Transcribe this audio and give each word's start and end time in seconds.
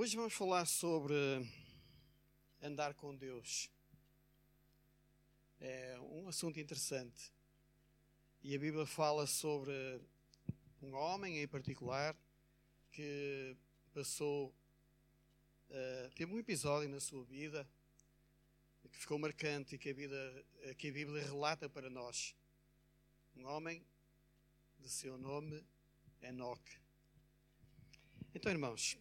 Hoje 0.00 0.16
vamos 0.16 0.32
falar 0.32 0.64
sobre 0.64 1.12
andar 2.62 2.94
com 2.94 3.16
Deus. 3.16 3.68
É 5.60 5.98
um 5.98 6.28
assunto 6.28 6.60
interessante. 6.60 7.32
E 8.40 8.54
a 8.54 8.58
Bíblia 8.60 8.86
fala 8.86 9.26
sobre 9.26 10.00
um 10.80 10.94
homem 10.94 11.42
em 11.42 11.48
particular 11.48 12.16
que 12.92 13.56
passou. 13.92 14.54
Uh, 15.68 16.10
teve 16.14 16.32
um 16.32 16.38
episódio 16.38 16.88
na 16.88 17.00
sua 17.00 17.24
vida 17.24 17.68
que 18.92 18.98
ficou 19.00 19.18
marcante 19.18 19.74
e 19.74 19.78
que 19.78 19.90
a, 19.90 19.94
vida, 19.94 20.46
que 20.78 20.90
a 20.90 20.92
Bíblia 20.92 21.24
relata 21.24 21.68
para 21.68 21.90
nós. 21.90 22.36
Um 23.34 23.44
homem 23.46 23.84
de 24.78 24.88
seu 24.88 25.18
nome 25.18 25.66
Enoque. 26.22 26.78
Então, 28.32 28.52
irmãos, 28.52 28.96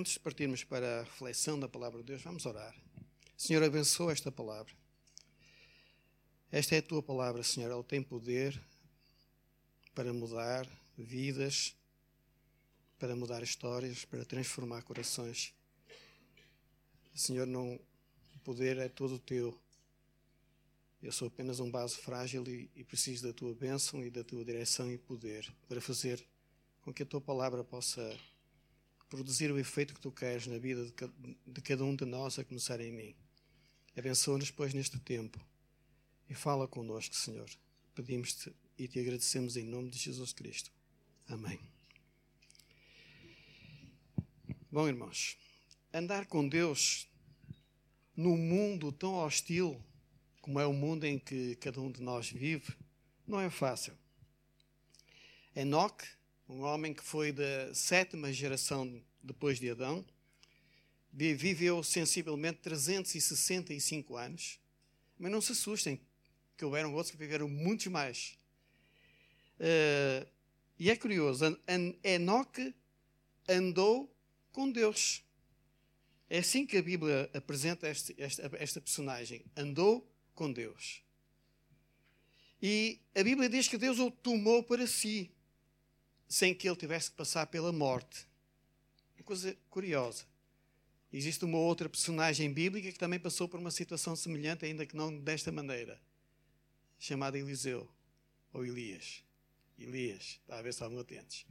antes 0.00 0.14
de 0.14 0.20
partirmos 0.20 0.64
para 0.64 1.00
a 1.00 1.02
reflexão 1.02 1.60
da 1.60 1.68
palavra 1.68 1.98
de 1.98 2.06
Deus, 2.06 2.22
vamos 2.22 2.46
orar. 2.46 2.74
Senhor, 3.36 3.62
abençoa 3.62 4.12
esta 4.12 4.32
palavra. 4.32 4.72
Esta 6.50 6.74
é 6.74 6.78
a 6.78 6.82
tua 6.82 7.02
palavra, 7.02 7.42
Senhor. 7.42 7.70
Ela 7.70 7.84
tem 7.84 8.02
poder 8.02 8.58
para 9.94 10.10
mudar 10.10 10.66
vidas, 10.96 11.76
para 12.98 13.14
mudar 13.14 13.42
histórias, 13.42 14.06
para 14.06 14.24
transformar 14.24 14.80
corações. 14.84 15.52
Senhor, 17.14 17.46
não, 17.46 17.78
o 18.34 18.38
poder 18.42 18.78
é 18.78 18.88
todo 18.88 19.18
teu. 19.18 19.54
Eu 21.02 21.12
sou 21.12 21.28
apenas 21.28 21.60
um 21.60 21.70
vaso 21.70 21.98
frágil 21.98 22.42
e, 22.48 22.70
e 22.74 22.84
preciso 22.84 23.26
da 23.26 23.34
tua 23.34 23.54
bênção 23.54 24.02
e 24.02 24.10
da 24.10 24.24
tua 24.24 24.42
direção 24.46 24.90
e 24.90 24.96
poder 24.96 25.52
para 25.68 25.78
fazer 25.78 26.24
com 26.80 26.90
que 26.90 27.02
a 27.02 27.06
tua 27.06 27.20
palavra 27.20 27.62
possa 27.62 28.18
produzir 29.10 29.52
o 29.52 29.58
efeito 29.58 29.92
que 29.92 30.00
tu 30.00 30.10
queres 30.10 30.46
na 30.46 30.56
vida 30.56 30.90
de 31.46 31.60
cada 31.60 31.84
um 31.84 31.94
de 31.94 32.06
nós, 32.06 32.38
a 32.38 32.44
começar 32.44 32.80
em 32.80 32.92
mim. 32.92 33.14
Abençoa-nos, 33.94 34.50
pois, 34.50 34.72
neste 34.72 34.98
tempo 35.00 35.38
e 36.28 36.34
fala 36.34 36.66
connosco, 36.68 37.14
Senhor. 37.14 37.50
Pedimos-te 37.94 38.54
e 38.78 38.86
te 38.86 39.00
agradecemos 39.00 39.56
em 39.56 39.64
nome 39.64 39.90
de 39.90 39.98
Jesus 39.98 40.32
Cristo. 40.32 40.70
Amém. 41.28 41.60
Bom, 44.70 44.86
irmãos, 44.86 45.36
andar 45.92 46.26
com 46.26 46.48
Deus 46.48 47.08
num 48.16 48.36
mundo 48.36 48.92
tão 48.92 49.14
hostil 49.14 49.82
como 50.40 50.60
é 50.60 50.66
o 50.66 50.72
mundo 50.72 51.04
em 51.04 51.18
que 51.18 51.56
cada 51.56 51.80
um 51.80 51.90
de 51.90 52.00
nós 52.00 52.30
vive, 52.30 52.74
não 53.26 53.40
é 53.40 53.50
fácil. 53.50 53.92
Enoque, 55.54 56.06
um 56.50 56.62
homem 56.62 56.92
que 56.92 57.02
foi 57.02 57.30
da 57.30 57.72
sétima 57.74 58.32
geração 58.32 59.00
depois 59.22 59.60
de 59.60 59.70
Adão, 59.70 60.04
viveu 61.12 61.82
sensivelmente 61.82 62.58
365 62.60 64.16
anos. 64.16 64.58
Mas 65.18 65.30
não 65.30 65.40
se 65.40 65.52
assustem, 65.52 66.00
que 66.56 66.64
houveram 66.64 66.92
outros 66.94 67.10
que 67.10 67.16
viveram 67.16 67.48
muitos 67.48 67.86
mais. 67.86 68.38
Uh, 69.60 70.26
e 70.78 70.90
é 70.90 70.96
curioso, 70.96 71.58
Enoque 72.02 72.74
andou 73.48 74.12
com 74.50 74.70
Deus. 74.70 75.22
É 76.28 76.38
assim 76.38 76.66
que 76.66 76.78
a 76.78 76.82
Bíblia 76.82 77.30
apresenta 77.34 77.88
este, 77.88 78.14
esta, 78.18 78.50
esta 78.54 78.80
personagem. 78.80 79.44
Andou 79.56 80.08
com 80.34 80.50
Deus. 80.52 81.02
E 82.62 83.00
a 83.14 83.22
Bíblia 83.22 83.48
diz 83.48 83.68
que 83.68 83.76
Deus 83.78 83.98
o 83.98 84.10
tomou 84.10 84.62
para 84.62 84.86
si, 84.86 85.30
sem 86.30 86.54
que 86.54 86.68
ele 86.68 86.76
tivesse 86.76 87.10
que 87.10 87.16
passar 87.16 87.44
pela 87.48 87.72
morte. 87.72 88.24
Uma 89.18 89.24
coisa 89.24 89.56
curiosa. 89.68 90.24
Existe 91.12 91.44
uma 91.44 91.58
outra 91.58 91.88
personagem 91.88 92.52
bíblica 92.52 92.92
que 92.92 92.98
também 92.98 93.18
passou 93.18 93.48
por 93.48 93.58
uma 93.58 93.72
situação 93.72 94.14
semelhante, 94.14 94.64
ainda 94.64 94.86
que 94.86 94.94
não 94.94 95.18
desta 95.18 95.50
maneira, 95.50 96.00
chamada 97.00 97.36
Eliseu, 97.36 97.90
ou 98.52 98.64
Elias. 98.64 99.24
Elias, 99.76 100.38
está 100.40 100.58
a 100.58 100.62
ver 100.62 100.72
se 100.72 100.76
estavam 100.76 101.00
atentos. 101.00 101.44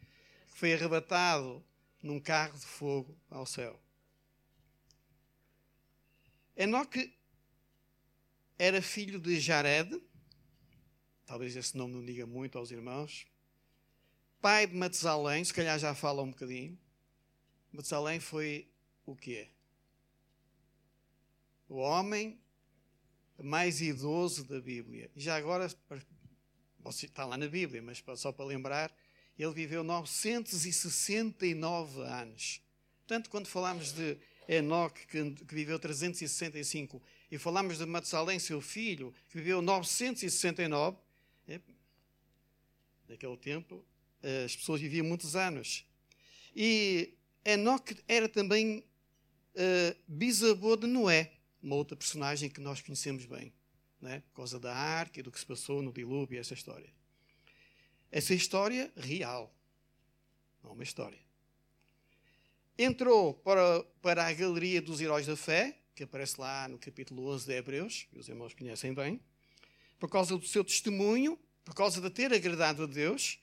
Que 0.53 0.57
foi 0.57 0.73
arrebatado 0.73 1.61
num 2.01 2.17
carro 2.17 2.57
de 2.57 2.65
fogo 2.65 3.19
ao 3.29 3.45
céu. 3.45 3.77
Enoque 6.55 7.13
era 8.57 8.81
filho 8.81 9.19
de 9.19 9.41
Jared, 9.41 10.01
talvez 11.25 11.53
esse 11.57 11.75
nome 11.75 11.95
não 11.95 12.05
diga 12.05 12.25
muito 12.25 12.57
aos 12.57 12.71
irmãos, 12.71 13.27
pai 14.41 14.67
de 14.67 14.75
Matusalém, 14.75 15.43
se 15.43 15.53
calhar 15.53 15.77
já 15.77 15.93
fala 15.93 16.21
um 16.21 16.31
bocadinho. 16.31 16.79
Matusalém 17.71 18.19
foi 18.19 18.67
o 19.05 19.15
quê? 19.15 19.47
O 21.67 21.77
homem 21.77 22.39
mais 23.41 23.81
idoso 23.81 24.45
da 24.45 24.59
Bíblia. 24.59 25.09
Já 25.15 25.35
agora, 25.35 25.67
está 26.85 27.25
lá 27.25 27.37
na 27.37 27.47
Bíblia, 27.47 27.81
mas 27.81 28.03
só 28.17 28.31
para 28.31 28.45
lembrar, 28.45 28.95
ele 29.37 29.53
viveu 29.53 29.83
969 29.83 32.01
anos. 32.01 32.61
Portanto, 32.99 33.29
quando 33.29 33.47
falamos 33.47 33.93
de 33.93 34.17
Enoque, 34.47 35.05
que, 35.05 35.31
que 35.45 35.53
viveu 35.53 35.77
365 35.77 37.01
e 37.29 37.37
falamos 37.37 37.77
de 37.77 37.85
Matusalém, 37.85 38.39
seu 38.39 38.61
filho, 38.61 39.13
que 39.29 39.37
viveu 39.37 39.61
969, 39.61 40.97
é, 41.47 41.61
naquele 43.07 43.37
tempo 43.37 43.85
as 44.45 44.55
pessoas 44.55 44.81
viviam 44.81 45.05
muitos 45.05 45.35
anos. 45.35 45.85
E 46.55 47.13
Enoque 47.45 47.97
era 48.07 48.27
também 48.27 48.83
uh, 49.55 49.97
bisavô 50.07 50.75
de 50.75 50.87
Noé, 50.87 51.31
uma 51.61 51.75
outra 51.75 51.95
personagem 51.95 52.49
que 52.49 52.59
nós 52.59 52.81
conhecemos 52.81 53.25
bem, 53.25 53.53
né? 54.01 54.21
por 54.29 54.37
causa 54.37 54.59
da 54.59 54.73
arca 54.73 55.19
e 55.19 55.23
do 55.23 55.31
que 55.31 55.39
se 55.39 55.45
passou 55.45 55.81
no 55.81 55.91
dilúvio, 55.91 56.39
essa 56.39 56.53
história. 56.53 56.91
Essa 58.11 58.33
história 58.33 58.91
real, 58.95 59.53
não 60.63 60.73
uma 60.73 60.83
história. 60.83 61.19
Entrou 62.77 63.33
para, 63.33 63.83
para 64.01 64.25
a 64.25 64.33
galeria 64.33 64.81
dos 64.81 65.01
heróis 65.01 65.27
da 65.27 65.35
fé, 65.35 65.77
que 65.93 66.03
aparece 66.03 66.39
lá 66.39 66.67
no 66.67 66.79
capítulo 66.79 67.27
11 67.27 67.45
de 67.45 67.53
Hebreus, 67.53 68.07
que 68.09 68.17
os 68.17 68.29
irmãos 68.29 68.53
conhecem 68.53 68.93
bem, 68.93 69.19
por 69.99 70.09
causa 70.09 70.37
do 70.37 70.47
seu 70.47 70.63
testemunho, 70.63 71.37
por 71.65 71.75
causa 71.75 71.99
de 71.99 72.09
ter 72.09 72.33
agradado 72.33 72.83
a 72.83 72.85
Deus 72.85 73.37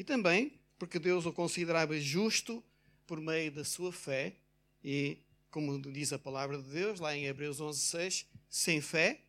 e 0.00 0.04
também 0.04 0.58
porque 0.78 0.98
Deus 0.98 1.26
o 1.26 1.32
considerava 1.32 2.00
justo 2.00 2.64
por 3.06 3.20
meio 3.20 3.52
da 3.52 3.62
sua 3.62 3.92
fé 3.92 4.34
e, 4.82 5.18
como 5.50 5.78
diz 5.78 6.10
a 6.10 6.18
palavra 6.18 6.56
de 6.56 6.70
Deus, 6.70 7.00
lá 7.00 7.14
em 7.14 7.26
Hebreus 7.26 7.60
11:6, 7.60 8.24
sem 8.48 8.80
fé 8.80 9.20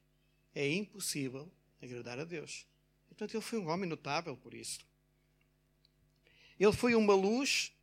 é 0.55 0.65
impossível 0.71 1.51
agradar 1.81 2.17
a 2.19 2.23
Deus. 2.23 2.65
Portanto, 3.09 3.33
ele 3.33 3.43
foi 3.43 3.59
um 3.59 3.67
homem 3.67 3.89
notável 3.89 4.37
por 4.37 4.53
isso. 4.53 4.79
Ele 6.57 6.71
foi 6.71 6.95
uma 6.95 7.13
luz 7.13 7.73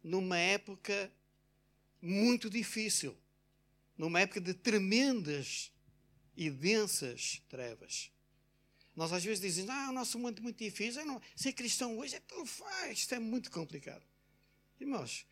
numa 0.00 0.38
época 0.38 1.10
muito 2.00 2.48
difícil 2.48 3.18
numa 3.98 4.20
época 4.20 4.40
de 4.40 4.54
tremendas 4.54 5.72
e 6.36 6.50
densas 6.50 7.42
trevas. 7.48 8.12
Nós 8.96 9.12
às 9.12 9.22
vezes 9.22 9.42
dizemos, 9.42 9.70
ah, 9.70 9.90
o 9.90 9.92
nosso 9.92 10.18
mundo 10.18 10.38
é 10.38 10.42
muito 10.42 10.56
difícil, 10.56 11.04
não, 11.04 11.20
ser 11.36 11.52
cristão 11.52 11.98
hoje 11.98 12.16
é 12.16 12.20
tão 12.20 12.46
fácil, 12.46 12.92
isto 12.92 13.14
é 13.14 13.18
muito 13.18 13.50
complicado. 13.50 14.02
Irmãos, 14.80 15.26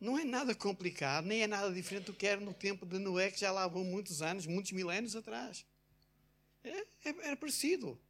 não 0.00 0.18
é 0.18 0.24
nada 0.24 0.54
complicado, 0.54 1.26
nem 1.26 1.42
é 1.42 1.46
nada 1.46 1.70
diferente 1.70 2.06
do 2.06 2.14
que 2.14 2.26
era 2.26 2.40
no 2.40 2.54
tempo 2.54 2.86
de 2.86 2.98
Noé, 2.98 3.30
que 3.30 3.38
já 3.38 3.52
lá 3.52 3.68
vão 3.68 3.84
muitos 3.84 4.22
anos, 4.22 4.46
muitos 4.46 4.72
milénios 4.72 5.14
atrás. 5.14 5.66
É, 6.64 6.70
é, 6.70 6.86
era 7.04 7.36
parecido. 7.36 8.00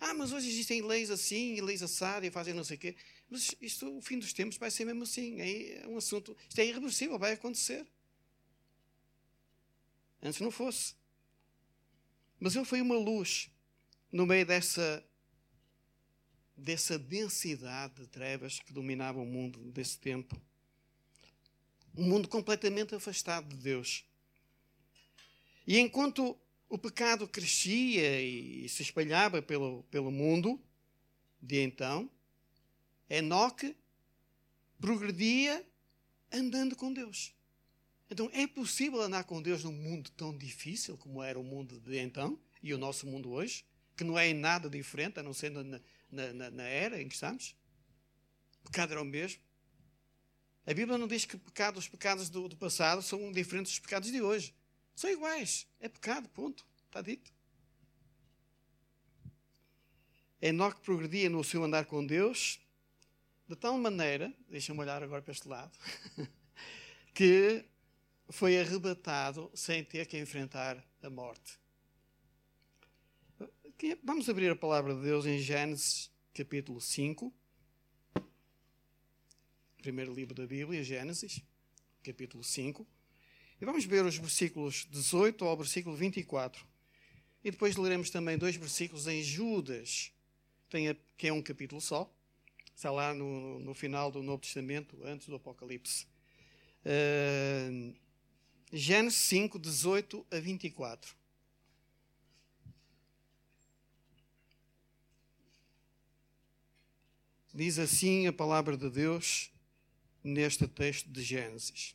Ah, 0.00 0.14
mas 0.14 0.32
hoje 0.32 0.48
existem 0.48 0.80
leis 0.80 1.10
assim, 1.10 1.54
e 1.56 1.60
leis 1.60 1.82
assado, 1.82 2.24
e 2.24 2.30
fazem 2.30 2.54
não 2.54 2.64
sei 2.64 2.78
o 2.78 2.80
quê. 2.80 2.96
Mas 3.28 3.54
isto, 3.60 3.94
o 3.94 4.00
fim 4.00 4.18
dos 4.18 4.32
tempos, 4.32 4.56
vai 4.56 4.70
ser 4.70 4.86
mesmo 4.86 5.02
assim. 5.02 5.38
É 5.40 5.86
um 5.86 5.98
assunto, 5.98 6.34
isto 6.48 6.58
é 6.58 6.66
irreversível, 6.66 7.18
vai 7.18 7.32
acontecer. 7.32 7.86
Antes 10.22 10.40
não 10.40 10.50
fosse. 10.50 10.94
Mas 12.40 12.56
ele 12.56 12.64
foi 12.64 12.80
uma 12.80 12.96
luz 12.96 13.50
no 14.14 14.24
meio 14.24 14.46
dessa, 14.46 15.04
dessa 16.56 16.96
densidade 16.96 17.94
de 17.94 18.06
trevas 18.06 18.60
que 18.60 18.72
dominava 18.72 19.18
o 19.18 19.26
mundo 19.26 19.58
desse 19.72 19.98
tempo. 19.98 20.40
Um 21.96 22.04
mundo 22.04 22.28
completamente 22.28 22.94
afastado 22.94 23.48
de 23.48 23.56
Deus. 23.56 24.04
E 25.66 25.80
enquanto 25.80 26.38
o 26.68 26.78
pecado 26.78 27.26
crescia 27.26 28.22
e 28.22 28.68
se 28.68 28.82
espalhava 28.82 29.42
pelo, 29.42 29.82
pelo 29.90 30.12
mundo 30.12 30.62
de 31.42 31.60
então, 31.60 32.08
Enoque 33.10 33.76
progredia 34.78 35.66
andando 36.32 36.76
com 36.76 36.92
Deus. 36.92 37.34
Então 38.08 38.30
é 38.32 38.46
possível 38.46 39.00
andar 39.00 39.24
com 39.24 39.42
Deus 39.42 39.64
num 39.64 39.72
mundo 39.72 40.08
tão 40.12 40.36
difícil 40.36 40.96
como 40.98 41.20
era 41.20 41.36
o 41.36 41.42
mundo 41.42 41.80
de 41.80 41.98
então 41.98 42.38
e 42.62 42.72
o 42.72 42.78
nosso 42.78 43.08
mundo 43.08 43.32
hoje, 43.32 43.64
que 43.96 44.04
não 44.04 44.18
é 44.18 44.28
em 44.28 44.34
nada 44.34 44.68
diferente, 44.68 45.20
a 45.20 45.22
não 45.22 45.32
ser 45.32 45.50
na, 45.50 45.80
na, 46.10 46.50
na 46.50 46.62
era 46.64 47.00
em 47.00 47.08
que 47.08 47.14
estamos? 47.14 47.56
O 48.60 48.70
pecado 48.70 48.92
era 48.92 49.02
o 49.02 49.04
mesmo. 49.04 49.40
A 50.66 50.72
Bíblia 50.72 50.96
não 50.96 51.06
diz 51.06 51.24
que 51.24 51.36
pecado, 51.36 51.78
os 51.78 51.88
pecados 51.88 52.28
do, 52.28 52.48
do 52.48 52.56
passado 52.56 53.02
são 53.02 53.30
diferentes 53.30 53.72
dos 53.72 53.78
pecados 53.80 54.10
de 54.10 54.22
hoje. 54.22 54.54
São 54.94 55.10
iguais. 55.10 55.66
É 55.78 55.88
pecado, 55.88 56.28
ponto. 56.30 56.66
Está 56.86 57.02
dito. 57.02 57.32
Enoque 60.40 60.80
progredia 60.80 61.28
no 61.28 61.44
seu 61.44 61.62
andar 61.64 61.84
com 61.86 62.04
Deus 62.04 62.60
de 63.46 63.56
tal 63.56 63.76
maneira, 63.76 64.32
deixa-me 64.48 64.80
olhar 64.80 65.02
agora 65.02 65.20
para 65.20 65.32
este 65.32 65.46
lado, 65.46 65.76
que 67.12 67.64
foi 68.30 68.58
arrebatado 68.58 69.50
sem 69.54 69.84
ter 69.84 70.06
que 70.06 70.18
enfrentar 70.18 70.82
a 71.02 71.10
morte. 71.10 71.58
Vamos 74.02 74.30
abrir 74.30 74.50
a 74.50 74.56
palavra 74.56 74.94
de 74.94 75.02
Deus 75.02 75.26
em 75.26 75.38
Gênesis 75.38 76.10
capítulo 76.32 76.80
5. 76.80 77.30
Primeiro 79.82 80.14
livro 80.14 80.34
da 80.34 80.46
Bíblia, 80.46 80.82
Gênesis, 80.82 81.42
capítulo 82.02 82.42
5. 82.42 82.86
E 83.60 83.64
vamos 83.66 83.84
ver 83.84 84.02
os 84.02 84.16
versículos 84.16 84.86
18 84.90 85.44
ao 85.44 85.54
versículo 85.54 85.94
24. 85.94 86.66
E 87.44 87.50
depois 87.50 87.76
leremos 87.76 88.08
também 88.08 88.38
dois 88.38 88.56
versículos 88.56 89.06
em 89.06 89.22
Judas, 89.22 90.10
que 91.18 91.28
é 91.28 91.32
um 91.32 91.42
capítulo 91.42 91.78
só. 91.78 92.10
Está 92.74 92.90
lá 92.90 93.12
no, 93.12 93.58
no 93.58 93.74
final 93.74 94.10
do 94.10 94.22
Novo 94.22 94.40
Testamento, 94.40 94.98
antes 95.04 95.28
do 95.28 95.36
Apocalipse. 95.36 96.06
Uh, 96.86 97.94
Gênesis 98.72 99.18
5, 99.20 99.58
18 99.58 100.26
a 100.30 100.40
24. 100.40 101.23
Diz 107.56 107.78
assim 107.78 108.26
a 108.26 108.32
palavra 108.32 108.76
de 108.76 108.90
Deus 108.90 109.48
neste 110.24 110.66
texto 110.66 111.08
de 111.08 111.22
Gênesis. 111.22 111.94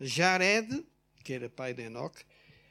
Jared, 0.00 0.84
que 1.22 1.32
era 1.32 1.48
pai 1.48 1.72
de 1.72 1.82
Enoque, 1.82 2.24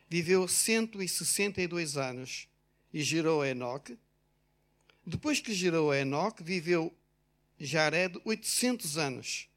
viveu 0.10 0.46
162 0.46 1.96
anos 1.96 2.50
e 2.94 3.02
gerou 3.02 3.46
Enoque. 3.46 3.98
Depois 5.06 5.40
que 5.40 5.54
gerou 5.54 5.96
Enoque, 5.96 6.44
viveu 6.44 6.94
Jared 7.58 8.20
800 8.26 8.98
anos 8.98 9.48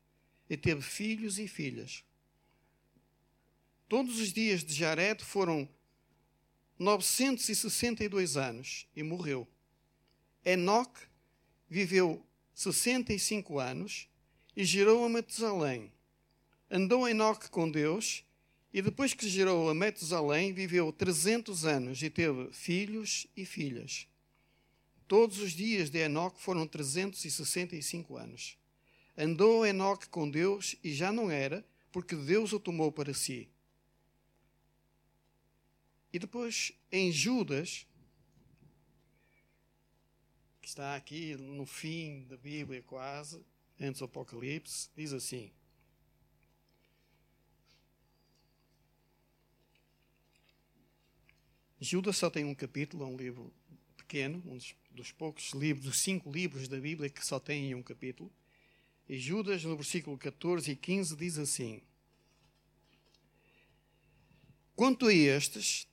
e 0.48 0.56
teve 0.56 0.80
filhos 0.80 1.40
e 1.40 1.48
filhas. 1.48 2.04
Todos 3.88 4.20
os 4.20 4.32
dias 4.32 4.62
de 4.62 4.72
Jared 4.72 5.24
foram 5.24 5.68
962 6.78 8.36
anos 8.36 8.86
e 8.94 9.02
morreu. 9.02 9.44
Enoque 10.44 11.00
viveu 11.68 12.24
65 12.54 13.58
anos 13.58 14.08
e 14.56 14.64
gerou 14.64 15.04
a 15.04 15.08
Matusalém. 15.08 15.92
Andou 16.70 17.08
Enoque 17.08 17.50
com 17.50 17.70
Deus 17.70 18.24
e 18.72 18.80
depois 18.80 19.12
que 19.12 19.28
gerou 19.28 19.68
a 19.68 19.74
Matusalém 19.74 20.52
viveu 20.52 20.92
300 20.92 21.64
anos 21.64 22.02
e 22.02 22.08
teve 22.08 22.52
filhos 22.52 23.26
e 23.36 23.44
filhas. 23.44 24.06
Todos 25.06 25.38
os 25.38 25.52
dias 25.52 25.90
de 25.90 25.98
Enoque 25.98 26.40
foram 26.40 26.66
365 26.66 28.16
anos. 28.16 28.56
Andou 29.16 29.66
Enoque 29.66 30.08
com 30.08 30.28
Deus 30.28 30.76
e 30.82 30.92
já 30.92 31.12
não 31.12 31.30
era, 31.30 31.64
porque 31.92 32.16
Deus 32.16 32.52
o 32.52 32.58
tomou 32.58 32.90
para 32.90 33.14
si. 33.14 33.48
E 36.12 36.18
depois, 36.18 36.72
em 36.90 37.12
Judas, 37.12 37.86
que 40.64 40.68
está 40.70 40.96
aqui 40.96 41.36
no 41.36 41.66
fim 41.66 42.24
da 42.26 42.38
Bíblia 42.38 42.82
quase, 42.82 43.38
antes 43.78 43.98
do 43.98 44.06
Apocalipse, 44.06 44.88
diz 44.96 45.12
assim: 45.12 45.52
Judas 51.78 52.16
só 52.16 52.30
tem 52.30 52.46
um 52.46 52.54
capítulo, 52.54 53.04
é 53.04 53.06
um 53.06 53.14
livro 53.14 53.52
pequeno, 53.94 54.42
um 54.46 54.58
dos, 54.90 55.12
poucos 55.12 55.50
livros, 55.50 55.84
dos 55.84 55.98
cinco 55.98 56.32
livros 56.32 56.66
da 56.66 56.80
Bíblia 56.80 57.10
que 57.10 57.24
só 57.24 57.38
tem 57.38 57.74
um 57.74 57.82
capítulo. 57.82 58.32
E 59.06 59.18
Judas, 59.18 59.62
no 59.64 59.76
versículo 59.76 60.16
14 60.16 60.70
e 60.70 60.76
15, 60.76 61.14
diz 61.14 61.36
assim: 61.36 61.82
Quanto 64.74 65.08
a 65.08 65.12
estes, 65.12 65.86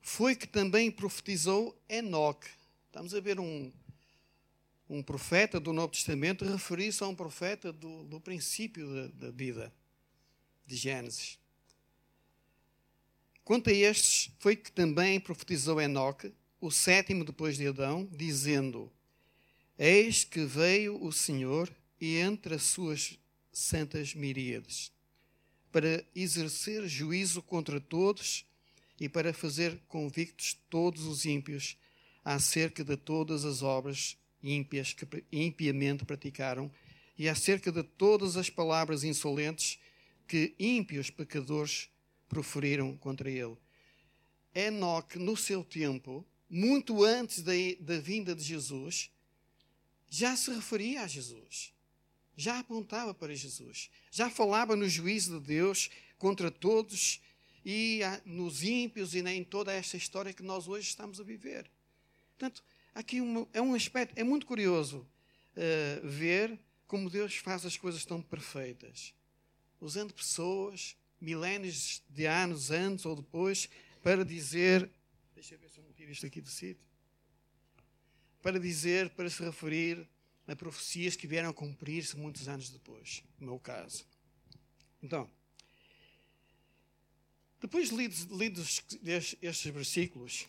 foi 0.00 0.34
que 0.34 0.46
também 0.46 0.90
profetizou 0.90 1.78
Enoque. 1.90 2.48
Estamos 2.86 3.14
a 3.14 3.20
ver 3.20 3.38
um, 3.38 3.70
um 4.88 5.02
profeta 5.02 5.58
do 5.58 5.72
Novo 5.72 5.92
Testamento 5.92 6.44
referir-se 6.44 7.02
a 7.02 7.08
um 7.08 7.14
profeta 7.14 7.72
do, 7.72 8.04
do 8.04 8.20
princípio 8.20 8.86
da, 8.92 9.26
da 9.26 9.30
vida, 9.30 9.72
de 10.66 10.76
Gênesis. 10.76 11.38
Quanto 13.44 13.70
a 13.70 13.72
estes, 13.72 14.30
foi 14.38 14.56
que 14.56 14.72
também 14.72 15.20
profetizou 15.20 15.80
Enoque, 15.80 16.32
o 16.60 16.70
sétimo 16.70 17.24
depois 17.24 17.56
de 17.56 17.66
Adão, 17.66 18.08
dizendo: 18.10 18.90
Eis 19.78 20.24
que 20.24 20.44
veio 20.44 21.02
o 21.02 21.12
Senhor 21.12 21.70
e 22.00 22.16
entre 22.16 22.54
as 22.54 22.62
suas 22.62 23.18
santas 23.52 24.14
miríades, 24.14 24.90
para 25.70 26.04
exercer 26.14 26.86
juízo 26.88 27.42
contra 27.42 27.80
todos 27.80 28.46
e 28.98 29.08
para 29.08 29.32
fazer 29.32 29.78
convictos 29.88 30.56
todos 30.70 31.04
os 31.04 31.24
ímpios 31.24 31.76
acerca 32.24 32.82
de 32.82 32.96
todas 32.96 33.44
as 33.44 33.62
obras 33.62 34.16
ímpias 34.44 34.92
que 34.92 35.06
impiamente 35.32 36.04
praticaram 36.04 36.70
e 37.18 37.28
acerca 37.28 37.72
de 37.72 37.82
todas 37.82 38.36
as 38.36 38.50
palavras 38.50 39.02
insolentes 39.02 39.78
que 40.28 40.54
ímpios 40.58 41.10
pecadores 41.10 41.88
proferiram 42.28 42.96
contra 42.96 43.30
ele. 43.30 43.56
Enoque, 44.54 45.18
no 45.18 45.36
seu 45.36 45.64
tempo, 45.64 46.24
muito 46.48 47.02
antes 47.02 47.42
da, 47.42 47.52
da 47.80 47.98
vinda 47.98 48.34
de 48.34 48.42
Jesus, 48.42 49.10
já 50.08 50.36
se 50.36 50.52
referia 50.52 51.02
a 51.02 51.08
Jesus. 51.08 51.72
Já 52.36 52.58
apontava 52.58 53.14
para 53.14 53.34
Jesus. 53.34 53.90
Já 54.10 54.28
falava 54.28 54.76
no 54.76 54.88
juízo 54.88 55.40
de 55.40 55.46
Deus 55.46 55.90
contra 56.18 56.50
todos 56.50 57.20
e 57.64 58.00
nos 58.24 58.62
ímpios 58.62 59.14
e 59.14 59.20
em 59.20 59.42
toda 59.42 59.72
esta 59.72 59.96
história 59.96 60.32
que 60.32 60.42
nós 60.42 60.68
hoje 60.68 60.88
estamos 60.88 61.20
a 61.20 61.24
viver. 61.24 61.70
Portanto, 62.36 62.62
aqui 62.94 63.20
uma, 63.20 63.46
é 63.52 63.60
um 63.60 63.74
aspecto, 63.74 64.18
é 64.18 64.22
muito 64.22 64.46
curioso 64.46 64.98
uh, 65.56 66.06
ver 66.08 66.58
como 66.86 67.10
Deus 67.10 67.36
faz 67.36 67.66
as 67.66 67.76
coisas 67.76 68.04
tão 68.04 68.22
perfeitas, 68.22 69.14
usando 69.80 70.14
pessoas, 70.14 70.96
milénios 71.20 72.02
de 72.08 72.26
anos 72.26 72.70
antes 72.70 73.04
ou 73.04 73.16
depois, 73.16 73.68
para 74.02 74.24
dizer. 74.24 74.90
Deixa 75.34 75.54
eu 75.54 75.58
ver 75.58 75.68
se 75.70 75.78
eu 75.78 75.84
não 75.84 75.92
tiro 75.92 76.12
isto 76.12 76.26
aqui 76.26 76.40
do 76.40 76.48
sítio. 76.48 76.84
Para 78.40 78.60
dizer, 78.60 79.10
para 79.10 79.28
se 79.28 79.42
referir 79.42 80.06
a 80.46 80.54
profecias 80.54 81.16
que 81.16 81.26
vieram 81.26 81.48
a 81.48 81.54
cumprir-se 81.54 82.16
muitos 82.16 82.46
anos 82.46 82.68
depois, 82.68 83.24
no 83.40 83.46
meu 83.46 83.58
caso. 83.58 84.06
Então, 85.02 85.28
depois 87.60 87.88
de 87.88 87.96
lidos, 87.96 88.20
lidos 88.24 88.82
estes 89.40 89.72
versículos, 89.72 90.46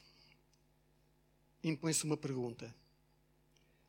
impõe-se 1.70 2.04
uma 2.04 2.16
pergunta: 2.16 2.74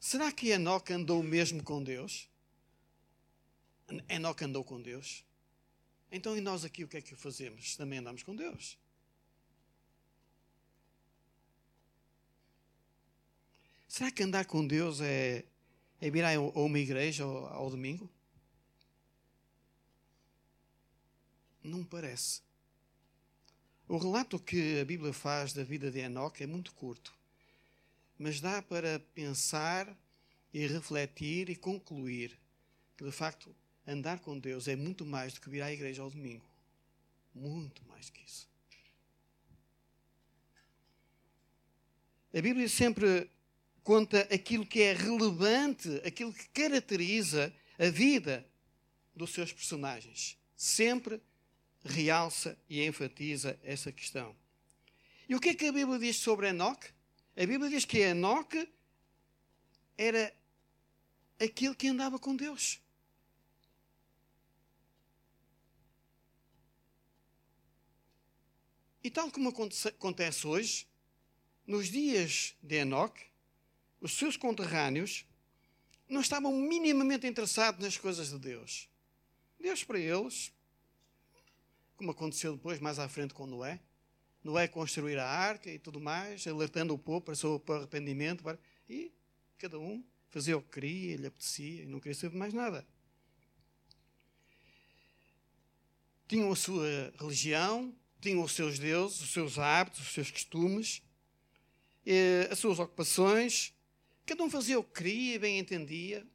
será 0.00 0.32
que 0.32 0.48
Enoque 0.48 0.92
andou 0.92 1.22
mesmo 1.22 1.62
com 1.62 1.82
Deus? 1.82 2.28
Enoque 4.08 4.44
andou 4.44 4.64
com 4.64 4.80
Deus? 4.80 5.24
Então, 6.10 6.36
e 6.36 6.40
nós 6.40 6.64
aqui 6.64 6.84
o 6.84 6.88
que 6.88 6.96
é 6.96 7.02
que 7.02 7.14
fazemos? 7.14 7.76
Também 7.76 7.98
andamos 7.98 8.22
com 8.22 8.34
Deus. 8.34 8.78
Será 13.88 14.10
que 14.10 14.22
andar 14.22 14.44
com 14.46 14.66
Deus 14.66 15.00
é, 15.00 15.44
é 16.00 16.10
vir 16.10 16.24
a 16.24 16.38
uma 16.40 16.78
igreja 16.78 17.24
ao, 17.24 17.46
ao 17.46 17.70
domingo? 17.70 18.10
Não 21.62 21.84
parece. 21.84 22.42
O 23.88 23.98
relato 23.98 24.38
que 24.38 24.80
a 24.80 24.84
Bíblia 24.84 25.12
faz 25.12 25.52
da 25.52 25.64
vida 25.64 25.90
de 25.90 25.98
Enoque 25.98 26.42
é 26.42 26.46
muito 26.46 26.72
curto 26.74 27.16
mas 28.18 28.40
dá 28.40 28.62
para 28.62 28.98
pensar 29.14 29.96
e 30.52 30.66
refletir 30.66 31.50
e 31.50 31.56
concluir 31.56 32.38
que, 32.96 33.04
de 33.04 33.12
facto, 33.12 33.54
andar 33.86 34.20
com 34.20 34.38
Deus 34.38 34.68
é 34.68 34.76
muito 34.76 35.04
mais 35.04 35.34
do 35.34 35.40
que 35.40 35.50
vir 35.50 35.62
à 35.62 35.72
igreja 35.72 36.02
ao 36.02 36.10
domingo. 36.10 36.44
Muito 37.34 37.84
mais 37.86 38.08
que 38.08 38.24
isso. 38.24 38.48
A 42.32 42.40
Bíblia 42.40 42.68
sempre 42.68 43.30
conta 43.82 44.22
aquilo 44.32 44.66
que 44.66 44.82
é 44.82 44.92
relevante, 44.92 46.00
aquilo 46.04 46.32
que 46.32 46.48
caracteriza 46.48 47.54
a 47.78 47.88
vida 47.88 48.46
dos 49.14 49.32
seus 49.32 49.52
personagens. 49.52 50.38
Sempre 50.56 51.20
realça 51.84 52.58
e 52.68 52.84
enfatiza 52.84 53.58
essa 53.62 53.92
questão. 53.92 54.34
E 55.28 55.34
o 55.34 55.40
que 55.40 55.50
é 55.50 55.54
que 55.54 55.66
a 55.66 55.72
Bíblia 55.72 55.98
diz 55.98 56.16
sobre 56.16 56.48
Enoque? 56.48 56.95
A 57.36 57.44
Bíblia 57.44 57.68
diz 57.68 57.84
que 57.84 57.98
Enoque 57.98 58.66
era 59.98 60.34
aquele 61.38 61.74
que 61.74 61.88
andava 61.88 62.18
com 62.18 62.34
Deus. 62.34 62.80
E 69.04 69.10
tal 69.10 69.30
como 69.30 69.50
acontece 69.50 70.46
hoje, 70.46 70.88
nos 71.66 71.88
dias 71.88 72.56
de 72.62 72.76
Enoque, 72.76 73.24
os 74.00 74.12
seus 74.16 74.36
conterrâneos 74.36 75.26
não 76.08 76.22
estavam 76.22 76.52
minimamente 76.52 77.26
interessados 77.26 77.84
nas 77.84 77.98
coisas 77.98 78.30
de 78.30 78.38
Deus. 78.38 78.88
Deus 79.60 79.84
para 79.84 79.98
eles, 79.98 80.52
como 81.96 82.10
aconteceu 82.12 82.56
depois, 82.56 82.80
mais 82.80 82.98
à 82.98 83.08
frente, 83.08 83.34
com 83.34 83.46
Noé, 83.46 83.80
Noé 84.46 84.68
construir 84.68 85.18
a 85.18 85.28
arca 85.28 85.70
e 85.70 85.78
tudo 85.78 86.00
mais, 86.00 86.46
alertando 86.46 86.94
o 86.94 86.98
povo 86.98 87.20
para 87.20 87.34
o 87.34 87.76
arrependimento, 87.76 88.44
e 88.88 89.12
cada 89.58 89.78
um 89.78 90.04
fazia 90.30 90.56
o 90.56 90.62
que 90.62 90.70
queria, 90.70 91.16
lhe 91.16 91.26
apetecia, 91.26 91.82
e 91.82 91.86
não 91.86 92.00
queria 92.00 92.14
saber 92.14 92.36
mais 92.36 92.54
nada. 92.54 92.86
Tinham 96.28 96.50
a 96.50 96.56
sua 96.56 97.12
religião, 97.18 97.94
tinham 98.20 98.42
os 98.42 98.52
seus 98.52 98.78
deuses, 98.78 99.20
os 99.20 99.32
seus 99.32 99.58
hábitos, 99.58 100.00
os 100.00 100.12
seus 100.12 100.30
costumes, 100.30 101.02
as 102.50 102.58
suas 102.58 102.78
ocupações, 102.78 103.76
Cada 104.26 104.42
um 104.42 104.50
fazia 104.50 104.76
o 104.76 104.82
que 104.82 105.04
queria, 105.04 105.38
bem 105.38 105.60
entendia. 105.60 106.26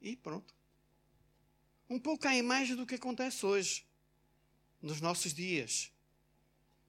E 0.00 0.16
pronto. 0.16 0.54
Um 1.88 1.98
pouco 1.98 2.26
à 2.26 2.34
imagem 2.34 2.74
do 2.74 2.86
que 2.86 2.94
acontece 2.94 3.44
hoje, 3.44 3.84
nos 4.80 5.02
nossos 5.02 5.34
dias. 5.34 5.92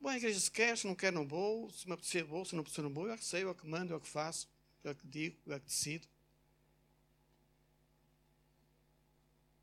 Bom, 0.02 0.10
a 0.10 0.18
igreja 0.18 0.40
se 0.40 0.50
quer, 0.50 0.76
se 0.76 0.88
não 0.88 0.96
quer, 0.96 1.14
não 1.14 1.28
vou. 1.28 1.70
Se 1.70 1.86
me 1.86 1.94
apetecer, 1.94 2.26
vou. 2.26 2.44
Se 2.44 2.56
não 2.56 2.62
apetecer, 2.62 2.84
não 2.84 2.92
vou. 2.92 3.06
Eu 3.06 3.14
é 3.14 3.18
que 3.18 3.24
sei, 3.24 3.44
eu 3.44 3.52
é 3.52 3.54
que 3.54 3.68
mando, 3.68 3.94
eu 3.94 3.98
é 3.98 4.00
que 4.00 4.08
faço, 4.08 4.50
eu 4.84 4.90
é 4.90 4.96
que 4.96 5.06
digo, 5.06 5.38
eu 5.46 5.54
é 5.54 5.60
que 5.60 5.68
decido. 5.68 6.08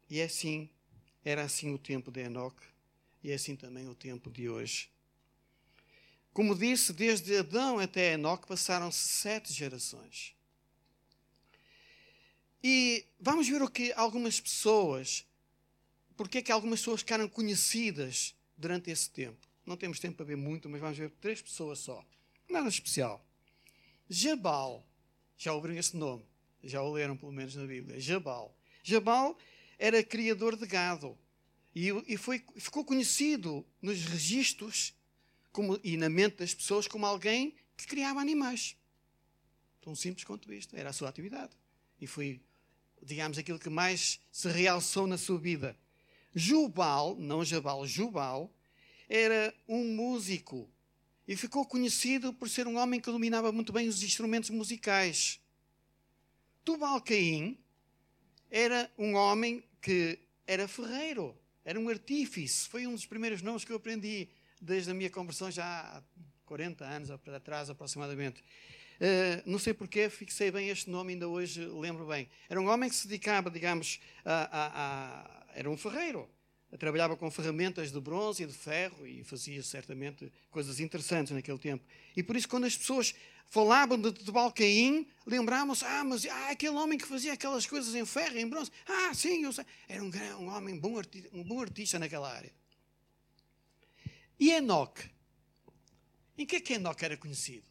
E 0.09 0.21
é 0.21 0.25
assim, 0.25 0.71
era 1.25 1.43
assim 1.43 1.75
o 1.75 1.79
tempo 1.79 2.13
de 2.13 2.21
Enoque, 2.21 2.65
e 3.23 3.33
é 3.33 3.35
assim 3.35 3.57
também 3.57 3.89
o 3.89 3.97
tempo 3.97 4.31
de 4.31 4.49
hoje. 4.49 4.89
Como 6.33 6.55
disse, 6.55 6.93
desde 6.93 7.37
Adão 7.37 7.81
até 7.81 8.13
Enoque 8.13 8.47
passaram-se 8.47 9.09
sete 9.09 9.53
gerações. 9.53 10.37
E 12.63 13.05
vamos 13.19 13.49
ver 13.49 13.61
o 13.61 13.69
que 13.69 13.93
algumas 13.95 14.41
pessoas, 14.41 15.27
porque 16.17 16.39
é 16.39 16.43
que 16.43 16.53
algumas 16.53 16.79
pessoas 16.79 17.01
ficaram 17.01 17.29
conhecidas 17.29 18.37
durante 18.57 18.89
esse 18.89 19.11
tempo. 19.11 19.48
Não 19.69 19.77
temos 19.77 20.01
tempo 20.01 20.17
para 20.17 20.25
ver 20.25 20.37
muito, 20.37 20.67
mas 20.67 20.81
vamos 20.81 20.97
ver 20.97 21.11
três 21.21 21.43
pessoas 21.43 21.79
só. 21.79 22.03
Nada 22.49 22.69
especial. 22.69 23.23
Jabal, 24.09 24.87
já 25.37 25.53
ouviram 25.53 25.77
esse 25.77 25.95
nome? 25.95 26.25
Já 26.65 26.81
o 26.81 26.91
leram 26.91 27.17
pelo 27.17 27.33
menos 27.33 27.55
na 27.55 27.67
Bíblia. 27.67 28.01
Jabal. 28.01 28.57
Jabal 28.83 29.39
era 29.79 30.03
criador 30.03 30.57
de 30.57 30.67
gado 30.67 31.19
e, 31.75 31.89
e 32.07 32.17
foi, 32.17 32.43
ficou 32.57 32.83
conhecido 32.83 33.65
nos 33.83 34.03
registros 34.07 34.95
como, 35.53 35.79
e 35.85 35.99
na 35.99 36.09
mente 36.09 36.39
das 36.39 36.55
pessoas 36.55 36.89
como 36.89 37.05
alguém 37.05 37.55
que 37.77 37.87
criava 37.87 38.21
animais. 38.21 38.75
Tão 39.83 39.95
simples 39.95 40.25
quanto 40.25 40.51
isto. 40.51 40.75
Era 40.75 40.89
a 40.89 40.93
sua 40.95 41.11
atividade. 41.11 41.53
E 42.01 42.07
foi 42.07 42.41
digamos, 43.03 43.37
aquilo 43.37 43.59
que 43.59 43.69
mais 43.69 44.19
se 44.33 44.49
realçou 44.49 45.07
na 45.07 45.19
sua 45.19 45.39
vida. 45.39 45.77
Jubal, 46.35 47.17
não 47.17 47.45
Jabal, 47.45 47.87
Jubal, 47.87 48.51
era 49.09 49.55
um 49.69 49.85
músico 49.95 50.69
e 51.27 51.37
ficou 51.37 51.65
conhecido 51.65 52.33
por 52.33 52.49
ser 52.49 52.67
um 52.67 52.77
homem 52.77 53.01
que 53.01 53.11
dominava 53.11 53.53
muito 53.53 53.73
bem 53.73 53.89
os 53.89 54.03
instrumentos 54.03 54.51
musicais. 54.51 55.41
Tubal 56.65 57.01
Caim 57.01 57.59
era 58.51 58.91
um 58.99 59.15
homem 59.15 59.63
que 59.81 60.19
era 60.47 60.67
ferreiro, 60.67 61.37
era 61.65 61.79
um 61.79 61.89
artífice. 61.89 62.69
Foi 62.69 62.87
um 62.87 62.95
dos 62.95 63.07
primeiros 63.07 63.43
nomes 63.43 63.65
que 63.65 63.73
eu 63.73 63.77
aprendi 63.77 64.29
desde 64.61 64.91
a 64.91 64.95
minha 64.95 65.11
conversão, 65.11 65.51
já 65.51 65.65
há 65.65 66.03
40 66.47 66.85
anos 66.85 67.11
atrás 67.11 67.71
aproximadamente. 67.71 68.43
Uh, 68.99 69.49
não 69.49 69.59
sei 69.59 69.73
porquê, 69.73 70.11
fixei 70.11 70.51
bem 70.51 70.71
este 70.71 70.91
nome, 70.91 71.13
ainda 71.13 71.29
hoje 71.29 71.65
lembro 71.65 72.07
bem. 72.07 72.29
Era 72.49 72.61
um 72.61 72.69
homem 72.69 72.89
que 72.89 72.97
se 72.97 73.07
dedicava, 73.07 73.51
digamos, 73.51 74.01
a, 74.25 74.33
a, 74.33 74.71
a, 74.75 75.47
era 75.55 75.71
um 75.71 75.77
ferreiro. 75.77 76.29
Trabalhava 76.77 77.17
com 77.17 77.31
ferramentas 77.31 77.91
de 77.91 77.99
bronze 77.99 78.43
e 78.43 78.47
de 78.47 78.53
ferro 78.53 79.07
e 79.07 79.25
fazia 79.25 79.63
certamente 79.63 80.31
coisas 80.51 80.81
interessantes 80.81 81.33
naquele 81.33 81.59
tempo. 81.59 81.83
E 82.15 82.23
por 82.23 82.37
isso, 82.37 82.47
quando 82.47 82.65
as 82.65 82.77
pessoas 82.77 83.15
falavam 83.47 83.99
de, 83.99 84.13
de 84.13 84.31
Balcaim, 84.31 85.07
lembravam-se: 85.27 85.85
ah, 85.85 86.05
mas 86.05 86.27
ah, 86.27 86.51
aquele 86.51 86.77
homem 86.77 86.99
que 86.99 87.07
fazia 87.07 87.33
aquelas 87.33 87.67
coisas 87.67 87.95
em 87.95 88.05
ferro 88.05 88.37
e 88.37 88.43
em 88.43 88.47
bronze. 88.47 88.71
Ah, 88.87 89.15
sim, 89.15 89.45
eu 89.45 89.53
sei. 89.53 89.65
Era 89.89 90.05
um, 90.05 90.11
um 90.41 90.49
homem, 90.49 90.79
bom 90.79 90.99
artista, 90.99 91.31
um 91.33 91.43
bom 91.43 91.61
artista 91.61 91.99
naquela 91.99 92.31
área. 92.31 92.53
E 94.39 94.51
Enoque? 94.51 95.11
Em 96.37 96.45
que 96.45 96.57
é 96.57 96.61
que 96.61 96.75
Enoque 96.75 97.05
era 97.05 97.17
conhecido? 97.17 97.67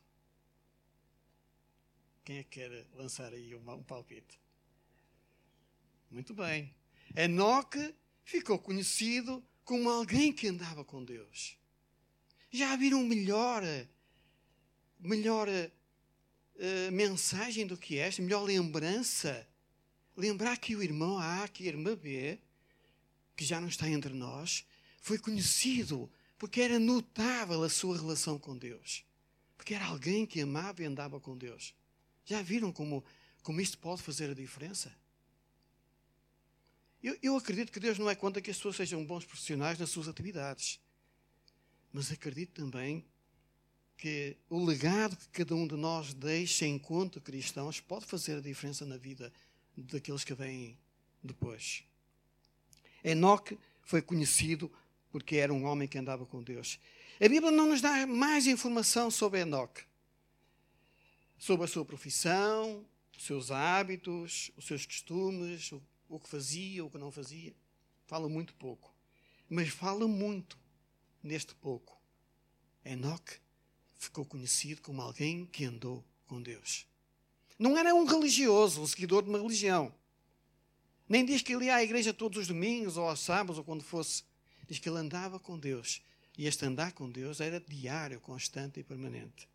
Quem 2.25 2.39
é 2.39 2.44
que 2.44 2.60
quer 2.60 2.86
lançar 2.96 3.32
aí 3.32 3.56
um, 3.56 3.72
um 3.72 3.84
palpite? 3.84 4.39
Muito 6.10 6.34
bem. 6.34 6.74
Enoque 7.16 7.96
ficou 8.27 8.60
conhecido 8.60 9.41
como 9.63 9.89
alguém 9.89 10.34
que 10.34 10.50
andava 10.50 10.84
com 10.84 11.01
Deus. 11.01 11.57
Já 12.51 12.75
viram 12.75 13.01
melhor, 13.05 13.63
melhor 15.00 15.48
uh, 15.48 16.91
mensagem 16.91 17.65
do 17.65 17.77
que 17.77 17.98
esta? 17.98 18.22
Melhor 18.22 18.43
lembrança? 18.43 19.48
Lembrar 20.15 20.57
que 20.57 20.75
o 20.75 20.84
irmão 20.84 21.17
A, 21.17 21.48
que 21.48 21.63
a 21.63 21.67
irmã 21.67 21.96
B, 21.96 22.38
que 23.34 23.46
já 23.46 23.62
não 23.62 23.69
está 23.69 23.89
entre 23.89 24.13
nós, 24.13 24.65
foi 25.00 25.17
conhecido 25.17 26.12
porque 26.38 26.60
era 26.60 26.77
notável 26.77 27.63
a 27.63 27.69
sua 27.69 27.96
relação 27.96 28.38
com 28.38 28.57
Deus. 28.57 29.05
Porque 29.55 29.74
era 29.74 29.86
alguém 29.86 30.25
que 30.25 30.41
amava 30.41 30.84
e 30.84 30.86
andava 30.86 31.17
com 31.17 31.38
Deus. 31.38 31.74
Já 32.25 32.41
viram 32.41 32.74
como, 32.74 33.05
como 33.41 33.62
isto 33.62 33.77
pode 33.77 34.01
fazer 34.01 34.29
a 34.29 34.34
diferença? 34.34 34.93
Eu, 37.08 37.18
eu 37.24 37.38
acredito 37.38 37.72
que 37.72 37.80
Deus 37.80 37.98
não 37.98 38.10
é 38.10 38.16
contra 38.16 38.42
que 38.42 38.52
as 38.52 38.58
pessoas 38.58 38.76
sejam 38.76 39.06
bons 39.06 39.24
profissionais 39.24 39.80
nas 39.80 39.90
suas 39.90 40.10
atividades. 40.10 40.80
Mas 41.94 42.12
acredito 42.12 42.62
também 42.62 43.06
que 43.96 44.36
o 44.50 44.64
legado 44.64 45.16
que 45.16 45.28
cada 45.30 45.56
um 45.56 45.66
de 45.66 45.76
nós 45.76 46.14
deixa 46.14 46.66
enquanto 46.66 47.22
cristãos 47.22 47.80
pode 47.80 48.06
fazer 48.06 48.38
a 48.38 48.42
diferença 48.42 48.86
na 48.86 48.98
vida 48.98 49.32
daqueles 49.78 50.26
que 50.26 50.34
vêm 50.34 50.78
depois. 51.24 51.84
Enoque 53.02 53.58
foi 53.84 54.02
conhecido 54.02 54.70
porque 55.10 55.38
era 55.38 55.54
um 55.54 55.64
homem 55.64 55.88
que 55.88 55.98
andava 55.98 56.26
com 56.26 56.44
Deus. 56.44 56.78
A 57.22 57.30
Bíblia 57.30 57.52
não 57.52 57.68
nos 57.68 57.80
dá 57.80 58.06
mais 58.06 58.48
informação 58.48 59.10
sobre 59.10 59.40
Enoque 59.40 59.82
sobre 61.38 61.66
a 61.66 61.68
sua 61.68 61.86
profissão, 61.86 62.84
os 63.16 63.24
seus 63.24 63.52
hábitos, 63.52 64.52
os 64.58 64.66
seus 64.66 64.86
costumes, 64.86 65.72
o 66.10 66.20
que 66.20 66.30
fazia, 66.30 66.86
o 66.86 66.90
que 66.90 66.98
não 66.98 67.12
fazia. 67.12 67.54
Fala 68.06 68.30
muito 68.30 68.54
pouco. 68.56 68.94
Mas 69.50 69.70
fala 69.70 70.08
muito 70.08 70.58
neste 71.22 71.54
pouco. 71.56 72.00
Enoque 72.84 73.40
ficou 73.98 74.26
conhecido 74.26 74.82
como 74.82 75.02
alguém 75.02 75.46
que 75.46 75.66
andou 75.66 76.04
com 76.26 76.42
Deus. 76.42 76.88
Não 77.58 77.78
era 77.78 77.94
um 77.94 78.06
religioso, 78.06 78.82
um 78.82 78.88
seguidor 78.88 79.24
de 79.24 79.30
uma 79.30 79.40
religião. 79.40 79.94
Nem 81.10 81.26
diz 81.26 81.42
que 81.42 81.54
ele 81.54 81.66
ia 81.66 81.76
à 81.76 81.84
igreja 81.84 82.14
todos 82.14 82.38
os 82.38 82.48
domingos 82.48 82.98
ou 82.98 83.08
aos 83.08 83.20
sábados 83.20 83.58
ou 83.58 83.64
quando 83.64 83.84
fosse. 83.84 84.24
Diz 84.68 84.80
que 84.80 84.90
ele 84.90 85.00
andava 85.00 85.40
com 85.40 85.58
Deus. 85.58 86.02
E 86.38 86.46
este 86.46 86.66
andar 86.66 86.92
com 86.92 87.10
Deus 87.10 87.40
era 87.40 87.60
diário, 87.60 88.22
constante 88.22 88.80
e 88.80 88.84
permanente. 88.84 89.50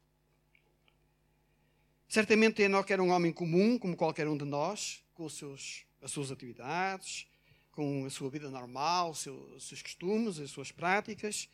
Certamente 2.08 2.60
Enoque 2.62 2.92
era 2.92 3.02
um 3.02 3.10
homem 3.10 3.32
comum, 3.32 3.78
como 3.78 3.96
qualquer 3.96 4.26
um 4.28 4.36
de 4.36 4.44
nós, 4.44 5.02
com 5.14 5.24
os 5.24 5.34
seus, 5.34 5.86
as 6.02 6.10
suas 6.10 6.30
atividades, 6.30 7.26
com 7.70 8.04
a 8.04 8.10
sua 8.10 8.28
vida 8.28 8.50
normal, 8.50 9.10
os 9.12 9.20
seus, 9.20 9.52
os 9.56 9.64
seus 9.64 9.82
costumes, 9.82 10.38
as 10.38 10.50
suas 10.50 10.70
práticas, 10.70 11.48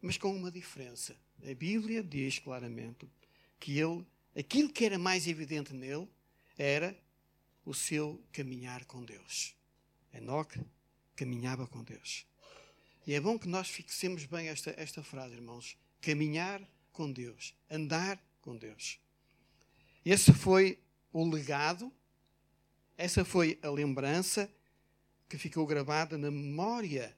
mas 0.00 0.16
com 0.16 0.34
uma 0.34 0.50
diferença. 0.50 1.14
A 1.42 1.54
Bíblia 1.54 2.02
diz 2.02 2.38
claramente 2.38 3.08
que 3.58 3.78
ele, 3.78 4.06
aquilo 4.36 4.70
que 4.70 4.84
era 4.84 4.98
mais 4.98 5.26
evidente 5.26 5.74
nele, 5.74 6.08
era 6.56 6.96
o 7.64 7.74
seu 7.74 8.22
caminhar 8.32 8.84
com 8.86 9.04
Deus. 9.04 9.54
Enoque 10.12 10.60
caminhava 11.14 11.66
com 11.66 11.84
Deus. 11.84 12.26
E 13.06 13.14
é 13.14 13.20
bom 13.20 13.38
que 13.38 13.48
nós 13.48 13.68
fixemos 13.68 14.24
bem 14.24 14.48
esta, 14.48 14.74
esta 14.76 15.02
frase, 15.02 15.34
irmãos. 15.34 15.76
Caminhar 16.00 16.62
com 16.92 17.10
Deus. 17.10 17.54
Andar 17.70 18.18
com 18.40 18.56
Deus. 18.56 18.98
Esse 20.04 20.32
foi 20.32 20.78
o 21.12 21.28
legado, 21.28 21.92
essa 23.00 23.24
foi 23.24 23.58
a 23.62 23.70
lembrança 23.70 24.52
que 25.26 25.38
ficou 25.38 25.66
gravada 25.66 26.18
na 26.18 26.30
memória 26.30 27.16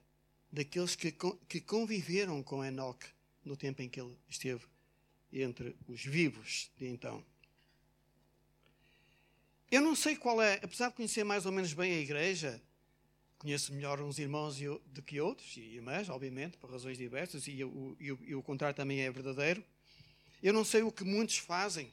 daqueles 0.49 0.95
que, 0.95 1.13
que 1.49 1.59
conviveram 1.59 2.41
com 2.41 2.63
Enoque 2.63 3.07
no 3.43 3.57
tempo 3.57 3.81
em 3.81 3.89
que 3.89 3.99
ele 3.99 4.15
esteve 4.29 4.63
entre 5.33 5.75
os 5.85 6.05
vivos 6.05 6.71
de 6.77 6.87
então. 6.87 7.21
Eu 9.69 9.81
não 9.81 9.93
sei 9.93 10.15
qual 10.15 10.41
é, 10.41 10.53
apesar 10.63 10.87
de 10.87 10.95
conhecer 10.95 11.25
mais 11.25 11.45
ou 11.45 11.51
menos 11.51 11.73
bem 11.73 11.91
a 11.91 11.99
igreja, 11.99 12.61
conheço 13.37 13.73
melhor 13.73 13.99
uns 13.99 14.17
irmãos 14.17 14.57
do 14.85 15.01
que 15.01 15.19
outros, 15.19 15.57
e 15.57 15.75
irmãs, 15.75 16.07
obviamente, 16.07 16.55
por 16.55 16.71
razões 16.71 16.97
diversas, 16.97 17.45
e, 17.45 17.61
o, 17.61 17.97
e, 17.99 18.05
e 18.05 18.35
o 18.35 18.41
contrário 18.41 18.75
também 18.75 19.01
é 19.01 19.11
verdadeiro. 19.11 19.61
Eu 20.41 20.53
não 20.53 20.63
sei 20.63 20.81
o 20.81 20.93
que 20.93 21.03
muitos 21.03 21.39
fazem. 21.39 21.91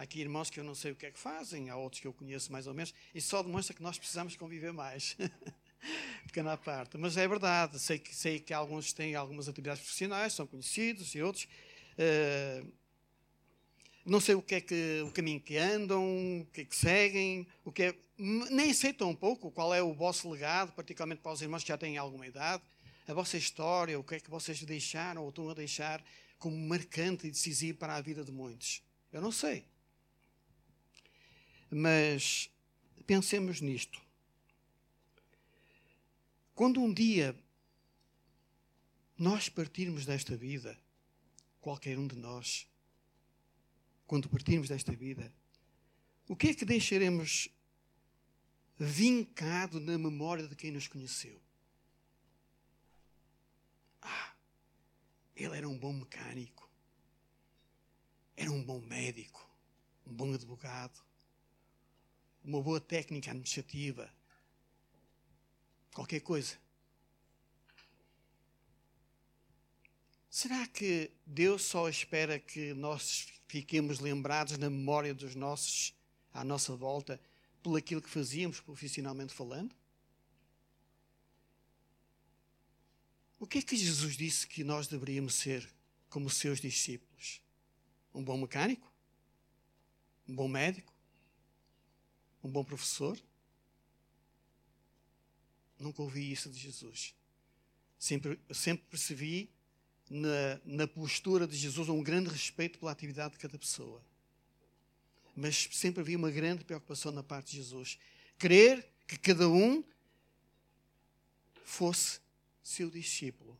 Aqui 0.00 0.18
irmãos 0.18 0.48
que 0.48 0.58
eu 0.58 0.64
não 0.64 0.74
sei 0.74 0.92
o 0.92 0.96
que 0.96 1.04
é 1.04 1.10
que 1.10 1.18
fazem, 1.18 1.68
há 1.68 1.76
outros 1.76 2.00
que 2.00 2.06
eu 2.06 2.12
conheço 2.14 2.50
mais 2.50 2.66
ou 2.66 2.72
menos, 2.72 2.94
e 3.14 3.20
só 3.20 3.42
demonstra 3.42 3.76
que 3.76 3.82
nós 3.82 3.98
precisamos 3.98 4.34
conviver 4.34 4.72
mais. 4.72 5.14
Pequena 6.24 6.56
parte. 6.56 6.96
Mas 6.96 7.18
é 7.18 7.28
verdade, 7.28 7.78
sei 7.78 7.98
que, 7.98 8.16
sei 8.16 8.40
que 8.40 8.54
alguns 8.54 8.94
têm 8.94 9.14
algumas 9.14 9.46
atividades 9.46 9.82
profissionais, 9.82 10.32
são 10.32 10.46
conhecidos, 10.46 11.14
e 11.14 11.20
outros. 11.20 11.46
Uh, 11.98 12.72
não 14.06 14.20
sei 14.20 14.34
o 14.36 14.40
que 14.40 14.54
é 14.54 14.60
que 14.62 15.02
o 15.06 15.10
caminho 15.10 15.38
que 15.38 15.58
andam, 15.58 16.40
o 16.40 16.46
que 16.46 16.62
é 16.62 16.64
que 16.64 16.76
seguem, 16.76 17.46
o 17.62 17.70
que 17.70 17.82
é, 17.82 17.94
nem 18.16 18.72
sei 18.72 18.94
tão 18.94 19.14
pouco 19.14 19.50
qual 19.50 19.74
é 19.74 19.82
o 19.82 19.92
vosso 19.92 20.30
legado, 20.30 20.72
particularmente 20.72 21.20
para 21.20 21.32
os 21.32 21.42
irmãos 21.42 21.62
que 21.62 21.68
já 21.68 21.76
têm 21.76 21.98
alguma 21.98 22.26
idade, 22.26 22.62
a 23.06 23.12
vossa 23.12 23.36
história, 23.36 24.00
o 24.00 24.02
que 24.02 24.14
é 24.14 24.20
que 24.20 24.30
vocês 24.30 24.62
deixaram 24.62 25.24
ou 25.24 25.28
estão 25.28 25.50
a 25.50 25.52
deixar 25.52 26.02
como 26.38 26.56
marcante 26.56 27.26
e 27.26 27.30
decisivo 27.30 27.76
para 27.76 27.96
a 27.96 28.00
vida 28.00 28.24
de 28.24 28.32
muitos. 28.32 28.82
Eu 29.12 29.20
não 29.20 29.30
sei. 29.30 29.68
Mas 31.70 32.50
pensemos 33.06 33.60
nisto. 33.60 34.02
Quando 36.54 36.82
um 36.82 36.92
dia 36.92 37.38
nós 39.16 39.48
partirmos 39.48 40.04
desta 40.04 40.36
vida, 40.36 40.76
qualquer 41.60 41.98
um 41.98 42.06
de 42.06 42.16
nós, 42.16 42.66
quando 44.06 44.28
partirmos 44.28 44.68
desta 44.68 44.92
vida, 44.92 45.32
o 46.26 46.34
que 46.34 46.48
é 46.48 46.54
que 46.54 46.64
deixaremos 46.64 47.48
vincado 48.78 49.78
na 49.78 49.96
memória 49.98 50.48
de 50.48 50.56
quem 50.56 50.70
nos 50.70 50.88
conheceu? 50.88 51.40
Ah, 54.02 54.34
ele 55.36 55.56
era 55.56 55.68
um 55.68 55.78
bom 55.78 55.92
mecânico, 55.92 56.68
era 58.36 58.50
um 58.50 58.64
bom 58.64 58.80
médico, 58.80 59.48
um 60.06 60.12
bom 60.12 60.32
advogado, 60.32 61.00
uma 62.50 62.60
boa 62.60 62.80
técnica 62.80 63.30
administrativa, 63.30 64.12
qualquer 65.94 66.20
coisa. 66.20 66.58
Será 70.28 70.66
que 70.66 71.12
Deus 71.24 71.62
só 71.62 71.88
espera 71.88 72.40
que 72.40 72.74
nós 72.74 73.28
fiquemos 73.46 74.00
lembrados 74.00 74.58
na 74.58 74.68
memória 74.68 75.14
dos 75.14 75.34
nossos 75.36 75.94
à 76.32 76.44
nossa 76.44 76.74
volta 76.74 77.20
por 77.62 77.76
aquilo 77.76 78.02
que 78.02 78.10
fazíamos 78.10 78.60
profissionalmente 78.60 79.32
falando? 79.32 79.74
O 83.38 83.46
que 83.46 83.58
é 83.58 83.62
que 83.62 83.76
Jesus 83.76 84.16
disse 84.16 84.46
que 84.46 84.64
nós 84.64 84.88
deveríamos 84.88 85.34
ser 85.34 85.68
como 86.08 86.28
seus 86.28 86.60
discípulos? 86.60 87.40
Um 88.12 88.24
bom 88.24 88.36
mecânico? 88.36 88.92
Um 90.28 90.34
bom 90.34 90.48
médico? 90.48 90.92
Um 92.42 92.48
bom 92.48 92.64
professor? 92.64 93.18
Nunca 95.78 96.02
ouvi 96.02 96.30
isso 96.30 96.50
de 96.50 96.58
Jesus. 96.58 97.14
Sempre, 97.98 98.38
sempre 98.52 98.86
percebi 98.88 99.50
na, 100.08 100.60
na 100.64 100.88
postura 100.88 101.46
de 101.46 101.56
Jesus 101.56 101.88
um 101.88 102.02
grande 102.02 102.28
respeito 102.28 102.78
pela 102.78 102.92
atividade 102.92 103.34
de 103.34 103.38
cada 103.38 103.58
pessoa. 103.58 104.02
Mas 105.36 105.68
sempre 105.72 106.00
havia 106.00 106.18
uma 106.18 106.30
grande 106.30 106.64
preocupação 106.64 107.12
na 107.12 107.22
parte 107.22 107.52
de 107.52 107.58
Jesus. 107.58 107.98
Querer 108.38 108.86
que 109.06 109.18
cada 109.18 109.48
um 109.48 109.84
fosse 111.64 112.20
seu 112.62 112.90
discípulo. 112.90 113.58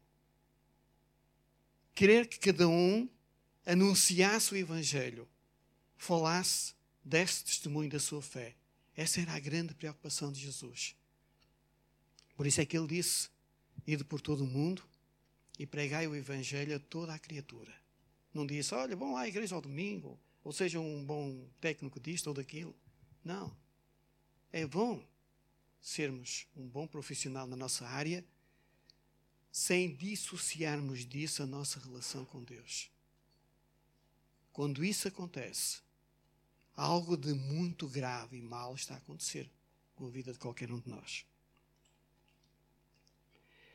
Querer 1.94 2.26
que 2.26 2.38
cada 2.38 2.68
um 2.68 3.08
anunciasse 3.64 4.52
o 4.52 4.56
Evangelho, 4.56 5.28
falasse, 5.96 6.74
desse 7.04 7.44
testemunho 7.44 7.88
da 7.88 7.98
sua 7.98 8.20
fé. 8.20 8.54
Essa 8.96 9.20
era 9.20 9.34
a 9.34 9.40
grande 9.40 9.74
preocupação 9.74 10.32
de 10.32 10.40
Jesus. 10.40 10.96
Por 12.36 12.46
isso 12.46 12.60
é 12.60 12.66
que 12.66 12.76
ele 12.76 12.86
disse: 12.86 13.28
Ide 13.86 14.04
por 14.04 14.20
todo 14.20 14.44
o 14.44 14.46
mundo 14.46 14.82
e 15.58 15.66
pregai 15.66 16.06
o 16.06 16.14
Evangelho 16.14 16.76
a 16.76 16.78
toda 16.78 17.14
a 17.14 17.18
criatura. 17.18 17.74
Não 18.32 18.46
disse, 18.46 18.74
olha, 18.74 18.96
vão 18.96 19.12
lá 19.12 19.22
à 19.22 19.28
igreja 19.28 19.54
ao 19.54 19.60
domingo, 19.60 20.18
ou 20.42 20.52
seja 20.52 20.80
um 20.80 21.04
bom 21.04 21.46
técnico 21.60 22.00
disto 22.00 22.28
ou 22.28 22.34
daquilo. 22.34 22.74
Não. 23.24 23.54
É 24.52 24.66
bom 24.66 25.04
sermos 25.80 26.46
um 26.56 26.66
bom 26.66 26.86
profissional 26.86 27.46
na 27.46 27.56
nossa 27.56 27.86
área, 27.86 28.24
sem 29.50 29.94
dissociarmos 29.94 31.04
disso 31.04 31.42
a 31.42 31.46
nossa 31.46 31.80
relação 31.80 32.24
com 32.24 32.42
Deus. 32.42 32.90
Quando 34.52 34.84
isso 34.84 35.08
acontece, 35.08 35.82
algo 36.80 37.14
de 37.14 37.34
muito 37.34 37.86
grave 37.86 38.38
e 38.38 38.42
mal 38.42 38.74
está 38.74 38.94
a 38.94 38.96
acontecer 38.96 39.50
com 39.94 40.06
a 40.06 40.10
vida 40.10 40.32
de 40.32 40.38
qualquer 40.38 40.72
um 40.72 40.80
de 40.80 40.88
nós. 40.88 41.26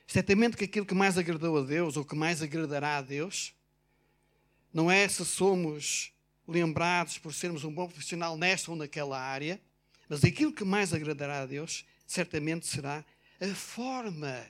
Certamente 0.08 0.58
que 0.58 0.64
aquilo 0.64 0.88
que 0.88 0.96
mais 0.96 1.16
agradou 1.16 1.60
a 1.60 1.62
Deus, 1.62 1.98
ou 1.98 2.04
que 2.04 2.16
mais 2.16 2.42
agradará 2.42 2.98
a 2.98 3.02
Deus, 3.04 3.54
não 4.74 4.90
é 4.90 5.08
se 5.08 5.24
somos 5.24 6.14
lembrados 6.48 7.20
por 7.20 7.32
sermos 7.32 7.64
um 7.64 7.72
bom 7.72 7.88
profissional 7.88 8.36
nesta 8.38 8.72
ou 8.72 8.78
naquela 8.78 9.20
área, 9.22 9.62
mas 10.10 10.24
aquilo 10.24 10.52
que 10.52 10.64
mais 10.64 10.92
agradará 10.92 11.42
a 11.42 11.46
Deus, 11.46 11.86
certamente 12.08 12.66
será 12.66 13.06
a 13.40 13.54
forma, 13.54 14.48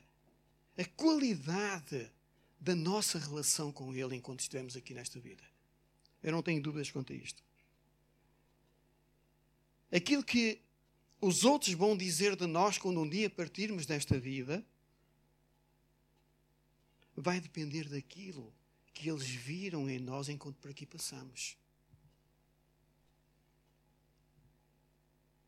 a 0.78 0.86
qualidade 0.96 2.10
da 2.58 2.74
nossa 2.74 3.20
relação 3.20 3.70
com 3.70 3.94
Ele 3.94 4.16
enquanto 4.16 4.40
estivermos 4.40 4.78
aqui 4.78 4.94
nesta 4.94 5.20
vida. 5.20 5.44
Eu 6.24 6.32
não 6.32 6.42
tenho 6.42 6.62
dúvidas 6.62 6.90
quanto 6.90 7.12
a 7.12 7.16
isto. 7.16 7.45
Aquilo 9.92 10.24
que 10.24 10.62
os 11.22 11.44
outros 11.44 11.74
vão 11.74 11.96
dizer 11.96 12.36
de 12.36 12.46
nós 12.46 12.78
quando 12.78 13.00
um 13.00 13.10
dia 13.10 13.30
partirmos 13.30 13.86
desta 13.86 14.20
vida 14.20 14.66
vai 17.16 17.40
depender 17.40 17.88
daquilo 17.88 18.54
que 18.94 19.10
eles 19.10 19.28
viram 19.28 19.90
em 19.90 20.00
nós 20.00 20.30
enquanto 20.30 20.58
por 20.58 20.72
aqui 20.72 20.86
passamos. 20.86 21.58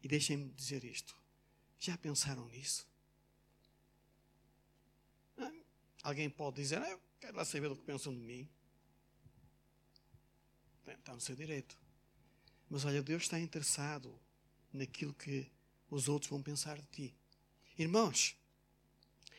E 0.02 0.08
deixem-me 0.08 0.50
dizer 0.54 0.84
isto. 0.84 1.16
Já 1.80 1.98
pensaram 1.98 2.48
nisso? 2.50 2.88
Ah, 5.38 5.52
alguém 6.04 6.30
pode 6.30 6.58
dizer, 6.58 6.82
ah, 6.82 6.90
eu 6.90 7.02
quero 7.20 7.38
lá 7.38 7.46
saber 7.46 7.70
do 7.70 7.76
que 7.76 7.84
pensam 7.84 8.14
de 8.14 8.22
mim. 8.22 8.50
Está 10.88 11.14
no 11.14 11.22
seu 11.22 11.36
direito. 11.36 11.78
Mas 12.70 12.86
olha, 12.86 13.04
Deus 13.04 13.24
está 13.24 13.40
interessado 13.40 14.20
naquilo 14.78 15.14
que 15.14 15.48
os 15.90 16.08
outros 16.08 16.30
vão 16.30 16.42
pensar 16.42 16.78
de 16.78 16.88
ti. 16.92 17.16
Irmãos, 17.78 18.38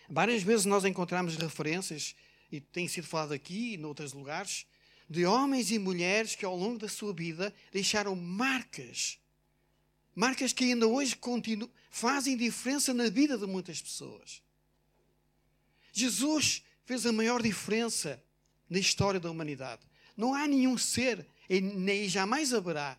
Várias 0.08 0.42
vezes 0.42 0.64
nós 0.64 0.84
encontramos 0.84 1.36
referências, 1.36 2.14
e 2.50 2.60
tem 2.60 2.88
sido 2.88 3.06
falado 3.06 3.34
aqui 3.34 3.74
e 3.74 3.76
noutros 3.76 4.14
lugares, 4.14 4.66
de 5.08 5.26
homens 5.26 5.70
e 5.70 5.78
mulheres 5.78 6.34
que 6.34 6.44
ao 6.44 6.56
longo 6.56 6.78
da 6.78 6.88
sua 6.88 7.12
vida 7.12 7.54
deixaram 7.70 8.16
marcas. 8.16 9.18
Marcas 10.14 10.52
que 10.52 10.64
ainda 10.64 10.86
hoje 10.86 11.14
continuam, 11.14 11.70
fazem 11.90 12.36
diferença 12.36 12.94
na 12.94 13.10
vida 13.10 13.36
de 13.36 13.46
muitas 13.46 13.82
pessoas. 13.82 14.42
Jesus 15.92 16.62
fez 16.84 17.04
a 17.04 17.12
maior 17.12 17.42
diferença 17.42 18.22
na 18.68 18.78
história 18.78 19.20
da 19.20 19.30
humanidade. 19.30 19.82
Não 20.16 20.34
há 20.34 20.46
nenhum 20.46 20.78
ser, 20.78 21.26
e 21.48 21.60
nem 21.60 22.08
jamais 22.08 22.54
haverá, 22.54 22.98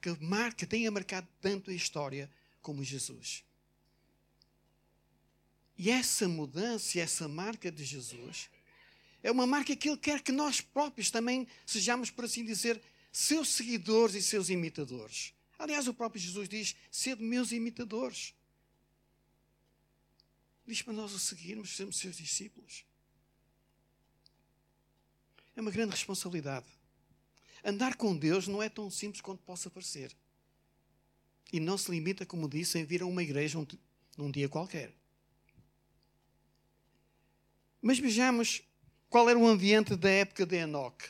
que 0.00 0.10
marca, 0.20 0.66
tenha 0.66 0.90
marcado 0.90 1.28
tanto 1.40 1.70
a 1.70 1.74
história 1.74 2.30
como 2.62 2.82
Jesus. 2.82 3.44
E 5.76 5.90
essa 5.90 6.28
mudança, 6.28 7.00
essa 7.00 7.26
marca 7.26 7.70
de 7.70 7.84
Jesus, 7.84 8.50
é 9.22 9.30
uma 9.30 9.46
marca 9.46 9.74
que 9.76 9.88
Ele 9.88 9.98
quer 9.98 10.22
que 10.22 10.32
nós 10.32 10.60
próprios 10.60 11.10
também 11.10 11.46
sejamos, 11.66 12.10
por 12.10 12.24
assim 12.24 12.44
dizer, 12.44 12.80
seus 13.12 13.48
seguidores 13.48 14.14
e 14.14 14.22
seus 14.22 14.48
imitadores. 14.48 15.34
Aliás, 15.58 15.86
o 15.88 15.94
próprio 15.94 16.20
Jesus 16.20 16.48
diz: 16.48 16.76
sede 16.90 17.22
meus 17.22 17.52
imitadores. 17.52 18.34
Diz 20.66 20.82
para 20.82 20.92
nós 20.92 21.12
o 21.12 21.18
seguirmos, 21.18 21.76
sermos 21.76 21.96
seus 21.96 22.16
discípulos. 22.16 22.84
É 25.56 25.60
uma 25.60 25.70
grande 25.70 25.90
responsabilidade. 25.90 26.66
Andar 27.64 27.96
com 27.96 28.16
Deus 28.16 28.46
não 28.48 28.62
é 28.62 28.68
tão 28.68 28.90
simples 28.90 29.20
quanto 29.20 29.42
possa 29.42 29.70
parecer. 29.70 30.14
E 31.52 31.60
não 31.60 31.76
se 31.76 31.90
limita, 31.90 32.24
como 32.24 32.48
disse, 32.48 32.78
em 32.78 32.84
vir 32.84 33.02
a 33.02 33.06
uma 33.06 33.22
igreja 33.22 33.58
um, 33.58 33.66
num 34.16 34.30
dia 34.30 34.48
qualquer. 34.48 34.94
Mas 37.82 37.98
vejamos 37.98 38.62
qual 39.08 39.28
era 39.28 39.38
o 39.38 39.46
ambiente 39.46 39.96
da 39.96 40.10
época 40.10 40.46
de 40.46 40.56
Enoque. 40.56 41.08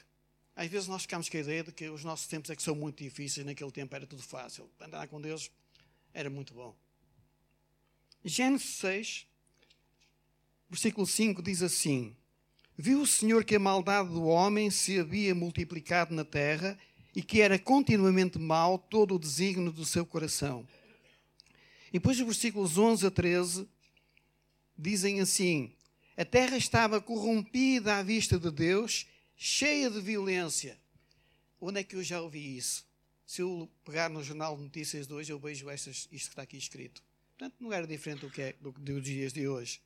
Às 0.57 0.69
vezes 0.69 0.89
nós 0.89 1.03
ficamos 1.03 1.29
com 1.29 1.37
a 1.37 1.41
ideia 1.41 1.65
de 1.65 1.73
que 1.73 1.89
os 1.89 2.05
nossos 2.05 2.27
tempos 2.27 2.51
é 2.51 2.57
que 2.57 2.63
são 2.63 2.75
muito 2.75 3.03
difíceis, 3.03 3.47
naquele 3.47 3.71
tempo 3.71 3.95
era 3.95 4.07
tudo 4.07 4.23
fácil. 4.23 4.71
Andar 4.81 5.09
com 5.09 5.21
Deus 5.21 5.51
era 6.13 6.29
muito 6.29 6.55
bom. 6.55 6.77
Gênesis 8.25 8.77
6, 8.77 9.27
versículo 10.69 11.07
5 11.07 11.43
diz 11.43 11.63
assim: 11.63 12.17
Viu 12.83 13.03
o 13.03 13.07
Senhor 13.07 13.45
que 13.45 13.57
a 13.57 13.59
maldade 13.59 14.09
do 14.09 14.25
homem 14.25 14.71
se 14.71 14.99
havia 14.99 15.35
multiplicado 15.35 16.15
na 16.15 16.25
terra 16.25 16.79
e 17.15 17.23
que 17.23 17.43
era 17.43 17.59
continuamente 17.59 18.39
mau 18.39 18.79
todo 18.79 19.15
o 19.15 19.19
desígnio 19.19 19.71
do 19.71 19.85
seu 19.85 20.07
coração. 20.07 20.67
E 21.89 21.99
depois 21.99 22.19
os 22.19 22.25
versículos 22.25 22.79
11 22.79 23.07
a 23.07 23.11
13 23.11 23.69
dizem 24.79 25.21
assim: 25.21 25.75
A 26.17 26.25
terra 26.25 26.57
estava 26.57 27.03
corrompida 27.03 27.99
à 27.99 28.03
vista 28.03 28.39
de 28.39 28.51
Deus, 28.51 29.07
cheia 29.37 29.91
de 29.91 30.01
violência. 30.01 30.79
Onde 31.61 31.81
é 31.81 31.85
que 31.85 31.97
eu 31.97 32.03
já 32.03 32.23
ouvi 32.23 32.57
isso? 32.57 32.87
Se 33.27 33.43
eu 33.43 33.71
pegar 33.85 34.09
no 34.09 34.25
Jornal 34.25 34.57
de 34.57 34.63
Notícias 34.63 35.07
de 35.07 35.13
hoje, 35.13 35.31
eu 35.31 35.39
vejo 35.39 35.69
estas, 35.69 36.09
isto 36.11 36.29
que 36.29 36.33
está 36.33 36.43
aqui 36.43 36.57
escrito. 36.57 37.05
Portanto, 37.37 37.57
não 37.61 37.75
era 37.75 37.87
diferente 37.87 38.21
do 38.21 38.31
que 38.31 38.41
é 38.41 38.55
do, 38.59 38.73
dos 38.73 39.05
dias 39.05 39.35
de 39.35 39.47
hoje. 39.47 39.83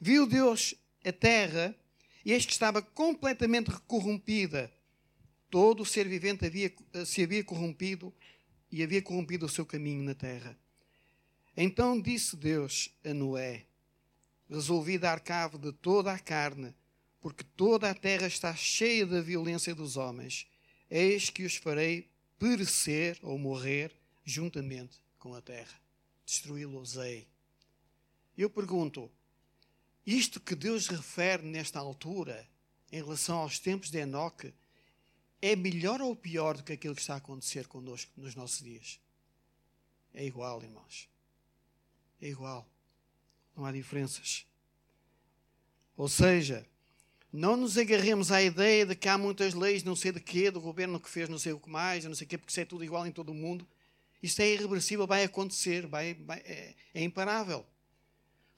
Viu 0.00 0.26
Deus 0.26 0.74
a 1.04 1.12
terra, 1.12 1.76
e 2.24 2.32
eis 2.32 2.46
que 2.46 2.52
estava 2.52 2.80
completamente 2.80 3.70
corrompida. 3.86 4.72
Todo 5.50 5.82
o 5.82 5.86
ser 5.86 6.08
vivente 6.08 6.46
havia, 6.46 6.72
se 7.04 7.22
havia 7.22 7.44
corrompido 7.44 8.12
e 8.70 8.82
havia 8.82 9.02
corrompido 9.02 9.46
o 9.46 9.48
seu 9.48 9.66
caminho 9.66 10.02
na 10.02 10.14
terra. 10.14 10.58
Então 11.56 12.00
disse 12.00 12.36
Deus 12.36 12.90
a 13.04 13.12
Noé: 13.12 13.66
Resolvi 14.48 14.96
dar 14.98 15.20
cabo 15.20 15.58
de 15.58 15.72
toda 15.72 16.12
a 16.12 16.18
carne, 16.18 16.74
porque 17.20 17.44
toda 17.56 17.90
a 17.90 17.94
terra 17.94 18.26
está 18.26 18.54
cheia 18.54 19.04
da 19.04 19.20
violência 19.20 19.74
dos 19.74 19.96
homens. 19.96 20.46
Eis 20.90 21.28
que 21.28 21.44
os 21.44 21.56
farei 21.56 22.10
perecer 22.38 23.18
ou 23.22 23.38
morrer 23.38 23.94
juntamente 24.24 24.98
com 25.18 25.34
a 25.34 25.40
terra. 25.40 25.80
Destruí-los-ei. 26.24 27.26
Eu 28.36 28.48
pergunto: 28.48 29.10
isto 30.06 30.40
que 30.40 30.54
Deus 30.54 30.88
refere 30.88 31.42
nesta 31.42 31.78
altura, 31.78 32.48
em 32.90 33.02
relação 33.02 33.38
aos 33.38 33.58
tempos 33.58 33.90
de 33.90 33.98
Enoque, 33.98 34.52
é 35.40 35.56
melhor 35.56 36.00
ou 36.00 36.14
pior 36.14 36.56
do 36.56 36.62
que 36.62 36.72
aquilo 36.72 36.94
que 36.94 37.00
está 37.00 37.14
a 37.14 37.18
acontecer 37.18 37.66
connosco 37.66 38.12
nos 38.16 38.34
nossos 38.34 38.62
dias? 38.62 39.00
É 40.14 40.24
igual, 40.24 40.62
irmãos 40.62 41.12
é 42.22 42.28
igual. 42.28 42.66
Não 43.56 43.66
há 43.66 43.72
diferenças. 43.72 44.46
Ou 45.96 46.08
seja, 46.08 46.64
não 47.32 47.56
nos 47.56 47.76
agarremos 47.76 48.30
à 48.30 48.42
ideia 48.42 48.86
de 48.86 48.94
que 48.94 49.08
há 49.08 49.18
muitas 49.18 49.52
leis, 49.52 49.82
não 49.82 49.96
sei 49.96 50.12
de 50.12 50.20
quê, 50.20 50.50
do 50.50 50.60
governo 50.60 51.00
que 51.00 51.10
fez 51.10 51.28
não 51.28 51.38
sei 51.38 51.52
o 51.52 51.60
que 51.60 51.68
mais, 51.68 52.04
não 52.04 52.14
sei 52.14 52.26
o 52.26 52.30
quê, 52.30 52.38
porque 52.38 52.50
isso 52.50 52.60
é 52.60 52.64
tudo 52.64 52.84
igual 52.84 53.06
em 53.06 53.12
todo 53.12 53.30
o 53.30 53.34
mundo. 53.34 53.66
Isto 54.22 54.40
é 54.40 54.50
irreversível, 54.50 55.06
vai 55.06 55.24
acontecer, 55.24 55.86
vai, 55.86 56.14
vai, 56.14 56.38
é, 56.40 56.74
é, 56.94 57.02
imparável. 57.02 57.66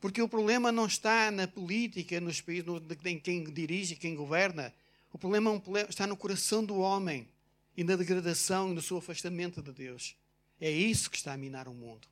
Porque 0.05 0.21
o 0.21 0.29
problema 0.29 0.71
não 0.71 0.85
está 0.85 1.31
na 1.31 1.49
política, 1.49 2.21
nos 2.21 2.39
países, 2.39 2.67
no, 2.67 2.77
em 3.07 3.19
quem 3.19 3.43
dirige, 3.43 3.97
quem 3.97 4.15
governa. 4.15 4.71
O 5.11 5.17
problema, 5.17 5.51
é 5.79 5.89
está 5.89 6.07
no 6.07 6.15
coração 6.15 6.63
do 6.63 6.77
homem 6.77 7.27
e 7.75 7.83
na 7.83 7.97
degradação 7.97 8.71
e 8.71 8.75
no 8.75 8.83
seu 8.83 8.99
afastamento 8.99 9.63
de 9.63 9.73
Deus. 9.73 10.15
É 10.61 10.71
isso 10.71 11.11
que 11.11 11.17
está 11.17 11.33
a 11.33 11.39
minar 11.39 11.69
o 11.69 11.73
mundo. 11.73 12.07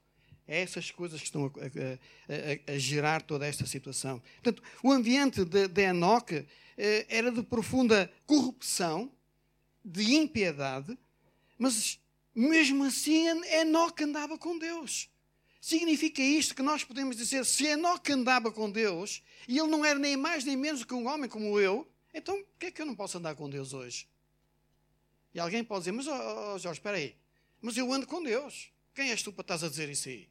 É 0.49 0.63
essas 0.63 0.91
coisas 0.91 1.21
que 1.21 1.27
estão 1.27 1.45
a, 1.45 1.49
a, 1.49 2.73
a, 2.73 2.77
a, 2.77 2.79
gerar 2.79 3.21
toda 3.21 3.47
esta 3.47 3.67
situação. 3.67 4.23
Portanto, 4.43 4.63
o 4.83 4.91
ambiente 4.91 5.45
de, 5.45 5.69
de 5.69 5.83
Enoque 5.83 6.47
eh, 6.79 7.05
era 7.11 7.31
de 7.31 7.43
profunda 7.43 8.11
corrupção, 8.25 9.13
de 9.85 10.15
impiedade, 10.15 10.97
mas 11.59 12.01
mesmo 12.35 12.85
assim 12.85 13.27
Enoque 13.61 14.03
andava 14.03 14.39
com 14.39 14.59
Deus. 14.59 15.12
Significa 15.63 16.21
isto 16.21 16.57
que 16.57 16.61
nós 16.61 16.83
podemos 16.83 17.17
dizer: 17.17 17.47
se 17.47 17.65
Enoque 17.67 18.11
andava 18.11 18.51
com 18.51 18.69
Deus 18.69 19.23
e 19.47 19.61
ele 19.61 19.69
não 19.69 19.85
era 19.85 19.97
nem 19.97 20.17
mais 20.17 20.45
nem 20.45 20.57
menos 20.57 20.83
que 20.83 20.93
um 20.93 21.07
homem 21.07 21.31
como 21.31 21.57
eu, 21.61 21.89
então 22.13 22.35
por 22.43 22.59
que 22.59 22.67
é 22.67 22.71
que 22.73 22.83
eu 22.83 22.87
não 22.87 22.97
posso 22.97 23.17
andar 23.17 23.37
com 23.37 23.49
Deus 23.49 23.73
hoje? 23.73 24.09
E 25.33 25.39
alguém 25.39 25.63
pode 25.63 25.83
dizer: 25.83 25.93
Mas, 25.93 26.09
oh, 26.09 26.55
oh, 26.55 26.59
Jorge, 26.59 26.81
espera 26.81 26.97
aí, 26.97 27.17
mas 27.61 27.77
eu 27.77 27.93
ando 27.93 28.09
com 28.09 28.21
Deus. 28.21 28.73
Quem 28.93 29.11
és 29.11 29.23
tu 29.23 29.33
para 29.33 29.43
estás 29.43 29.63
a 29.63 29.69
dizer 29.69 29.89
isso 29.89 30.09
aí? 30.09 30.29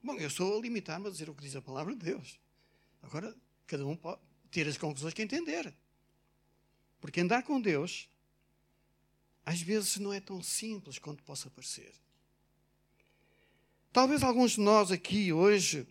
Bom, 0.00 0.14
eu 0.14 0.28
estou 0.28 0.56
a 0.56 0.62
limitar-me 0.62 1.08
a 1.08 1.10
dizer 1.10 1.28
o 1.28 1.34
que 1.34 1.42
diz 1.42 1.56
a 1.56 1.60
palavra 1.60 1.92
de 1.96 2.04
Deus. 2.04 2.38
Agora, 3.02 3.36
cada 3.66 3.84
um 3.84 3.96
pode 3.96 4.20
ter 4.52 4.68
as 4.68 4.78
conclusões 4.78 5.12
que 5.12 5.22
entender. 5.22 5.74
Porque 7.00 7.20
andar 7.20 7.42
com 7.42 7.60
Deus, 7.60 8.08
às 9.44 9.60
vezes, 9.60 9.96
não 9.96 10.12
é 10.12 10.20
tão 10.20 10.40
simples 10.40 11.00
quanto 11.00 11.24
possa 11.24 11.50
parecer. 11.50 11.92
Talvez 13.94 14.24
alguns 14.24 14.50
de 14.54 14.60
nós 14.60 14.90
aqui 14.90 15.32
hoje 15.32 15.86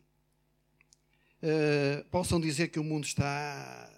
uh, 1.41 2.03
possam 2.11 2.37
dizer 2.37 2.67
que 2.67 2.77
o 2.77 2.83
mundo 2.83 3.05
está 3.05 3.89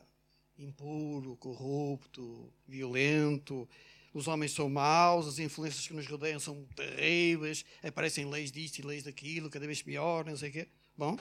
impuro, 0.59 1.35
corrupto, 1.37 2.53
violento, 2.67 3.67
os 4.13 4.27
homens 4.27 4.51
são 4.51 4.69
maus, 4.69 5.25
as 5.25 5.39
influências 5.39 5.87
que 5.87 5.93
nos 5.95 6.05
rodeiam 6.05 6.39
são 6.39 6.67
terríveis, 6.75 7.65
aparecem 7.81 8.29
leis 8.29 8.51
disto 8.51 8.77
e 8.77 8.83
leis 8.83 9.01
daquilo, 9.01 9.49
cada 9.49 9.65
vez 9.65 9.81
pior, 9.81 10.23
não 10.23 10.37
sei 10.37 10.49
o 10.51 10.53
quê. 10.53 10.67
Bom, 10.95 11.17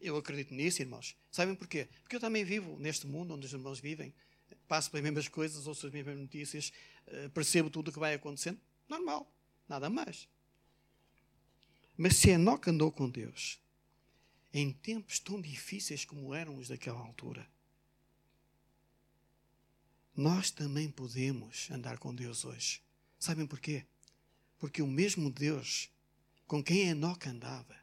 eu 0.00 0.16
acredito 0.16 0.52
nisso, 0.52 0.82
irmãos. 0.82 1.16
Sabem 1.30 1.54
porquê? 1.54 1.86
Porque 2.02 2.16
eu 2.16 2.20
também 2.20 2.44
vivo 2.44 2.76
neste 2.80 3.06
mundo 3.06 3.34
onde 3.34 3.46
os 3.46 3.52
irmãos 3.52 3.78
vivem, 3.78 4.12
passo 4.66 4.90
pelas 4.90 5.04
mesmas 5.04 5.28
coisas, 5.28 5.68
ouço 5.68 5.86
as 5.86 5.92
mesmas 5.92 6.18
notícias, 6.18 6.72
eh, 7.06 7.28
percebo 7.28 7.70
tudo 7.70 7.90
o 7.90 7.92
que 7.92 8.00
vai 8.00 8.14
acontecendo. 8.14 8.58
Normal, 8.88 9.32
nada 9.68 9.88
mais. 9.88 10.26
Mas 11.96 12.16
se 12.16 12.30
Enoque 12.30 12.70
andou 12.70 12.90
com 12.90 13.08
Deus, 13.08 13.60
em 14.52 14.72
tempos 14.72 15.18
tão 15.18 15.40
difíceis 15.40 16.04
como 16.04 16.34
eram 16.34 16.56
os 16.56 16.68
daquela 16.68 17.00
altura, 17.00 17.48
nós 20.16 20.50
também 20.50 20.90
podemos 20.90 21.68
andar 21.70 21.98
com 21.98 22.14
Deus 22.14 22.44
hoje. 22.44 22.80
Sabem 23.18 23.46
porquê? 23.46 23.84
Porque 24.58 24.80
o 24.80 24.86
mesmo 24.86 25.30
Deus 25.30 25.90
com 26.46 26.62
quem 26.62 26.88
Enoque 26.88 27.28
andava 27.28 27.76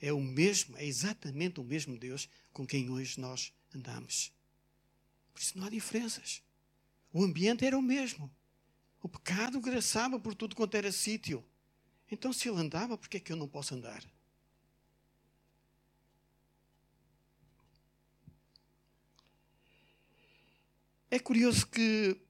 é 0.00 0.12
o 0.12 0.20
mesmo, 0.20 0.76
é 0.76 0.84
exatamente 0.84 1.60
o 1.60 1.64
mesmo 1.64 1.98
Deus 1.98 2.28
com 2.52 2.66
quem 2.66 2.90
hoje 2.90 3.20
nós 3.20 3.52
andamos. 3.74 4.32
Por 5.32 5.40
isso 5.40 5.58
não 5.58 5.66
há 5.66 5.70
diferenças. 5.70 6.42
O 7.12 7.22
ambiente 7.22 7.64
era 7.64 7.78
o 7.78 7.82
mesmo. 7.82 8.30
O 9.02 9.08
pecado 9.08 9.60
graçava 9.60 10.18
por 10.18 10.34
tudo 10.34 10.56
quanto 10.56 10.76
era 10.76 10.92
sítio. 10.92 11.44
Então, 12.10 12.32
se 12.32 12.48
ele 12.48 12.58
andava, 12.58 12.96
por 12.96 13.08
que 13.08 13.18
é 13.18 13.20
que 13.20 13.32
eu 13.32 13.36
não 13.36 13.46
posso 13.46 13.74
andar? 13.74 14.02
É 21.10 21.18
curioso 21.18 21.66
que 21.66 22.20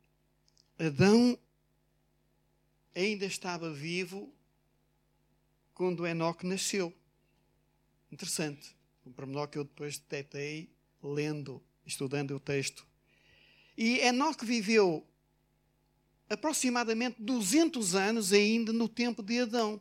Adão 0.78 1.36
ainda 2.94 3.24
estava 3.24 3.72
vivo 3.72 4.32
quando 5.74 6.06
Enoque 6.06 6.46
nasceu. 6.46 6.96
Interessante. 8.10 8.76
Um 9.04 9.12
pormenor 9.12 9.48
que 9.48 9.58
eu 9.58 9.64
depois 9.64 9.98
detetei 9.98 10.70
lendo, 11.02 11.62
estudando 11.84 12.36
o 12.36 12.40
texto. 12.40 12.86
E 13.76 13.98
Enoque 13.98 14.44
viveu 14.44 15.08
aproximadamente 16.28 17.20
200 17.20 17.94
anos 17.94 18.32
ainda 18.32 18.72
no 18.72 18.88
tempo 18.88 19.22
de 19.22 19.40
Adão. 19.40 19.80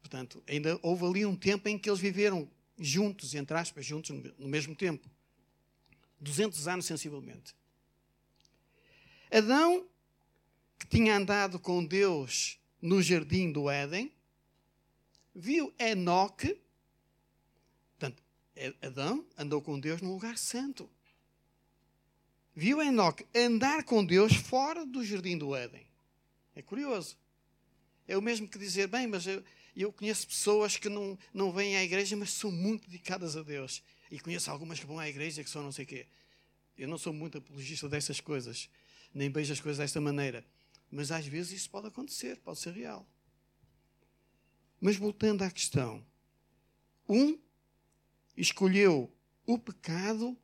Portanto, 0.00 0.42
ainda 0.46 0.78
houve 0.82 1.04
ali 1.06 1.26
um 1.26 1.34
tempo 1.34 1.68
em 1.68 1.78
que 1.78 1.88
eles 1.88 2.00
viveram 2.00 2.48
juntos, 2.78 3.34
entre 3.34 3.56
aspas, 3.56 3.86
juntos 3.86 4.10
no 4.38 4.48
mesmo 4.48 4.74
tempo. 4.74 5.08
200 6.20 6.68
anos 6.68 6.86
sensivelmente. 6.86 7.54
Adão, 9.30 9.86
que 10.78 10.86
tinha 10.86 11.16
andado 11.16 11.58
com 11.58 11.84
Deus 11.84 12.58
no 12.80 13.02
jardim 13.02 13.50
do 13.50 13.70
Éden, 13.70 14.12
viu 15.34 15.74
Enoque. 15.78 16.60
Portanto, 17.98 18.22
Adão 18.82 19.26
andou 19.36 19.60
com 19.60 19.80
Deus 19.80 20.00
num 20.00 20.12
lugar 20.12 20.38
santo. 20.38 20.88
Viu 22.56 22.80
Enoque 22.80 23.26
andar 23.34 23.82
com 23.82 24.04
Deus 24.04 24.34
fora 24.34 24.86
do 24.86 25.04
jardim 25.04 25.36
do 25.36 25.56
Éden. 25.56 25.84
É 26.54 26.62
curioso. 26.62 27.16
É 28.06 28.16
o 28.16 28.22
mesmo 28.22 28.46
que 28.46 28.58
dizer, 28.58 28.86
bem, 28.86 29.06
mas 29.06 29.26
eu, 29.26 29.42
eu 29.74 29.92
conheço 29.92 30.26
pessoas 30.26 30.76
que 30.76 30.88
não, 30.88 31.18
não 31.32 31.52
vêm 31.52 31.76
à 31.76 31.82
igreja, 31.82 32.16
mas 32.16 32.30
são 32.30 32.52
muito 32.52 32.88
dedicadas 32.88 33.36
a 33.36 33.42
Deus. 33.42 33.82
E 34.10 34.20
conheço 34.20 34.50
algumas 34.50 34.78
que 34.78 34.86
vão 34.86 34.98
à 34.98 35.08
igreja 35.08 35.42
que 35.42 35.50
são 35.50 35.62
não 35.62 35.72
sei 35.72 35.84
o 35.84 35.88
quê. 35.88 36.06
Eu 36.78 36.86
não 36.86 36.98
sou 36.98 37.12
muito 37.12 37.38
apologista 37.38 37.88
dessas 37.88 38.20
coisas, 38.20 38.70
nem 39.12 39.30
vejo 39.30 39.52
as 39.52 39.60
coisas 39.60 39.78
desta 39.78 40.00
maneira. 40.00 40.44
Mas 40.90 41.10
às 41.10 41.26
vezes 41.26 41.52
isso 41.52 41.70
pode 41.70 41.88
acontecer, 41.88 42.38
pode 42.40 42.60
ser 42.60 42.72
real. 42.72 43.08
Mas 44.80 44.96
voltando 44.96 45.42
à 45.42 45.50
questão, 45.50 46.04
um 47.08 47.38
escolheu 48.36 49.12
o 49.46 49.58
pecado 49.58 50.36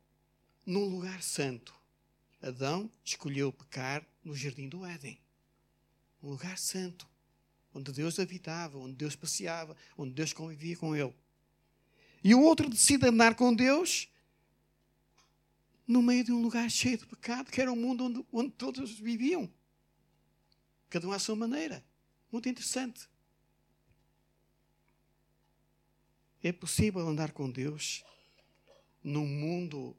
num 0.65 0.85
lugar 0.85 1.21
santo. 1.21 1.80
Adão 2.41 2.89
escolheu 3.03 3.53
pecar 3.53 4.05
no 4.23 4.35
jardim 4.35 4.67
do 4.67 4.83
Éden. 4.85 5.19
Um 6.23 6.29
lugar 6.29 6.57
santo, 6.57 7.07
onde 7.73 7.91
Deus 7.91 8.19
habitava, 8.19 8.77
onde 8.77 8.93
Deus 8.93 9.15
passeava, 9.15 9.75
onde 9.97 10.13
Deus 10.13 10.33
convivia 10.33 10.75
com 10.75 10.95
ele. 10.95 11.13
E 12.23 12.33
o 12.33 12.41
outro 12.41 12.69
decide 12.69 13.07
andar 13.07 13.35
com 13.35 13.53
Deus 13.53 14.07
no 15.87 16.01
meio 16.01 16.23
de 16.23 16.31
um 16.31 16.41
lugar 16.41 16.69
cheio 16.69 16.97
de 16.97 17.05
pecado, 17.05 17.51
que 17.51 17.61
era 17.61 17.71
um 17.71 17.75
mundo 17.75 18.05
onde, 18.05 18.25
onde 18.31 18.51
todos 18.51 18.91
viviam. 18.99 19.51
Cada 20.89 21.07
um 21.07 21.11
à 21.11 21.19
sua 21.19 21.35
maneira. 21.35 21.83
Muito 22.31 22.47
interessante. 22.47 23.09
É 26.43 26.51
possível 26.51 27.07
andar 27.07 27.31
com 27.31 27.49
Deus 27.49 28.03
num 29.03 29.27
mundo 29.27 29.95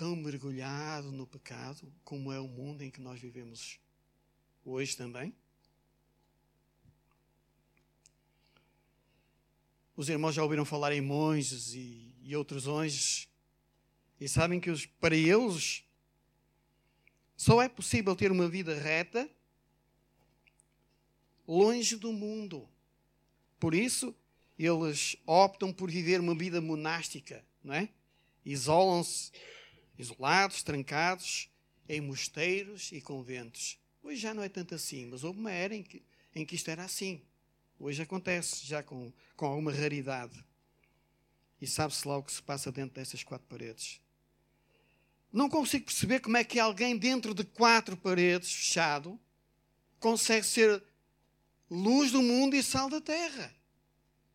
tão 0.00 0.16
mergulhado 0.16 1.12
no 1.12 1.26
pecado 1.26 1.92
como 2.02 2.32
é 2.32 2.40
o 2.40 2.48
mundo 2.48 2.82
em 2.82 2.90
que 2.90 3.02
nós 3.02 3.20
vivemos 3.20 3.78
hoje 4.64 4.96
também? 4.96 5.34
Os 9.94 10.08
irmãos 10.08 10.34
já 10.34 10.42
ouviram 10.42 10.64
falar 10.64 10.94
em 10.94 11.02
monges 11.02 11.74
e, 11.74 12.14
e 12.22 12.34
outros 12.34 12.66
anjos 12.66 13.28
e 14.18 14.26
sabem 14.26 14.58
que 14.58 14.70
os, 14.70 14.86
para 14.86 15.14
eles 15.14 15.84
só 17.36 17.60
é 17.60 17.68
possível 17.68 18.16
ter 18.16 18.32
uma 18.32 18.48
vida 18.48 18.74
reta 18.74 19.28
longe 21.46 21.94
do 21.96 22.10
mundo. 22.10 22.66
Por 23.58 23.74
isso, 23.74 24.16
eles 24.58 25.14
optam 25.26 25.74
por 25.74 25.90
viver 25.90 26.20
uma 26.20 26.34
vida 26.34 26.58
monástica, 26.58 27.44
não 27.62 27.74
é? 27.74 27.90
Isolam-se, 28.46 29.30
isolados, 30.00 30.62
trancados, 30.62 31.50
em 31.88 32.00
mosteiros 32.00 32.90
e 32.92 33.00
conventos. 33.00 33.78
Hoje 34.02 34.20
já 34.20 34.32
não 34.32 34.42
é 34.42 34.48
tanto 34.48 34.74
assim, 34.74 35.06
mas 35.06 35.22
houve 35.22 35.38
uma 35.38 35.52
era 35.52 35.74
em 35.74 35.82
que, 35.82 36.02
em 36.34 36.44
que 36.44 36.54
isto 36.54 36.70
era 36.70 36.84
assim. 36.84 37.22
Hoje 37.78 38.02
acontece, 38.02 38.66
já 38.66 38.82
com, 38.82 39.12
com 39.36 39.46
alguma 39.46 39.72
raridade. 39.72 40.44
E 41.60 41.66
sabe-se 41.66 42.06
lá 42.08 42.16
o 42.16 42.22
que 42.22 42.32
se 42.32 42.42
passa 42.42 42.72
dentro 42.72 42.94
dessas 42.94 43.22
quatro 43.22 43.46
paredes. 43.46 44.00
Não 45.32 45.48
consigo 45.48 45.84
perceber 45.84 46.20
como 46.20 46.36
é 46.36 46.44
que 46.44 46.58
alguém 46.58 46.96
dentro 46.96 47.34
de 47.34 47.44
quatro 47.44 47.96
paredes, 47.96 48.52
fechado, 48.52 49.20
consegue 49.98 50.46
ser 50.46 50.82
luz 51.70 52.10
do 52.10 52.22
mundo 52.22 52.56
e 52.56 52.62
sal 52.62 52.88
da 52.88 53.00
terra. 53.00 53.54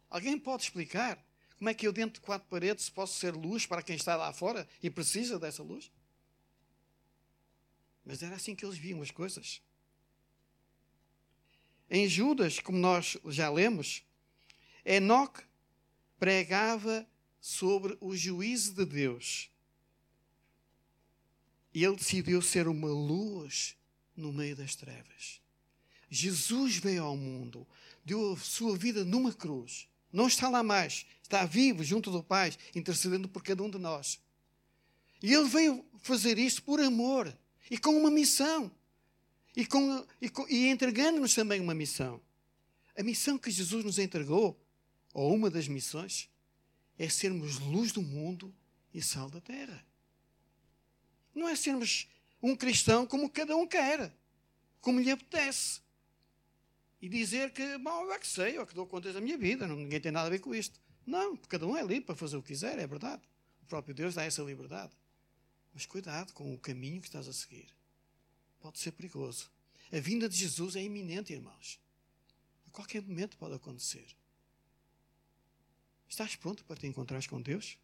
Alguém 0.10 0.38
pode 0.38 0.64
explicar 0.64 1.25
como 1.66 1.72
é 1.72 1.74
que 1.74 1.88
eu, 1.88 1.92
dentro 1.92 2.22
de 2.22 2.24
quatro 2.24 2.48
paredes, 2.48 2.92
posso 2.92 3.18
ser 3.18 3.34
luz 3.34 3.66
para 3.66 3.82
quem 3.82 3.96
está 3.96 4.16
lá 4.16 4.32
fora 4.32 4.70
e 4.84 4.88
precisa 4.88 5.40
dessa 5.40 5.64
luz? 5.64 5.92
Mas 8.06 8.22
era 8.22 8.36
assim 8.36 8.54
que 8.54 8.64
eles 8.64 8.78
viam 8.78 9.02
as 9.02 9.10
coisas. 9.10 9.64
Em 11.90 12.08
Judas, 12.08 12.60
como 12.60 12.78
nós 12.78 13.18
já 13.30 13.50
lemos, 13.50 14.04
Enoque 14.86 15.42
pregava 16.20 17.04
sobre 17.42 17.98
o 18.00 18.16
juízo 18.16 18.76
de 18.76 18.86
Deus. 18.86 19.50
E 21.74 21.84
ele 21.84 21.96
decidiu 21.96 22.44
ser 22.44 22.68
uma 22.68 22.90
luz 22.90 23.76
no 24.16 24.32
meio 24.32 24.56
das 24.56 24.76
trevas. 24.76 25.42
Jesus 26.12 26.78
veio 26.78 27.06
ao 27.06 27.18
mundo, 27.18 27.68
deu 28.06 28.34
a 28.34 28.38
sua 28.38 28.78
vida 28.78 29.04
numa 29.04 29.34
cruz. 29.34 29.88
Não 30.16 30.28
está 30.28 30.48
lá 30.48 30.64
mais, 30.64 31.06
está 31.22 31.46
vivo 31.46 31.84
junto 31.84 32.10
do 32.10 32.24
Pai, 32.24 32.54
intercedendo 32.74 33.28
por 33.28 33.44
cada 33.44 33.62
um 33.62 33.70
de 33.70 33.78
nós. 33.78 34.18
E 35.22 35.34
ele 35.34 35.50
veio 35.50 35.86
fazer 36.00 36.40
isto 36.40 36.64
por 36.64 36.80
amor 36.80 37.38
e 37.70 37.78
com 37.78 37.90
uma 37.98 38.10
missão. 38.10 38.72
E, 39.54 39.66
com, 39.66 40.08
e, 40.22 40.32
e 40.50 40.68
entregando-nos 40.70 41.36
também 41.36 41.60
uma 41.60 41.74
missão. 41.74 42.22
A 42.98 43.04
missão 43.04 43.38
que 43.38 43.52
Jesus 43.52 43.84
nos 43.84 44.00
entregou, 44.00 44.58
ou 45.14 45.36
uma 45.36 45.50
das 45.50 45.68
missões, 45.68 46.30
é 46.98 47.10
sermos 47.10 47.60
luz 47.60 47.92
do 47.92 48.02
mundo 48.02 48.56
e 48.94 49.02
sal 49.02 49.30
da 49.30 49.42
terra. 49.42 49.86
Não 51.34 51.50
é 51.50 51.58
sermos 51.58 52.08
um 52.42 52.56
cristão 52.56 53.06
como 53.06 53.30
cada 53.30 53.58
um 53.58 53.68
quer, 53.68 54.16
como 54.80 55.02
lhe 55.02 55.12
apetece 55.12 55.84
e 57.02 57.10
dizer 57.10 57.52
que, 57.52 57.78
bom, 57.78 58.04
eu 58.06 58.14
é 58.14 58.20
que 58.20 58.28
sei, 58.28 58.58
eu 58.58 58.64
é 58.64 58.66
que 58.66 58.74
dou 58.74 58.88
contas 58.88 59.14
da 59.14 59.22
minha 59.22 59.38
vida, 59.38 59.68
ninguém 59.68 60.00
tem 60.00 60.12
nada 60.12 60.28
a 60.28 60.30
ver 60.30 60.40
com 60.40 60.54
isto. 60.56 60.80
Não, 61.06 61.36
cada 61.38 61.66
um 61.68 61.78
é 61.78 61.82
livre 61.82 62.06
para 62.06 62.16
fazer 62.16 62.38
o 62.38 62.42
que 62.42 62.50
quiser, 62.50 62.80
é 62.80 62.88
verdade. 62.88 63.22
O 63.62 63.66
próprio 63.66 63.94
Deus 63.94 64.16
dá 64.16 64.24
essa 64.24 64.42
liberdade. 64.42 64.92
Mas 65.74 65.86
cuidado 65.86 66.34
com 66.34 66.54
o 66.54 66.58
caminho 66.58 67.02
que 67.02 67.08
estás 67.08 67.28
a 67.28 67.34
seguir. 67.34 67.68
Pode 68.60 68.80
ser 68.80 68.92
perigoso. 68.92 69.52
A 69.92 70.00
vinda 70.00 70.28
de 70.28 70.36
Jesus 70.36 70.76
é 70.76 70.82
iminente, 70.82 71.34
irmãos. 71.34 71.80
A 72.68 72.72
qualquer 72.72 73.02
momento 73.04 73.38
pode 73.38 73.54
acontecer. 73.54 74.08
Estás 76.08 76.36
pronto 76.36 76.64
para 76.66 76.78
te 76.78 76.88
encontrar 76.88 77.26
com 77.28 77.42
Deus? 77.42 77.78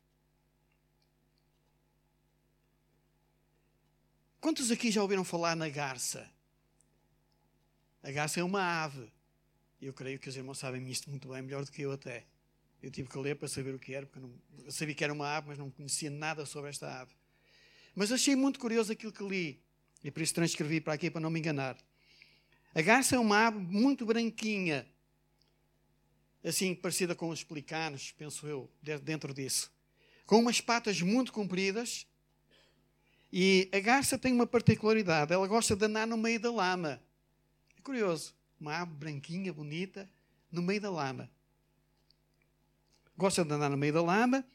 Quantos 4.40 4.72
aqui 4.72 4.90
já 4.90 5.02
ouviram 5.02 5.24
falar 5.24 5.56
na 5.56 5.70
garça? 5.70 6.28
A 8.04 8.12
garça 8.12 8.40
é 8.40 8.44
uma 8.44 8.84
ave. 8.84 9.12
Eu 9.82 9.94
creio 9.94 10.20
que 10.20 10.30
os 10.30 10.36
irmãos 10.36 10.58
sabem 10.58 10.88
isto 10.90 11.10
muito 11.10 11.30
bem, 11.30 11.42
melhor 11.42 11.64
do 11.64 11.72
que 11.72 11.82
eu 11.82 11.92
até. 11.92 12.26
Eu 12.82 12.90
tive 12.90 13.10
que 13.10 13.18
ler 13.18 13.36
para 13.36 13.48
saber 13.48 13.76
o 13.76 13.80
que 13.80 13.94
era, 13.94 14.06
porque 14.06 14.20
não, 14.20 14.34
eu 14.66 14.72
sabia 14.72 14.96
que 14.96 15.04
era 15.04 15.14
uma 15.14 15.28
ave, 15.28 15.50
mas 15.50 15.58
não 15.58 15.70
conhecia 15.70 16.10
nada 16.10 16.46
sobre 16.46 16.70
esta 16.70 17.02
ave. 17.02 17.12
Mas 17.96 18.12
achei 18.12 18.36
muito 18.36 18.60
curioso 18.60 18.92
aquilo 18.92 19.12
que 19.12 19.24
li, 19.24 19.62
e 20.04 20.10
por 20.10 20.22
isso 20.22 20.34
transcrevi 20.34 20.82
para 20.82 20.94
aqui 20.94 21.12
para 21.12 21.22
não 21.22 21.30
me 21.30 21.40
enganar. 21.40 21.78
A 22.74 22.82
garça 22.82 23.16
é 23.16 23.20
uma 23.20 23.48
ave 23.48 23.60
muito 23.60 24.06
branquinha, 24.06 24.88
assim 26.44 26.74
parecida 26.74 27.14
com 27.14 27.30
os 27.30 27.44
pelicanos, 27.44 28.12
penso 28.14 28.48
eu, 28.48 28.72
dentro 29.04 29.34
disso. 29.34 29.72
Com 30.26 30.40
umas 30.40 30.62
patas 30.62 31.02
muito 31.02 31.32
compridas. 31.32 32.08
E 33.32 33.70
a 33.72 33.80
garça 33.80 34.18
tem 34.18 34.34
uma 34.34 34.48
particularidade, 34.48 35.32
ela 35.32 35.48
gosta 35.48 35.76
de 35.76 35.86
andar 35.86 36.08
no 36.08 36.18
meio 36.18 36.40
da 36.40 36.52
lama. 36.52 37.02
É 37.82 37.84
curioso. 37.84 38.36
Uma 38.60 38.78
ave 38.78 38.94
branquinha, 38.94 39.52
bonita, 39.52 40.08
no 40.52 40.62
meio 40.62 40.80
da 40.80 40.92
lama. 40.92 41.28
Gosta 43.18 43.44
de 43.44 43.52
andar 43.52 43.72
no 43.72 43.78
meio 43.78 43.94
da 43.94 44.04
lama, 44.04 44.46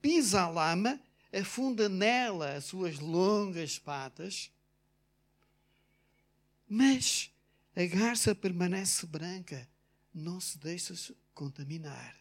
pisa 0.00 0.42
a 0.42 0.48
lama, 0.48 1.00
afunda 1.36 1.88
nela 1.88 2.54
as 2.54 2.66
suas 2.66 3.00
longas 3.00 3.76
patas, 3.76 4.52
mas 6.68 7.32
a 7.74 7.84
garça 7.86 8.36
permanece 8.36 9.04
branca, 9.04 9.68
não 10.14 10.40
se 10.40 10.56
deixa 10.56 10.94
contaminar. 11.34 12.16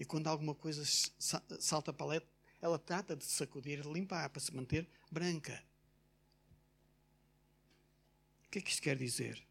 E 0.00 0.06
quando 0.06 0.28
alguma 0.28 0.54
coisa 0.54 0.84
salta 1.60 1.92
para 1.92 2.16
ela, 2.16 2.28
ela 2.62 2.78
trata 2.78 3.14
de 3.14 3.24
sacudir, 3.26 3.82
de 3.82 3.92
limpar, 3.92 4.30
para 4.30 4.40
se 4.40 4.54
manter 4.54 4.88
branca 5.10 5.62
que 8.52 8.58
é 8.58 8.62
que 8.62 8.70
isto 8.70 8.82
quer 8.82 8.98
dizer? 8.98 9.42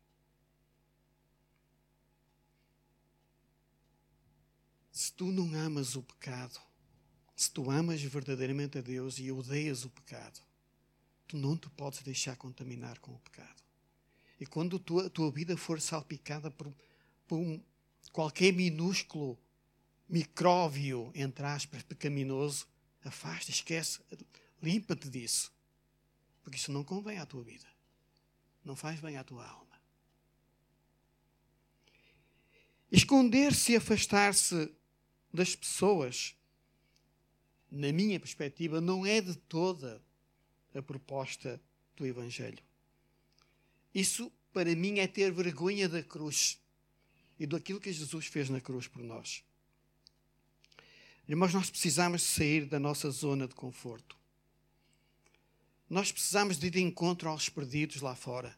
Se 4.92 5.12
tu 5.12 5.32
não 5.32 5.56
amas 5.56 5.96
o 5.96 6.04
pecado, 6.04 6.62
se 7.36 7.50
tu 7.50 7.72
amas 7.72 8.00
verdadeiramente 8.04 8.78
a 8.78 8.82
Deus 8.82 9.18
e 9.18 9.32
odeias 9.32 9.84
o 9.86 9.90
pecado, 9.90 10.40
tu 11.28 11.36
não 11.36 11.58
te 11.58 11.68
podes 11.72 12.04
deixar 12.04 12.36
contaminar 12.36 13.00
com 13.00 13.12
o 13.12 13.20
pecado. 13.20 13.64
E 14.40 14.46
quando 14.46 14.78
a 15.04 15.10
tua 15.10 15.32
vida 15.32 15.58
for 15.58 15.82
salpicada 15.82 16.52
por, 16.52 16.72
por 17.28 17.40
um, 17.40 17.60
qualquer 18.12 18.54
minúsculo 18.54 19.36
micróbio, 20.08 21.12
entre 21.16 21.44
aspas, 21.44 21.82
pecaminoso, 21.82 22.68
afasta, 23.04 23.50
esquece, 23.50 24.00
limpa-te 24.62 25.10
disso. 25.10 25.52
Porque 26.44 26.58
isso 26.58 26.72
não 26.72 26.84
convém 26.84 27.18
à 27.18 27.26
tua 27.26 27.44
vida 27.44 27.71
não 28.64 28.76
faz 28.76 29.00
bem 29.00 29.18
à 29.18 29.24
tua 29.24 29.46
alma. 29.46 29.82
Esconder-se 32.92 33.72
e 33.72 33.76
afastar-se 33.78 34.70
das 35.34 35.56
pessoas, 35.56 36.36
na 37.70 37.92
minha 37.92 38.20
perspectiva, 38.20 38.82
não 38.82 39.06
é 39.06 39.22
de 39.22 39.36
toda 39.36 40.02
a 40.76 40.82
proposta 40.82 41.62
do 41.96 42.06
Evangelho. 42.06 42.62
Isso, 43.96 44.32
para 44.52 44.76
mim, 44.76 45.00
é 45.00 45.08
ter 45.08 45.32
vergonha 45.32 45.88
da 45.88 46.04
cruz 46.04 46.60
e 47.40 47.48
daquilo 47.48 47.80
que 47.80 47.92
Jesus 47.92 48.28
fez 48.28 48.50
na 48.50 48.60
cruz 48.60 48.88
por 48.88 49.02
nós. 49.02 49.44
Irmãos, 51.28 51.54
nós 51.54 51.70
precisamos 51.70 52.24
sair 52.24 52.66
da 52.66 52.80
nossa 52.80 53.10
zona 53.10 53.48
de 53.48 53.56
conforto. 53.56 54.21
Nós 55.92 56.10
precisamos 56.10 56.58
de 56.58 56.68
ir 56.68 56.70
de 56.70 56.80
encontro 56.80 57.28
aos 57.28 57.50
perdidos 57.50 58.00
lá 58.02 58.16
fora. 58.16 58.58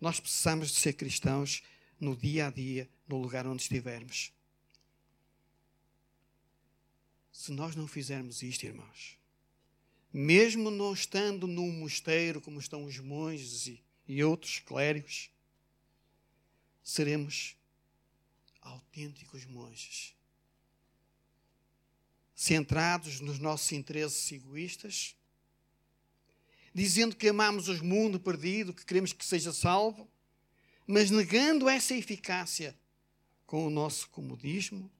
Nós 0.00 0.20
precisamos 0.20 0.68
de 0.68 0.76
ser 0.76 0.92
cristãos 0.92 1.60
no 1.98 2.14
dia 2.14 2.46
a 2.46 2.50
dia, 2.52 2.88
no 3.08 3.18
lugar 3.18 3.48
onde 3.48 3.62
estivermos. 3.62 4.32
Se 7.32 7.50
nós 7.50 7.74
não 7.74 7.88
fizermos 7.88 8.44
isto, 8.44 8.64
irmãos, 8.64 9.18
mesmo 10.12 10.70
não 10.70 10.92
estando 10.92 11.48
num 11.48 11.72
mosteiro 11.72 12.40
como 12.40 12.60
estão 12.60 12.84
os 12.84 12.96
monges 13.00 13.66
e, 13.66 13.82
e 14.06 14.22
outros 14.22 14.60
clérigos, 14.60 15.32
seremos 16.80 17.56
autênticos 18.60 19.44
monges, 19.46 20.14
centrados 22.36 23.18
nos 23.18 23.40
nossos 23.40 23.72
interesses 23.72 24.30
egoístas 24.30 25.16
dizendo 26.74 27.16
que 27.16 27.28
amamos 27.28 27.68
o 27.68 27.84
mundo 27.84 28.20
perdido, 28.20 28.72
que 28.72 28.84
queremos 28.84 29.12
que 29.12 29.24
seja 29.24 29.52
salvo, 29.52 30.08
mas 30.86 31.10
negando 31.10 31.68
essa 31.68 31.94
eficácia 31.94 32.76
com 33.46 33.66
o 33.66 33.70
nosso 33.70 34.08
comodismo, 34.10 34.90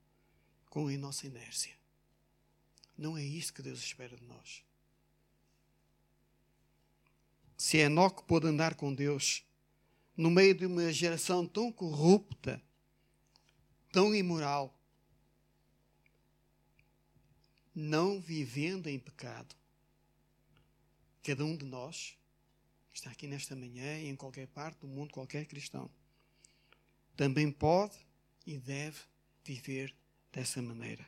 com 0.69 0.89
a 0.89 0.93
nossa 0.93 1.27
inércia. 1.27 1.75
Não 2.97 3.17
é 3.17 3.25
isso 3.25 3.53
que 3.53 3.63
Deus 3.63 3.81
espera 3.81 4.17
de 4.17 4.25
nós. 4.25 4.65
Se 7.57 7.77
Enoque 7.79 8.25
pôde 8.25 8.47
andar 8.47 8.75
com 8.75 8.93
Deus 8.93 9.45
no 10.17 10.31
meio 10.31 10.55
de 10.55 10.67
uma 10.67 10.93
geração 10.93 11.47
tão 11.47 11.73
corrupta, 11.73 12.63
tão 13.93 14.15
imoral, 14.15 14.79
não 17.75 18.21
vivendo 18.21 18.87
em 18.87 18.99
pecado, 18.99 19.55
cada 21.23 21.45
um 21.45 21.57
de 21.57 21.65
nós, 21.65 22.17
que 22.91 22.97
está 22.97 23.11
aqui 23.11 23.27
nesta 23.27 23.55
manhã 23.55 23.99
e 23.99 24.09
em 24.09 24.17
qualquer 24.17 24.47
parte 24.49 24.81
do 24.81 24.89
mundo, 24.89 25.13
qualquer 25.13 25.47
cristão, 25.47 25.91
também 27.17 27.51
pode 27.51 27.97
e 28.47 28.59
deve 28.59 28.99
viver 29.45 29.95
dessa 30.33 30.63
maneira. 30.63 31.07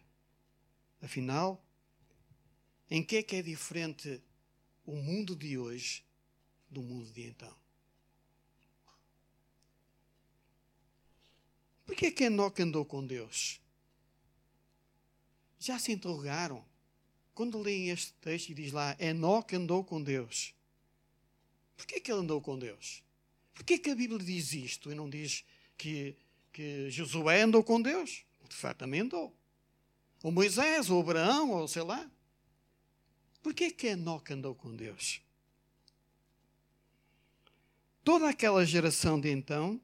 Afinal, 1.01 1.65
em 2.91 3.03
que 3.03 3.17
é 3.17 3.23
que 3.23 3.37
é 3.37 3.43
diferente 3.43 4.23
o 4.85 4.95
mundo 4.95 5.35
de 5.35 5.57
hoje 5.57 6.05
do 6.71 6.83
mundo 6.83 7.11
de 7.13 7.29
então? 7.29 7.57
Por 11.85 11.97
que 11.97 12.07
é 12.07 12.11
que 12.11 12.25
Enoque 12.25 12.63
andou 12.63 12.85
com 12.85 13.07
Deus? 13.07 13.61
Já 15.59 15.79
se 15.79 15.93
interrogaram? 15.93 16.65
Quando 17.35 17.59
leem 17.59 17.91
este 17.91 18.13
texto 18.15 18.51
e 18.51 18.55
diz 18.55 18.73
lá, 18.73 18.97
Enoque 18.99 19.57
andou 19.57 19.83
com 19.83 20.03
Deus. 20.03 20.55
Por 21.77 21.87
que 21.87 21.97
é 21.97 22.01
que 22.01 22.13
ele 22.13 22.21
andou 22.21 22.41
com 22.41 22.59
Deus? 22.59 23.03
Por 23.55 23.65
que 23.65 23.75
é 23.75 23.79
que 23.79 23.91
a 23.91 23.95
Bíblia 23.95 24.19
diz 24.19 24.53
isto 24.53 24.91
e 24.91 24.95
não 24.95 25.09
diz 25.09 25.45
que, 25.77 26.17
que 26.53 26.91
Josué 26.91 27.43
andou 27.43 27.65
com 27.65 27.81
Deus? 27.81 28.25
De 28.49 28.55
fato, 28.55 28.79
também 28.79 29.01
andou. 29.01 29.35
Ou 30.23 30.31
Moisés, 30.31 30.91
ou 30.91 31.01
Abraão, 31.01 31.51
ou 31.51 31.67
sei 31.67 31.83
lá. 31.83 32.11
Por 33.43 33.55
que 33.55 33.65
é 33.65 33.71
que 33.71 33.89
Enoque 33.89 34.33
andou 34.33 34.55
com 34.55 34.75
Deus? 34.75 35.21
Toda 38.05 38.29
aquela 38.29 38.65
geração 38.65 39.21
de 39.21 39.31
então 39.31 39.81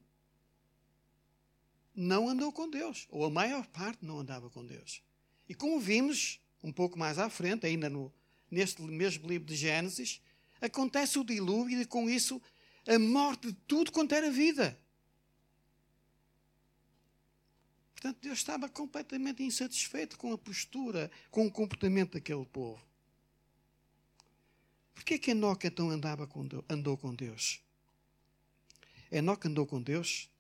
não 1.94 2.28
andou 2.28 2.52
com 2.52 2.70
Deus, 2.70 3.06
ou 3.10 3.24
a 3.24 3.30
maior 3.30 3.66
parte 3.66 4.04
não 4.04 4.20
andava 4.20 4.48
com 4.50 4.64
Deus. 4.64 5.02
E 5.48 5.54
como 5.54 5.80
vimos 5.80 6.40
um 6.62 6.72
pouco 6.72 6.98
mais 6.98 7.18
à 7.18 7.30
frente, 7.30 7.66
ainda 7.66 7.88
no, 7.88 8.12
neste 8.50 8.82
mesmo 8.82 9.28
livro 9.28 9.46
de 9.46 9.54
Gênesis, 9.54 10.20
acontece 10.60 11.18
o 11.18 11.24
dilúvio 11.24 11.80
e 11.80 11.86
com 11.86 12.08
isso 12.08 12.40
a 12.86 12.98
morte 12.98 13.48
de 13.48 13.52
tudo 13.66 13.92
quanto 13.92 14.14
era 14.14 14.30
vida. 14.30 14.78
Portanto, 17.92 18.18
Deus 18.20 18.38
estava 18.38 18.68
completamente 18.68 19.42
insatisfeito 19.42 20.16
com 20.16 20.32
a 20.32 20.38
postura, 20.38 21.10
com 21.30 21.46
o 21.46 21.50
comportamento 21.50 22.12
daquele 22.12 22.46
povo. 22.46 22.80
Por 24.94 25.04
que 25.04 25.18
que 25.18 25.30
Enoque 25.32 25.66
então 25.66 25.90
andava 25.90 26.26
com 26.26 26.46
Deus, 26.46 26.64
andou 26.68 26.96
com 26.96 27.14
Deus? 27.14 27.60
Enoque 29.10 29.48
andou 29.48 29.66
com 29.66 29.80
Deus? 29.80 30.30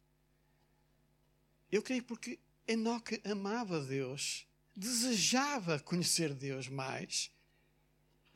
Eu 1.70 1.82
creio 1.82 2.02
porque 2.02 2.38
Enoque 2.66 3.20
amava 3.24 3.80
Deus 3.80 4.47
desejava 4.78 5.80
conhecer 5.80 6.32
Deus 6.32 6.68
mais. 6.68 7.30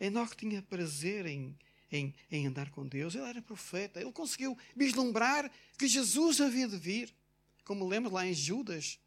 Enoque 0.01 0.37
tinha 0.37 0.61
prazer 0.61 1.25
em, 1.25 1.57
em, 1.91 2.13
em 2.31 2.47
andar 2.49 2.71
com 2.71 2.87
Deus. 2.87 3.15
Ele 3.15 3.25
era 3.25 3.41
profeta. 3.41 4.01
Ele 4.01 4.11
conseguiu 4.11 4.59
vislumbrar 4.75 5.49
que 5.79 5.87
Jesus 5.87 6.41
havia 6.41 6.67
de 6.67 6.77
vir. 6.77 7.15
Como 7.65 7.87
lemos 7.87 8.11
lá 8.11 8.27
em 8.27 8.35
Judas, 8.35 8.99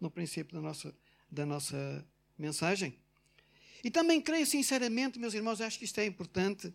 no 0.00 0.08
princípio 0.08 0.54
da 0.54 0.62
nossa, 0.62 0.94
da 1.28 1.44
nossa 1.44 2.06
mensagem. 2.38 2.96
E 3.82 3.90
também 3.90 4.20
creio 4.20 4.46
sinceramente, 4.46 5.18
meus 5.18 5.34
irmãos, 5.34 5.60
acho 5.60 5.78
que 5.78 5.84
isto 5.84 5.98
é 5.98 6.06
importante, 6.06 6.72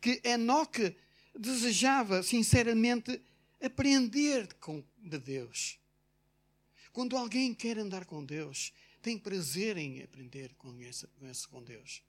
que 0.00 0.20
Enoque 0.24 0.96
desejava 1.38 2.24
sinceramente 2.24 3.22
aprender 3.62 4.52
com, 4.54 4.84
de 4.98 5.18
Deus. 5.18 5.78
Quando 6.92 7.16
alguém 7.16 7.54
quer 7.54 7.78
andar 7.78 8.04
com 8.04 8.24
Deus, 8.24 8.72
tem 9.04 9.18
prazer 9.18 9.76
em 9.76 10.02
aprender 10.02 10.54
com, 10.54 10.80
esse, 10.80 11.06
com, 11.48 11.62
Deus. 11.62 12.02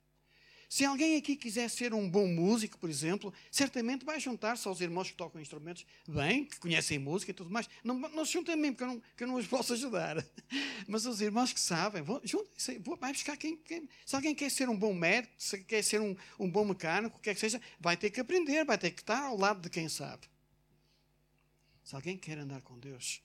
Se 0.66 0.82
alguém 0.82 1.16
aqui 1.16 1.36
quiser 1.36 1.68
ser 1.68 1.92
um 1.92 2.08
bom 2.08 2.26
músico, 2.26 2.78
por 2.78 2.88
exemplo, 2.88 3.32
certamente 3.50 4.02
vai 4.02 4.18
juntar-se 4.18 4.66
aos 4.66 4.80
irmãos 4.80 5.10
que 5.10 5.16
tocam 5.16 5.38
instrumentos 5.38 5.84
bem, 6.08 6.46
que 6.46 6.58
conhecem 6.58 6.98
música 6.98 7.30
e 7.30 7.34
tudo 7.34 7.50
mais. 7.50 7.68
Não, 7.84 7.98
não 7.98 8.24
se 8.24 8.32
juntem 8.32 8.54
a 8.54 8.56
mim, 8.56 8.72
porque 8.72 8.84
eu 8.84 8.88
não, 8.88 9.02
eu 9.20 9.26
não 9.26 9.34
os 9.34 9.46
posso 9.46 9.74
ajudar. 9.74 10.16
Mas 10.88 11.04
os 11.04 11.20
irmãos 11.20 11.52
que 11.52 11.60
sabem, 11.60 12.02
juntem-se, 12.24 12.78
vai 12.98 13.12
buscar 13.12 13.36
quem, 13.36 13.58
quem, 13.58 13.86
Se 14.06 14.16
alguém 14.16 14.34
quer 14.34 14.50
ser 14.50 14.70
um 14.70 14.76
bom 14.76 14.94
médico, 14.94 15.34
se 15.36 15.62
quer 15.64 15.84
ser 15.84 16.00
um, 16.00 16.16
um 16.40 16.50
bom 16.50 16.64
mecânico, 16.64 17.18
o 17.18 17.20
que 17.20 17.28
é 17.28 17.34
que 17.34 17.40
seja, 17.40 17.60
vai 17.78 17.94
ter 17.94 18.08
que 18.08 18.20
aprender, 18.20 18.64
vai 18.64 18.78
ter 18.78 18.90
que 18.90 19.02
estar 19.02 19.20
ao 19.20 19.36
lado 19.36 19.60
de 19.60 19.68
quem 19.68 19.86
sabe. 19.86 20.26
Se 21.84 21.94
alguém 21.94 22.16
quer 22.16 22.38
andar 22.38 22.62
com 22.62 22.78
Deus, 22.78 23.22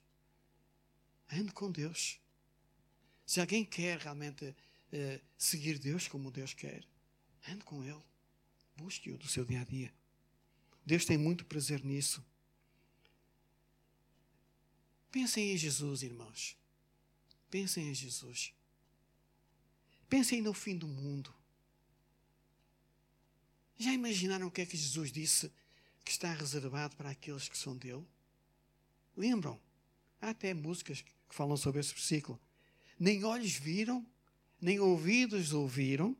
ande 1.31 1.53
com 1.53 1.71
Deus. 1.71 2.20
Se 3.31 3.39
alguém 3.39 3.63
quer 3.63 3.97
realmente 3.97 4.43
uh, 4.43 5.21
seguir 5.37 5.79
Deus 5.79 6.05
como 6.05 6.29
Deus 6.29 6.53
quer, 6.53 6.85
ande 7.47 7.63
com 7.63 7.81
Ele. 7.81 8.03
Busque-o 8.75 9.17
do 9.17 9.25
seu 9.25 9.45
dia 9.45 9.61
a 9.61 9.63
dia. 9.63 9.93
Deus 10.85 11.05
tem 11.05 11.17
muito 11.17 11.45
prazer 11.45 11.81
nisso. 11.81 12.21
Pensem 15.09 15.53
em 15.53 15.57
Jesus, 15.57 16.03
irmãos. 16.03 16.57
Pensem 17.49 17.87
em 17.87 17.93
Jesus. 17.93 18.53
Pensem 20.09 20.41
no 20.41 20.53
fim 20.53 20.77
do 20.77 20.89
mundo. 20.89 21.33
Já 23.77 23.93
imaginaram 23.93 24.47
o 24.47 24.51
que 24.51 24.59
é 24.59 24.65
que 24.65 24.75
Jesus 24.75 25.09
disse 25.09 25.49
que 26.03 26.11
está 26.11 26.33
reservado 26.33 26.97
para 26.97 27.11
aqueles 27.11 27.47
que 27.47 27.57
são 27.57 27.77
dele? 27.77 28.05
Lembram? 29.15 29.57
Há 30.19 30.31
até 30.31 30.53
músicas 30.53 31.01
que 31.01 31.13
falam 31.29 31.55
sobre 31.55 31.79
esse 31.79 31.93
versículo 31.93 32.37
nem 33.01 33.23
olhos 33.23 33.53
viram, 33.53 34.05
nem 34.61 34.79
ouvidos 34.79 35.53
ouviram, 35.53 36.15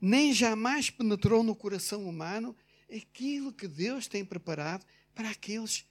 nem 0.00 0.32
jamais 0.32 0.88
penetrou 0.88 1.42
no 1.42 1.54
coração 1.54 2.08
humano 2.08 2.56
aquilo 2.90 3.52
que 3.52 3.68
Deus 3.68 4.06
tem 4.06 4.24
preparado 4.24 4.86
para 5.14 5.28
aqueles 5.28 5.84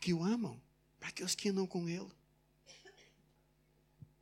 que 0.00 0.14
o 0.14 0.24
amam, 0.24 0.58
para 0.98 1.10
aqueles 1.10 1.34
que 1.34 1.50
andam 1.50 1.66
com 1.66 1.86
Ele. 1.86 2.08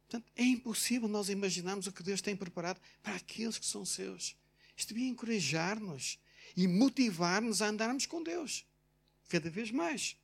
Portanto, 0.01 0.29
é 0.35 0.43
impossível 0.43 1.07
nós 1.07 1.29
imaginarmos 1.29 1.87
o 1.87 1.93
que 1.93 2.03
Deus 2.03 2.21
tem 2.21 2.35
preparado 2.35 2.81
para 3.01 3.15
aqueles 3.15 3.57
que 3.57 3.67
são 3.67 3.87
seus. 3.87 4.37
Isto 4.77 4.93
devia 4.93 5.09
encorajar-nos 5.09 6.19
e 6.57 6.67
motivar-nos 6.67 7.63
a 7.63 7.69
andarmos 7.69 8.07
com 8.07 8.25
Deus 8.25 8.67
cada 9.29 9.49
vez 9.49 9.71
mais. 9.71 10.17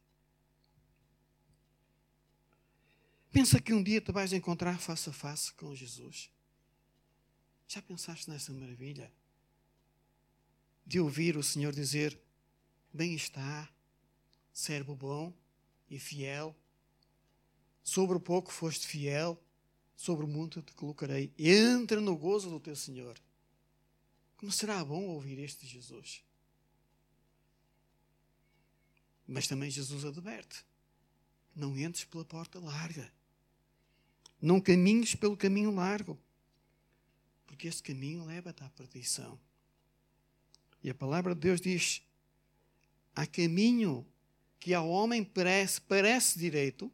Pensa 3.33 3.61
que 3.61 3.73
um 3.73 3.83
dia 3.83 4.01
te 4.01 4.11
vais 4.11 4.33
encontrar 4.33 4.81
face 4.81 5.09
a 5.09 5.13
face 5.13 5.53
com 5.53 5.75
Jesus. 5.75 6.31
Já 7.69 7.81
pensaste 7.81 8.29
nessa 8.29 8.53
maravilha? 8.53 9.13
De 10.85 10.99
ouvir 10.99 11.37
o 11.37 11.43
Senhor 11.43 11.73
dizer: 11.73 12.21
Bem 12.93 13.15
está, 13.15 13.73
servo 14.53 14.97
bom 14.97 15.33
e 15.89 15.99
fiel. 15.99 16.57
Sobre 17.85 18.17
o 18.17 18.21
pouco 18.21 18.53
foste 18.53 18.87
fiel, 18.87 19.41
sobre 19.97 20.25
o 20.25 20.29
muito 20.29 20.61
te 20.61 20.73
colocarei. 20.75 21.33
Entra 21.39 22.01
no 22.01 22.17
gozo 22.17 22.51
do 22.51 22.59
teu 22.59 22.75
Senhor. 22.75 23.17
Como 24.37 24.51
será 24.51 24.85
bom 24.85 25.05
ouvir 25.05 25.39
este 25.39 25.67
Jesus? 25.67 26.25
Mas 29.25 29.47
também 29.47 29.71
Jesus 29.71 30.05
adverte: 30.05 30.65
não 31.55 31.79
entres 31.79 32.05
pela 32.05 32.25
porta 32.25 32.59
larga 32.59 33.20
não 34.41 34.61
caminhes 34.61 35.15
pelo 35.15 35.37
caminho 35.37 35.71
largo, 35.71 36.19
porque 37.47 37.69
esse 37.69 37.83
caminho 37.83 38.25
leva-te 38.25 38.63
à 38.63 38.71
perdição. 38.71 39.39
E 40.83 40.89
a 40.89 40.95
palavra 40.95 41.35
de 41.35 41.41
Deus 41.41 41.61
diz: 41.61 42.03
há 43.15 43.27
caminho 43.27 44.07
que 44.59 44.73
ao 44.73 44.89
homem 44.89 45.23
parece, 45.23 45.81
parece 45.81 46.39
direito, 46.39 46.91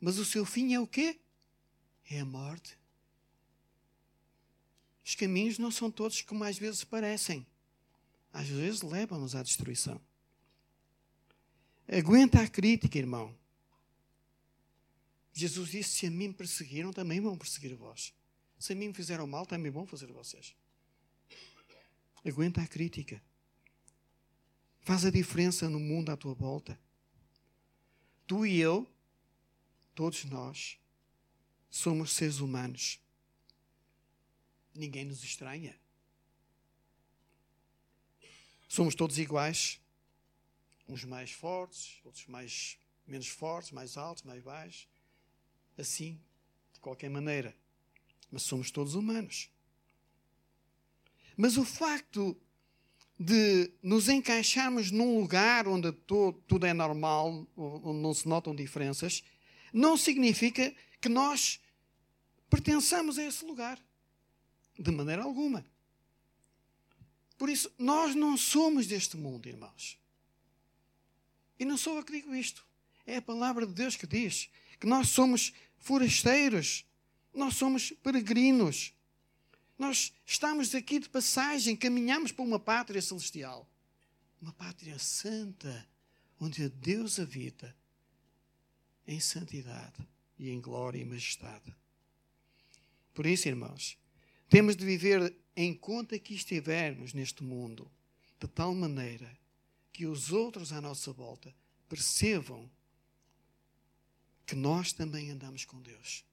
mas 0.00 0.18
o 0.18 0.24
seu 0.24 0.44
fim 0.44 0.74
é 0.74 0.80
o 0.80 0.86
quê? 0.86 1.18
É 2.10 2.20
a 2.20 2.24
morte. 2.24 2.78
Os 5.04 5.14
caminhos 5.14 5.58
não 5.58 5.70
são 5.70 5.90
todos 5.90 6.22
como 6.22 6.44
às 6.44 6.58
vezes 6.58 6.84
parecem. 6.84 7.46
Às 8.32 8.48
vezes 8.48 8.82
levam-nos 8.82 9.34
à 9.34 9.42
destruição. 9.42 10.00
Aguenta 11.86 12.40
a 12.40 12.48
crítica, 12.48 12.98
irmão. 12.98 13.36
Jesus 15.32 15.70
disse: 15.70 15.90
Se 15.90 16.06
a 16.06 16.10
mim 16.10 16.32
perseguiram, 16.32 16.92
também 16.92 17.20
vão 17.20 17.36
perseguir 17.36 17.72
a 17.72 17.76
vós. 17.76 18.12
Se 18.58 18.72
a 18.72 18.76
mim 18.76 18.92
fizeram 18.92 19.26
mal, 19.26 19.46
também 19.46 19.72
vão 19.72 19.86
fazer 19.86 20.10
a 20.10 20.12
vocês. 20.12 20.54
Aguenta 22.24 22.62
a 22.62 22.66
crítica. 22.66 23.20
faz 24.82 25.04
a 25.04 25.10
diferença 25.10 25.68
no 25.68 25.80
mundo 25.80 26.10
à 26.10 26.16
tua 26.16 26.34
volta. 26.34 26.78
Tu 28.26 28.46
e 28.46 28.60
eu, 28.60 28.88
todos 29.94 30.24
nós, 30.24 30.78
somos 31.70 32.12
seres 32.12 32.38
humanos. 32.38 33.00
Ninguém 34.74 35.04
nos 35.04 35.22
estranha. 35.24 35.78
Somos 38.68 38.94
todos 38.94 39.18
iguais. 39.18 39.80
Uns 40.88 41.04
mais 41.04 41.30
fortes, 41.30 42.00
outros 42.04 42.26
mais 42.26 42.78
menos 43.06 43.28
fortes, 43.28 43.70
mais 43.70 43.96
altos, 43.96 44.24
mais 44.24 44.42
baixos. 44.42 44.91
Assim, 45.76 46.20
de 46.72 46.80
qualquer 46.80 47.08
maneira. 47.08 47.56
Mas 48.30 48.42
somos 48.42 48.70
todos 48.70 48.94
humanos. 48.94 49.50
Mas 51.36 51.56
o 51.56 51.64
facto 51.64 52.36
de 53.18 53.70
nos 53.82 54.08
encaixarmos 54.08 54.90
num 54.90 55.20
lugar 55.20 55.68
onde 55.68 55.92
tudo 55.92 56.66
é 56.66 56.72
normal, 56.72 57.46
onde 57.56 58.00
não 58.00 58.12
se 58.12 58.26
notam 58.26 58.54
diferenças, 58.54 59.22
não 59.72 59.96
significa 59.96 60.74
que 61.00 61.08
nós 61.08 61.60
pertençamos 62.50 63.18
a 63.18 63.24
esse 63.24 63.44
lugar. 63.44 63.78
De 64.78 64.90
maneira 64.90 65.22
alguma. 65.22 65.64
Por 67.38 67.48
isso, 67.48 67.72
nós 67.78 68.14
não 68.14 68.36
somos 68.36 68.86
deste 68.86 69.16
mundo, 69.16 69.48
irmãos. 69.48 69.98
E 71.58 71.64
não 71.64 71.76
sou 71.76 71.96
eu 71.96 72.04
que 72.04 72.12
digo 72.12 72.34
isto. 72.34 72.66
É 73.06 73.16
a 73.16 73.22
palavra 73.22 73.66
de 73.66 73.72
Deus 73.72 73.96
que 73.96 74.06
diz 74.06 74.48
que 74.82 74.86
nós 74.88 75.10
somos 75.10 75.52
forasteiros, 75.78 76.84
nós 77.32 77.54
somos 77.54 77.92
peregrinos. 78.02 78.92
Nós 79.78 80.12
estamos 80.26 80.74
aqui 80.74 80.98
de 80.98 81.08
passagem, 81.08 81.76
caminhamos 81.76 82.32
para 82.32 82.44
uma 82.44 82.58
pátria 82.58 83.00
celestial, 83.00 83.70
uma 84.40 84.52
pátria 84.52 84.98
santa, 84.98 85.88
onde 86.40 86.68
Deus 86.68 87.20
habita 87.20 87.72
em 89.06 89.20
santidade 89.20 90.04
e 90.36 90.50
em 90.50 90.60
glória 90.60 90.98
e 90.98 91.04
majestade. 91.04 91.72
Por 93.14 93.24
isso, 93.24 93.46
irmãos, 93.46 93.96
temos 94.48 94.74
de 94.74 94.84
viver 94.84 95.32
em 95.54 95.72
conta 95.72 96.18
que 96.18 96.34
estivermos 96.34 97.12
neste 97.14 97.44
mundo, 97.44 97.88
de 98.40 98.48
tal 98.48 98.74
maneira 98.74 99.30
que 99.92 100.06
os 100.06 100.32
outros 100.32 100.72
à 100.72 100.80
nossa 100.80 101.12
volta 101.12 101.54
percebam 101.88 102.68
que 104.46 104.54
nós 104.54 104.92
também 104.92 105.30
andamos 105.30 105.64
com 105.64 105.80
Deus. 105.80 106.24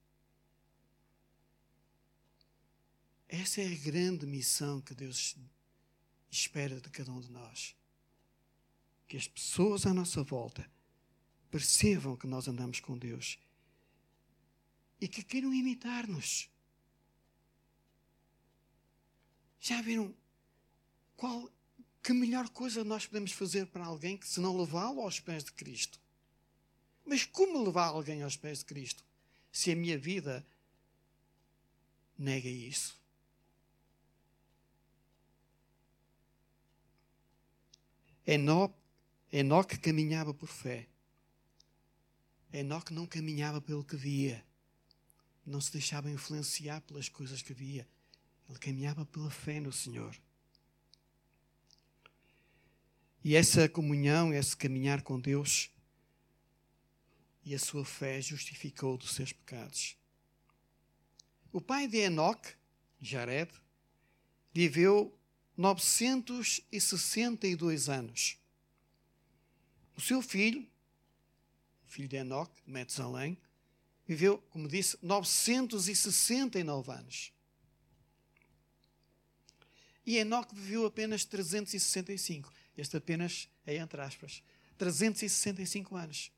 Essa 3.28 3.60
é 3.60 3.72
a 3.72 3.76
grande 3.76 4.26
missão 4.26 4.80
que 4.80 4.94
Deus 4.94 5.36
espera 6.30 6.80
de 6.80 6.90
cada 6.90 7.12
um 7.12 7.20
de 7.20 7.30
nós. 7.30 7.76
Que 9.06 9.16
as 9.16 9.28
pessoas 9.28 9.86
à 9.86 9.94
nossa 9.94 10.22
volta 10.22 10.68
percebam 11.50 12.16
que 12.16 12.26
nós 12.26 12.48
andamos 12.48 12.80
com 12.80 12.98
Deus 12.98 13.38
e 15.00 15.08
que 15.08 15.22
queiram 15.22 15.54
imitar-nos. 15.54 16.50
Já 19.60 19.80
viram 19.82 20.14
qual 21.16 21.50
que 22.02 22.12
melhor 22.12 22.48
coisa 22.48 22.82
nós 22.82 23.06
podemos 23.06 23.32
fazer 23.32 23.66
para 23.66 23.84
alguém 23.84 24.16
que 24.16 24.26
se 24.28 24.40
não 24.40 24.56
levá-lo 24.56 25.00
aos 25.02 25.20
pés 25.20 25.44
de 25.44 25.52
Cristo? 25.52 26.00
Mas 27.10 27.24
como 27.24 27.64
levar 27.64 27.86
alguém 27.86 28.22
aos 28.22 28.36
pés 28.36 28.60
de 28.60 28.66
Cristo 28.66 29.04
se 29.50 29.72
a 29.72 29.74
minha 29.74 29.98
vida 29.98 30.46
nega 32.16 32.48
isso? 32.48 32.96
Enoque, 38.24 38.76
Enoque 39.32 39.76
caminhava 39.76 40.32
por 40.32 40.48
fé. 40.48 40.86
Enoque 42.52 42.94
não 42.94 43.08
caminhava 43.08 43.60
pelo 43.60 43.82
que 43.84 43.96
via. 43.96 44.46
Não 45.44 45.60
se 45.60 45.72
deixava 45.72 46.08
influenciar 46.08 46.80
pelas 46.82 47.08
coisas 47.08 47.42
que 47.42 47.52
via. 47.52 47.88
Ele 48.48 48.58
caminhava 48.60 49.04
pela 49.04 49.32
fé 49.32 49.58
no 49.58 49.72
Senhor. 49.72 50.16
E 53.24 53.34
essa 53.34 53.68
comunhão, 53.68 54.32
esse 54.32 54.56
caminhar 54.56 55.02
com 55.02 55.18
Deus 55.18 55.72
e 57.44 57.54
a 57.54 57.58
sua 57.58 57.84
fé 57.84 58.18
justificou 58.20 58.96
dos 58.96 59.14
seus 59.14 59.32
pecados. 59.32 59.96
O 61.52 61.60
pai 61.60 61.88
de 61.88 61.98
Enoque, 61.98 62.54
Jared, 63.00 63.50
viveu 64.52 65.16
962 65.56 67.88
anos. 67.88 68.36
O 69.96 70.00
seu 70.00 70.22
filho, 70.22 70.64
o 71.86 71.88
filho 71.88 72.08
de 72.08 72.16
Enoque, 72.16 72.60
Metzalém, 72.66 73.38
viveu, 74.06 74.38
como 74.50 74.68
disse, 74.68 74.98
969 75.02 76.92
anos. 76.92 77.32
E 80.06 80.18
Enoque 80.18 80.54
viveu 80.54 80.86
apenas 80.86 81.24
365. 81.24 82.52
Este 82.76 82.96
apenas 82.96 83.48
é 83.66 83.76
entre 83.76 84.00
aspas. 84.00 84.42
365 84.78 85.94
anos. 85.94 86.32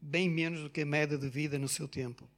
Bem 0.00 0.28
menos 0.28 0.62
do 0.62 0.70
que 0.70 0.80
a 0.80 0.86
média 0.86 1.18
de 1.18 1.28
vida 1.28 1.58
no 1.58 1.68
seu 1.68 1.86
tempo. 1.86 2.28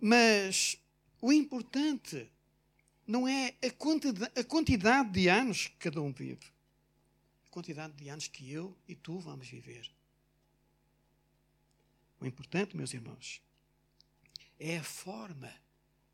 Mas 0.00 0.76
o 1.20 1.32
importante 1.32 2.30
não 3.06 3.28
é 3.28 3.54
a 3.62 3.70
quantidade, 3.70 4.32
a 4.38 4.44
quantidade 4.44 5.10
de 5.10 5.28
anos 5.28 5.66
que 5.66 5.76
cada 5.76 6.00
um 6.00 6.12
vive, 6.12 6.46
a 7.46 7.50
quantidade 7.50 7.92
de 7.94 8.08
anos 8.08 8.28
que 8.28 8.50
eu 8.50 8.76
e 8.88 8.94
tu 8.94 9.18
vamos 9.18 9.48
viver. 9.48 9.90
O 12.20 12.26
importante, 12.26 12.76
meus 12.76 12.94
irmãos, 12.94 13.42
é 14.58 14.78
a 14.78 14.84
forma 14.84 15.52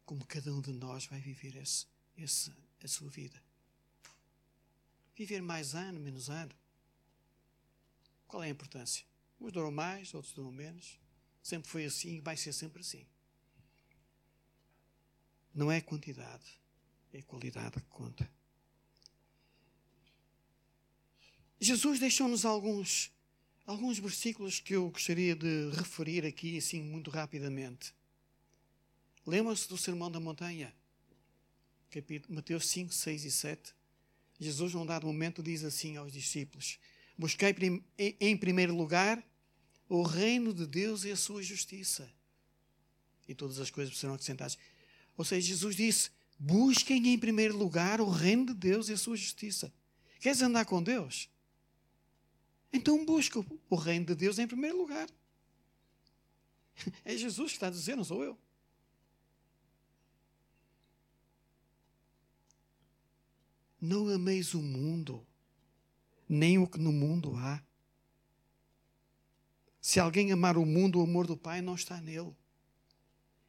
como 0.05 0.25
cada 0.25 0.55
um 0.55 0.61
de 0.61 0.73
nós 0.73 1.07
vai 1.07 1.21
viver 1.21 1.57
esse, 1.57 1.87
esse, 2.17 2.53
a 2.83 2.89
sua 2.89 3.11
vida. 3.11 3.43
Viver 5.17 5.43
mais 5.43 5.75
ano, 5.75 5.99
menos 5.99 6.31
ano. 6.31 6.55
Qual 8.29 8.43
é 8.43 8.47
a 8.47 8.51
importância? 8.51 9.05
Uns 9.41 9.53
duram 9.53 9.71
mais, 9.71 10.15
outros 10.15 10.33
duram 10.33 10.53
menos. 10.53 10.99
Sempre 11.43 11.69
foi 11.69 11.85
assim 11.85 12.17
e 12.17 12.21
vai 12.21 12.37
ser 12.37 12.53
sempre 12.53 12.81
assim. 12.81 13.07
Não 15.55 15.71
é 15.71 15.81
quantidade, 15.81 16.61
é 17.13 17.23
qualidade 17.23 17.81
que 17.81 17.89
conta. 17.89 18.31
Jesus 21.59 21.99
deixou-nos 21.99 22.45
alguns, 22.45 23.11
alguns 23.65 23.99
versículos 23.99 24.61
que 24.61 24.75
eu 24.75 24.91
gostaria 24.91 25.35
de 25.35 25.71
referir 25.71 26.27
aqui, 26.27 26.59
assim, 26.59 26.83
muito 26.83 27.11
rapidamente. 27.11 27.95
Lembram-se 29.27 29.69
do 29.69 29.79
Sermão 29.79 30.11
da 30.11 30.21
Montanha? 30.21 30.75
Capítulo, 31.91 32.35
Mateus 32.35 32.67
5, 32.69 32.93
6 32.93 33.25
e 33.25 33.31
7. 33.31 33.75
Jesus, 34.39 34.75
num 34.75 34.85
dado 34.85 35.07
momento, 35.07 35.43
diz 35.43 35.65
assim 35.65 35.97
aos 35.97 36.13
discípulos: 36.13 36.79
Busquei 37.17 37.55
em 38.21 38.37
primeiro 38.37 38.75
lugar 38.75 39.23
o 39.89 40.03
reino 40.03 40.53
de 40.53 40.67
Deus 40.67 41.05
e 41.05 41.11
a 41.11 41.17
sua 41.17 41.43
justiça. 41.43 42.11
E 43.29 43.35
todas 43.35 43.59
as 43.59 43.71
coisas 43.71 43.97
serão 43.97 44.15
acrescentadas. 44.15 44.59
Ou 45.17 45.25
seja, 45.25 45.49
Jesus 45.49 45.75
disse: 45.75 46.11
Busquem 46.39 47.09
em 47.09 47.19
primeiro 47.19 47.57
lugar 47.57 48.01
o 48.01 48.09
reino 48.09 48.47
de 48.47 48.55
Deus 48.55 48.89
e 48.89 48.93
a 48.93 48.97
sua 48.97 49.17
justiça. 49.17 49.73
Queres 50.21 50.43
andar 50.43 50.65
com 50.67 50.83
Deus? 50.83 51.31
Então 52.73 53.05
busca 53.07 53.45
o 53.71 53.77
reino 53.77 54.07
de 54.07 54.15
Deus 54.15 54.39
em 54.39 54.47
primeiro 54.47 54.77
lugar. 54.77 55.09
É 57.07 57.17
Jesus 57.17 57.53
que 57.53 57.57
está 57.57 57.71
dizer, 57.71 57.97
não 57.97 58.05
sou 58.05 58.23
eu. 58.23 58.39
Não 63.81 64.09
ameis 64.09 64.53
o 64.53 64.61
mundo, 64.61 65.27
nem 66.29 66.59
o 66.59 66.67
que 66.67 66.79
no 66.79 66.93
mundo 66.93 67.35
há. 67.37 67.63
Se 69.81 70.01
alguém 70.01 70.33
amar 70.33 70.57
o 70.57 70.67
mundo, 70.67 70.99
o 70.99 71.03
amor 71.03 71.27
do 71.27 71.37
Pai 71.37 71.61
não 71.61 71.75
está 71.75 72.01
nele. 72.01 72.35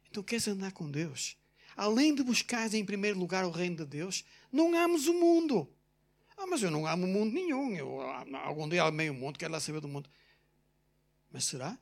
Então 0.08 0.22
queres 0.22 0.46
andar 0.48 0.72
com 0.72 0.90
Deus? 0.90 1.36
além 1.78 2.12
de 2.12 2.24
buscar 2.24 2.74
em 2.74 2.84
primeiro 2.84 3.16
lugar 3.16 3.44
o 3.44 3.52
reino 3.52 3.76
de 3.76 3.84
Deus, 3.84 4.24
não 4.50 4.74
ames 4.74 5.06
o 5.06 5.14
mundo. 5.14 5.72
Ah, 6.36 6.44
mas 6.44 6.60
eu 6.60 6.72
não 6.72 6.84
amo 6.84 7.06
o 7.06 7.08
mundo 7.08 7.32
nenhum. 7.32 7.72
Eu, 7.72 8.00
ah, 8.00 8.24
algum 8.42 8.68
dia 8.68 8.82
amei 8.82 9.08
o 9.08 9.14
mundo, 9.14 9.38
quero 9.38 9.52
lá 9.52 9.60
saber 9.60 9.80
do 9.80 9.86
mundo. 9.86 10.10
Mas 11.30 11.44
será? 11.44 11.78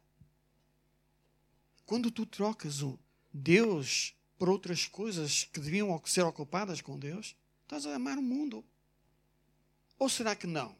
Quando 1.86 2.10
tu 2.10 2.26
trocas 2.26 2.82
o 2.82 2.98
Deus 3.32 4.14
por 4.36 4.50
outras 4.50 4.86
coisas 4.86 5.44
que 5.44 5.60
deviam 5.60 5.98
ser 6.04 6.26
ocupadas 6.26 6.82
com 6.82 6.98
Deus, 6.98 7.34
estás 7.62 7.86
a 7.86 7.94
amar 7.94 8.18
o 8.18 8.22
mundo. 8.22 8.62
Ou 9.98 10.10
será 10.10 10.36
que 10.36 10.46
não? 10.46 10.76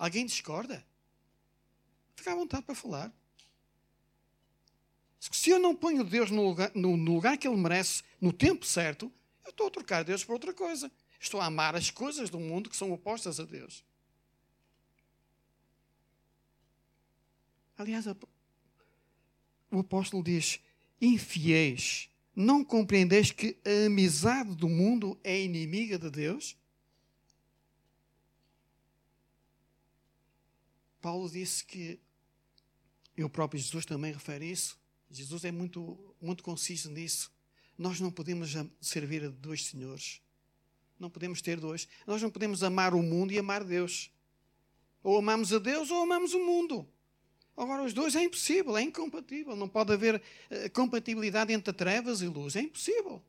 Alguém 0.00 0.24
discorda? 0.24 0.82
Fica 2.16 2.32
à 2.32 2.34
vontade 2.34 2.62
para 2.64 2.74
falar. 2.74 3.12
Se 5.20 5.50
eu 5.50 5.58
não 5.58 5.76
ponho 5.76 6.02
Deus 6.02 6.30
no 6.30 6.42
lugar, 6.42 6.72
no, 6.74 6.96
no 6.96 7.14
lugar 7.14 7.36
que 7.36 7.46
Ele 7.46 7.58
merece, 7.58 8.02
no 8.18 8.32
tempo 8.32 8.64
certo, 8.64 9.12
eu 9.44 9.50
estou 9.50 9.66
a 9.66 9.70
trocar 9.70 10.02
Deus 10.02 10.24
por 10.24 10.32
outra 10.32 10.54
coisa. 10.54 10.90
Estou 11.20 11.38
a 11.38 11.44
amar 11.44 11.76
as 11.76 11.90
coisas 11.90 12.30
do 12.30 12.40
mundo 12.40 12.70
que 12.70 12.76
são 12.78 12.90
opostas 12.92 13.38
a 13.38 13.44
Deus. 13.44 13.84
Aliás, 17.76 18.06
o 19.70 19.80
apóstolo 19.80 20.24
diz: 20.24 20.60
infiéis, 20.98 22.08
não 22.34 22.64
compreendeis 22.64 23.32
que 23.32 23.58
a 23.66 23.86
amizade 23.86 24.54
do 24.56 24.66
mundo 24.66 25.20
é 25.22 25.38
inimiga 25.38 25.98
de 25.98 26.08
Deus? 26.08 26.56
Paulo 31.00 31.30
disse 31.30 31.64
que, 31.64 31.98
e 33.16 33.24
o 33.24 33.30
próprio 33.30 33.60
Jesus 33.60 33.84
também 33.84 34.12
refere 34.12 34.50
isso, 34.50 34.78
Jesus 35.10 35.44
é 35.44 35.50
muito, 35.50 36.14
muito 36.20 36.42
conciso 36.42 36.90
nisso. 36.90 37.32
Nós 37.76 37.98
não 37.98 38.10
podemos 38.10 38.54
servir 38.80 39.24
a 39.24 39.28
dois 39.28 39.66
senhores. 39.66 40.20
Não 40.98 41.10
podemos 41.10 41.40
ter 41.40 41.58
dois. 41.58 41.88
Nós 42.06 42.20
não 42.22 42.30
podemos 42.30 42.62
amar 42.62 42.94
o 42.94 43.02
mundo 43.02 43.32
e 43.32 43.38
amar 43.38 43.64
Deus. 43.64 44.10
Ou 45.02 45.18
amamos 45.18 45.52
a 45.52 45.58
Deus 45.58 45.90
ou 45.90 46.02
amamos 46.02 46.34
o 46.34 46.38
mundo. 46.38 46.86
Agora, 47.56 47.82
os 47.82 47.92
dois 47.92 48.14
é 48.14 48.22
impossível, 48.22 48.76
é 48.76 48.82
incompatível. 48.82 49.56
Não 49.56 49.68
pode 49.68 49.92
haver 49.92 50.16
uh, 50.16 50.70
compatibilidade 50.72 51.52
entre 51.52 51.72
trevas 51.72 52.20
e 52.20 52.26
luz. 52.26 52.54
É 52.54 52.60
impossível. 52.60 53.22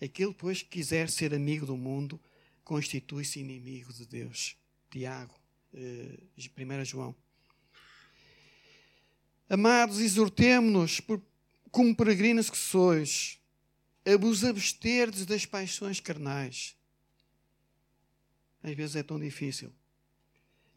Aquele, 0.00 0.34
pois, 0.34 0.62
que 0.62 0.68
quiser 0.68 1.08
ser 1.08 1.32
amigo 1.32 1.64
do 1.64 1.76
mundo, 1.76 2.20
constitui-se 2.62 3.40
inimigo 3.40 3.92
de 3.92 4.04
Deus. 4.04 4.56
Tiago, 4.96 5.34
uh, 5.74 5.78
eh, 5.78 6.80
1 6.80 6.84
João. 6.86 7.14
Amados, 9.46 10.00
exortemo-nos, 10.00 11.02
como 11.70 11.94
peregrinos 11.94 12.48
que 12.48 12.56
sois, 12.56 13.38
a 14.06 14.16
vos 14.16 14.42
absterdes 14.42 15.26
das 15.26 15.44
paixões 15.44 16.00
carnais. 16.00 16.74
Às 18.62 18.74
vezes 18.74 18.96
é 18.96 19.02
tão 19.02 19.20
difícil. 19.20 19.70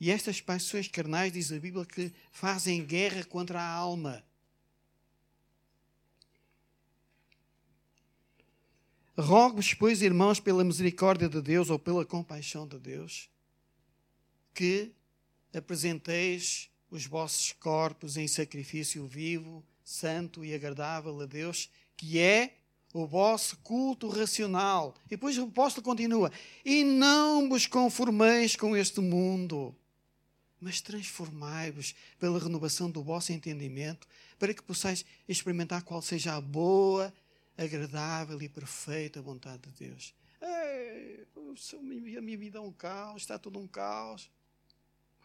E 0.02 0.12
estas 0.12 0.42
paixões 0.42 0.90
carnais, 0.90 1.32
diz 1.32 1.50
a 1.54 1.58
Bíblia, 1.58 1.86
que 1.86 2.14
fazem 2.30 2.86
guerra 2.86 3.24
contra 3.24 3.62
a 3.62 3.72
alma. 3.72 4.22
Rogo-vos, 9.18 9.74
pois, 9.74 10.02
irmãos, 10.02 10.42
pela 10.42 10.66
misericórdia 10.66 11.30
de 11.30 11.42
Deus 11.42 11.70
ou 11.70 11.80
pela 11.80 12.06
compaixão 12.06 12.68
de 12.68 12.78
Deus, 12.78 13.30
que 14.60 14.92
apresenteis 15.54 16.70
os 16.92 17.06
vossos 17.06 17.54
corpos 17.54 18.18
em 18.18 18.28
sacrifício 18.28 19.08
vivo, 19.08 19.64
santo 19.86 20.44
e 20.44 20.54
agradável 20.54 21.18
a 21.22 21.26
Deus, 21.26 21.70
que 21.96 22.20
é 22.20 22.58
o 22.94 23.08
vosso 23.08 23.56
culto 23.60 24.10
racional. 24.10 24.94
E 25.06 25.12
depois 25.12 25.38
o 25.38 25.44
apóstolo 25.44 25.86
continua: 25.86 26.30
E 26.66 26.84
não 26.84 27.48
vos 27.48 27.68
conformeis 27.68 28.58
com 28.58 28.76
este 28.76 29.00
mundo, 29.00 29.74
mas 30.60 30.82
transformai-vos 30.82 31.96
pela 32.20 32.38
renovação 32.38 32.92
do 32.92 33.02
vosso 33.02 33.32
entendimento, 33.32 34.06
para 34.38 34.54
que 34.54 34.62
possais 34.62 35.06
experimentar 35.26 35.84
qual 35.84 36.02
seja 36.02 36.36
a 36.36 36.42
boa, 36.42 37.14
agradável 37.58 38.42
e 38.42 38.50
perfeita 38.50 39.22
vontade 39.22 39.70
de 39.70 39.86
Deus. 39.86 40.14
Ei, 40.42 41.26
a 42.18 42.22
minha 42.22 42.38
vida 42.38 42.58
é 42.58 42.62
um 42.62 42.74
caos, 42.74 43.22
está 43.22 43.40
tudo 43.40 43.58
um 43.58 43.66
caos. 43.66 44.30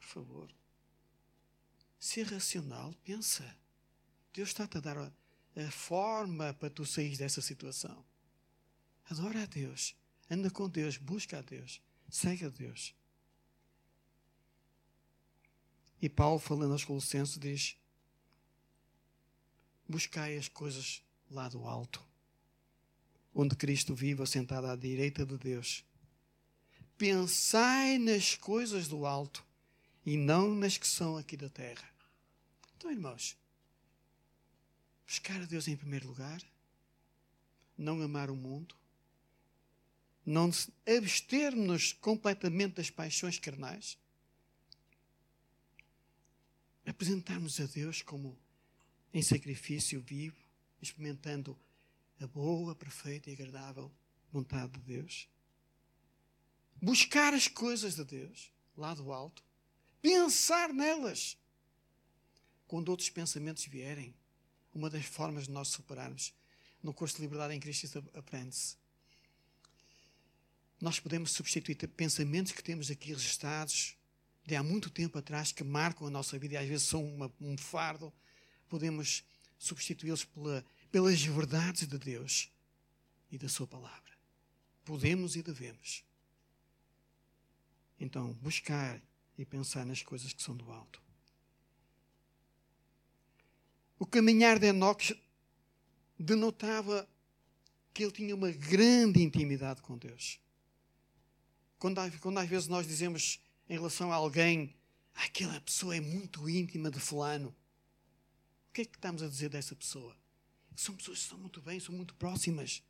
Por 0.04 0.24
favor 0.24 0.64
ser 2.04 2.26
racional, 2.26 2.94
pensa. 3.02 3.56
Deus 4.34 4.50
está-te 4.50 4.76
a 4.76 4.80
dar 4.80 4.98
a, 4.98 5.10
a 5.56 5.70
forma 5.70 6.52
para 6.52 6.68
tu 6.68 6.84
sair 6.84 7.16
dessa 7.16 7.40
situação. 7.40 8.04
Adora 9.06 9.42
a 9.42 9.46
Deus. 9.46 9.96
Anda 10.30 10.50
com 10.50 10.68
Deus. 10.68 10.98
Busca 10.98 11.38
a 11.38 11.40
Deus. 11.40 11.80
Segue 12.10 12.44
a 12.44 12.50
Deus. 12.50 12.94
E 16.00 16.10
Paulo, 16.10 16.38
falando 16.38 16.72
aos 16.72 16.84
Colossenses, 16.84 17.38
diz: 17.38 17.76
Buscai 19.88 20.36
as 20.36 20.48
coisas 20.48 21.02
lá 21.30 21.48
do 21.48 21.64
alto, 21.64 22.06
onde 23.34 23.56
Cristo 23.56 23.94
vive 23.94 24.22
assentado 24.22 24.66
à 24.66 24.76
direita 24.76 25.24
de 25.24 25.38
Deus. 25.38 25.86
Pensai 26.98 27.96
nas 27.96 28.36
coisas 28.36 28.88
do 28.88 29.06
alto 29.06 29.44
e 30.04 30.16
não 30.16 30.54
nas 30.54 30.76
que 30.76 30.86
são 30.86 31.16
aqui 31.16 31.36
da 31.36 31.48
terra. 31.48 31.88
Então, 32.76 32.90
irmãos, 32.90 33.36
buscar 35.06 35.40
a 35.40 35.46
Deus 35.46 35.66
em 35.68 35.76
primeiro 35.76 36.06
lugar, 36.06 36.42
não 37.76 38.02
amar 38.02 38.30
o 38.30 38.36
mundo, 38.36 38.74
não 40.24 40.50
abster-nos 40.86 41.92
completamente 41.92 42.74
das 42.74 42.90
paixões 42.90 43.38
carnais, 43.38 43.98
apresentarmos 46.86 47.60
a 47.60 47.66
Deus 47.66 48.02
como 48.02 48.38
em 49.12 49.22
sacrifício 49.22 50.00
vivo, 50.00 50.36
experimentando 50.80 51.58
a 52.20 52.26
boa, 52.26 52.74
perfeita 52.74 53.30
e 53.30 53.32
agradável 53.32 53.90
vontade 54.30 54.72
de 54.72 54.80
Deus. 54.80 55.28
Buscar 56.82 57.32
as 57.32 57.48
coisas 57.48 57.94
de 57.94 58.04
Deus, 58.04 58.52
lá 58.76 58.92
do 58.94 59.12
alto, 59.12 59.42
pensar 60.04 60.70
nelas 60.70 61.38
quando 62.68 62.90
outros 62.90 63.08
pensamentos 63.08 63.64
vierem, 63.64 64.14
uma 64.74 64.90
das 64.90 65.06
formas 65.06 65.44
de 65.44 65.50
nós 65.50 65.68
superarmos, 65.68 66.34
no 66.82 66.92
curso 66.92 67.16
de 67.16 67.22
Liberdade 67.22 67.54
em 67.54 67.60
Cristo 67.60 68.04
aprende-se. 68.12 68.76
Nós 70.78 71.00
podemos 71.00 71.30
substituir 71.30 71.76
pensamentos 71.88 72.52
que 72.52 72.62
temos 72.62 72.90
aqui 72.90 73.14
registrados 73.14 73.96
de 74.44 74.54
há 74.54 74.62
muito 74.62 74.90
tempo 74.90 75.16
atrás, 75.16 75.52
que 75.52 75.64
marcam 75.64 76.06
a 76.06 76.10
nossa 76.10 76.38
vida 76.38 76.52
e 76.52 76.56
às 76.58 76.68
vezes 76.68 76.86
são 76.86 77.02
uma, 77.02 77.32
um 77.40 77.56
fardo, 77.56 78.12
podemos 78.68 79.24
substituí-los 79.58 80.26
pela, 80.26 80.62
pelas 80.92 81.22
verdades 81.22 81.88
de 81.88 81.96
Deus 81.96 82.52
e 83.32 83.38
da 83.38 83.48
Sua 83.48 83.66
palavra. 83.66 84.12
Podemos 84.84 85.34
e 85.34 85.42
devemos. 85.42 86.04
Então, 87.98 88.34
buscar 88.34 89.00
e 89.36 89.44
pensar 89.44 89.84
nas 89.84 90.02
coisas 90.02 90.32
que 90.32 90.42
são 90.42 90.56
do 90.56 90.70
alto. 90.70 91.02
O 93.98 94.06
caminhar 94.06 94.58
de 94.58 94.66
Enoque 94.66 95.18
denotava 96.18 97.08
que 97.92 98.02
ele 98.02 98.12
tinha 98.12 98.34
uma 98.34 98.50
grande 98.50 99.22
intimidade 99.22 99.80
com 99.80 99.96
Deus. 99.96 100.40
Quando, 101.78 102.00
quando 102.20 102.38
às 102.38 102.48
vezes 102.48 102.68
nós 102.68 102.86
dizemos 102.86 103.40
em 103.68 103.74
relação 103.74 104.12
a 104.12 104.16
alguém, 104.16 104.74
aquela 105.14 105.60
pessoa 105.60 105.96
é 105.96 106.00
muito 106.00 106.48
íntima 106.48 106.90
de 106.90 106.98
fulano, 106.98 107.54
o 108.68 108.72
que 108.74 108.82
é 108.82 108.84
que 108.84 108.96
estamos 108.96 109.22
a 109.22 109.28
dizer 109.28 109.48
dessa 109.48 109.76
pessoa? 109.76 110.16
São 110.74 110.96
pessoas 110.96 111.18
que 111.18 111.24
estão 111.24 111.38
muito 111.38 111.60
bem, 111.60 111.78
são 111.78 111.94
muito 111.94 112.14
próximas, 112.16 112.82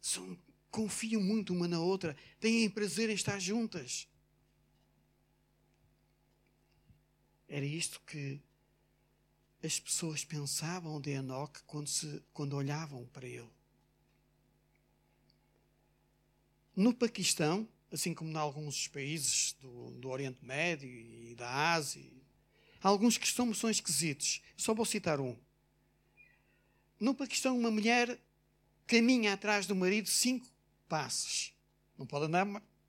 são, 0.00 0.38
confiam 0.70 1.20
muito 1.20 1.52
uma 1.52 1.68
na 1.68 1.78
outra, 1.78 2.16
têm 2.40 2.70
prazer 2.70 3.10
em 3.10 3.14
estar 3.14 3.38
juntas. 3.38 4.08
Era 7.52 7.66
isto 7.66 8.00
que 8.06 8.40
as 9.62 9.78
pessoas 9.78 10.24
pensavam 10.24 10.98
de 10.98 11.10
Enoque 11.10 11.62
quando, 11.66 11.86
se, 11.86 12.22
quando 12.32 12.56
olhavam 12.56 13.04
para 13.12 13.28
ele. 13.28 13.50
No 16.74 16.94
Paquistão, 16.94 17.68
assim 17.92 18.14
como 18.14 18.30
em 18.30 18.36
alguns 18.38 18.88
países 18.88 19.54
do, 19.60 19.90
do 19.98 20.08
Oriente 20.08 20.42
Médio 20.42 20.88
e 20.88 21.34
da 21.34 21.74
Ásia, 21.74 22.10
alguns 22.82 23.18
que 23.18 23.30
são, 23.30 23.52
são 23.52 23.68
esquisitos. 23.68 24.40
Só 24.56 24.72
vou 24.72 24.86
citar 24.86 25.20
um. 25.20 25.36
No 26.98 27.14
Paquistão, 27.14 27.58
uma 27.58 27.70
mulher 27.70 28.18
caminha 28.86 29.34
atrás 29.34 29.66
do 29.66 29.76
marido 29.76 30.08
cinco 30.08 30.48
passos. 30.88 31.52
Não 31.98 32.06
pode 32.06 32.24
andar, 32.24 32.46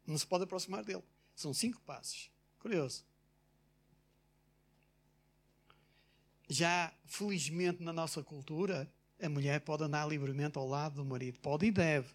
não 0.07 0.17
se 0.17 0.25
pode 0.25 0.45
aproximar 0.45 0.85
dele. 0.85 1.03
São 1.35 1.53
cinco 1.53 1.81
passos. 1.81 2.31
Curioso. 2.59 3.03
Já, 6.53 6.93
felizmente, 7.07 7.81
na 7.81 7.91
nossa 7.91 8.21
cultura, 8.21 8.87
a 9.19 9.27
mulher 9.27 9.59
pode 9.61 9.85
andar 9.85 10.07
livremente 10.07 10.55
ao 10.55 10.67
lado 10.67 10.97
do 10.97 11.03
marido. 11.03 11.39
Pode 11.39 11.65
e 11.65 11.71
deve, 11.71 12.07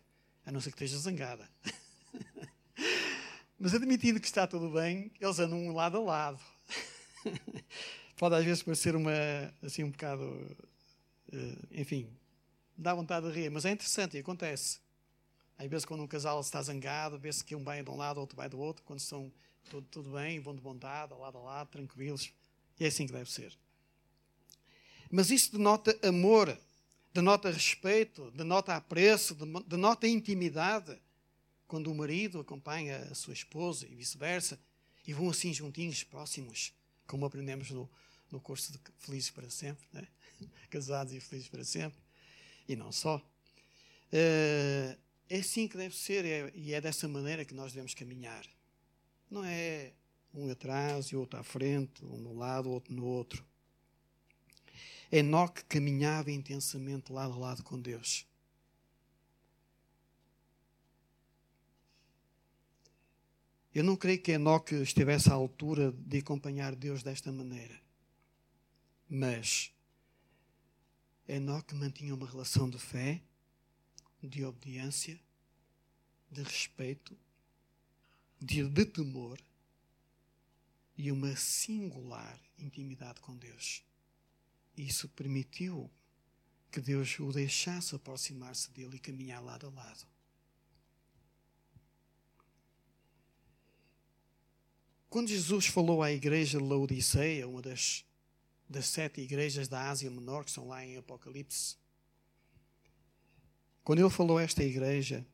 a 0.46 0.52
não 0.52 0.60
ser 0.60 0.70
que 0.70 0.76
esteja 0.76 0.96
zangada. 0.96 1.50
Mas 3.58 3.74
admitindo 3.74 4.20
que 4.20 4.28
está 4.28 4.46
tudo 4.46 4.70
bem, 4.70 5.10
eles 5.20 5.40
andam 5.40 5.58
um 5.58 5.74
lado 5.74 5.96
a 5.96 6.00
lado. 6.00 6.40
pode 8.16 8.36
às 8.36 8.44
vezes 8.44 8.62
parecer 8.62 8.94
uma, 8.94 9.10
assim, 9.60 9.82
um 9.82 9.90
bocado. 9.90 10.22
Uh, 11.32 11.66
enfim, 11.72 12.08
dá 12.76 12.94
vontade 12.94 13.26
de 13.26 13.32
rir, 13.32 13.50
mas 13.50 13.64
é 13.64 13.72
interessante 13.72 14.16
e 14.16 14.20
acontece. 14.20 14.78
Às 15.58 15.66
vezes, 15.66 15.84
quando 15.84 16.04
um 16.04 16.06
casal 16.06 16.40
está 16.40 16.62
zangado, 16.62 17.18
vê-se 17.18 17.44
que 17.44 17.56
um 17.56 17.64
vai 17.64 17.82
de 17.82 17.90
um 17.90 17.96
lado, 17.96 18.20
outro 18.20 18.36
vai 18.36 18.48
do 18.48 18.60
outro, 18.60 18.84
quando 18.84 19.00
estão 19.00 19.32
tudo, 19.68 19.88
tudo 19.90 20.12
bem, 20.12 20.38
vão 20.38 20.54
de 20.54 20.60
bondade, 20.60 21.12
lado 21.12 21.38
a 21.38 21.40
lado, 21.40 21.70
tranquilos. 21.70 22.32
E 22.78 22.84
é 22.84 22.86
assim 22.86 23.04
que 23.04 23.12
deve 23.12 23.28
ser. 23.28 23.58
Mas 25.10 25.30
isso 25.30 25.52
denota 25.52 25.98
amor, 26.06 26.56
denota 27.12 27.50
respeito, 27.50 28.30
denota 28.32 28.74
apreço, 28.74 29.34
denota 29.66 30.06
intimidade. 30.06 30.98
Quando 31.66 31.90
o 31.90 31.94
marido 31.94 32.40
acompanha 32.40 32.98
a 33.10 33.14
sua 33.14 33.34
esposa 33.34 33.86
e 33.86 33.94
vice-versa, 33.94 34.58
e 35.06 35.12
vão 35.12 35.30
assim 35.30 35.52
juntinhos, 35.52 36.02
próximos, 36.02 36.72
como 37.06 37.26
aprendemos 37.26 37.70
no, 37.70 37.88
no 38.30 38.40
curso 38.40 38.72
de 38.72 38.78
Felizes 38.98 39.30
para 39.30 39.50
Sempre, 39.50 39.86
né? 39.92 40.06
casados 40.70 41.12
e 41.12 41.20
felizes 41.20 41.48
para 41.48 41.64
sempre, 41.64 41.98
e 42.68 42.76
não 42.76 42.92
só. 42.92 43.20
Eh, 44.12 44.96
é 45.28 45.38
assim 45.38 45.68
que 45.68 45.76
deve 45.76 45.94
ser 45.94 46.24
é, 46.24 46.50
e 46.54 46.72
é 46.72 46.80
dessa 46.80 47.06
maneira 47.06 47.44
que 47.44 47.54
nós 47.54 47.72
devemos 47.72 47.94
caminhar. 47.94 48.46
Não 49.30 49.44
é 49.44 49.92
um 50.32 50.50
atrás 50.50 51.06
e 51.06 51.16
outro 51.16 51.38
à 51.38 51.42
frente, 51.42 52.04
um 52.04 52.16
no 52.16 52.34
lado, 52.34 52.70
outro 52.70 52.94
no 52.94 53.04
outro. 53.04 53.44
Enoque 55.10 55.64
caminhava 55.64 56.30
intensamente 56.30 57.12
lado 57.12 57.32
a 57.34 57.38
lado 57.38 57.62
com 57.62 57.80
Deus. 57.80 58.26
Eu 63.74 63.84
não 63.84 63.96
creio 63.96 64.20
que 64.20 64.32
Enoque 64.32 64.74
estivesse 64.74 65.30
à 65.30 65.34
altura 65.34 65.92
de 65.92 66.18
acompanhar 66.18 66.74
Deus 66.74 67.02
desta 67.02 67.30
maneira. 67.30 67.80
Mas 69.08 69.72
Enoque 71.26 71.74
mantinha 71.74 72.14
uma 72.14 72.26
relação 72.26 72.68
de 72.68 72.78
fé, 72.78 73.22
de 74.22 74.44
obediência, 74.44 75.18
de 76.30 76.42
respeito, 76.42 77.16
de, 78.40 78.68
de 78.68 78.84
temor 78.84 79.38
e 80.96 81.12
uma 81.12 81.34
singular 81.36 82.38
intimidade 82.58 83.20
com 83.20 83.36
Deus. 83.36 83.87
Isso 84.78 85.08
permitiu 85.08 85.90
que 86.70 86.80
Deus 86.80 87.18
o 87.18 87.32
deixasse 87.32 87.94
aproximar-se 87.94 88.70
dele 88.70 88.96
e 88.96 89.00
caminhar 89.00 89.42
lado 89.42 89.66
a 89.66 89.70
lado. 89.70 90.06
Quando 95.10 95.28
Jesus 95.28 95.66
falou 95.66 96.02
à 96.02 96.12
igreja 96.12 96.58
de 96.58 96.64
Laodiceia, 96.64 97.48
uma 97.48 97.62
das, 97.62 98.04
das 98.68 98.86
sete 98.86 99.20
igrejas 99.20 99.66
da 99.66 99.88
Ásia 99.88 100.10
Menor, 100.10 100.44
que 100.44 100.50
são 100.50 100.68
lá 100.68 100.84
em 100.84 100.96
Apocalipse, 100.96 101.76
quando 103.82 104.00
ele 104.00 104.10
falou 104.10 104.36
a 104.36 104.42
esta 104.42 104.62
igreja, 104.62 105.26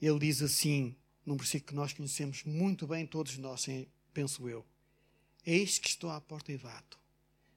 ele 0.00 0.18
diz 0.20 0.40
assim, 0.40 0.96
num 1.26 1.36
versículo 1.36 1.68
que 1.68 1.74
nós 1.74 1.92
conhecemos 1.92 2.44
muito 2.44 2.86
bem, 2.86 3.04
todos 3.04 3.36
nós, 3.36 3.66
penso 4.12 4.48
eu: 4.48 4.64
Eis 5.44 5.78
que 5.78 5.88
estou 5.88 6.08
à 6.10 6.20
porta 6.20 6.52
e 6.52 6.56
bato. 6.56 7.03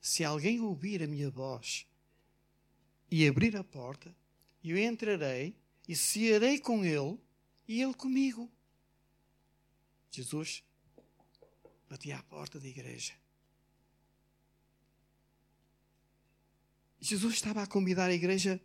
Se 0.07 0.23
alguém 0.23 0.61
ouvir 0.61 1.03
a 1.03 1.05
minha 1.05 1.29
voz 1.29 1.85
e 3.11 3.27
abrir 3.27 3.57
a 3.57 3.63
porta, 3.63 4.15
eu 4.63 4.77
entrarei 4.77 5.53
e 5.85 5.97
cearei 5.97 6.61
com 6.61 6.85
ele 6.85 7.19
e 7.67 7.81
ele 7.81 7.93
comigo. 7.93 8.49
Jesus 10.09 10.63
batia 11.89 12.17
à 12.17 12.23
porta 12.23 12.57
da 12.57 12.65
igreja. 12.65 13.13
Jesus 17.01 17.33
estava 17.33 17.61
a 17.61 17.67
convidar 17.67 18.09
a 18.09 18.13
igreja 18.13 18.61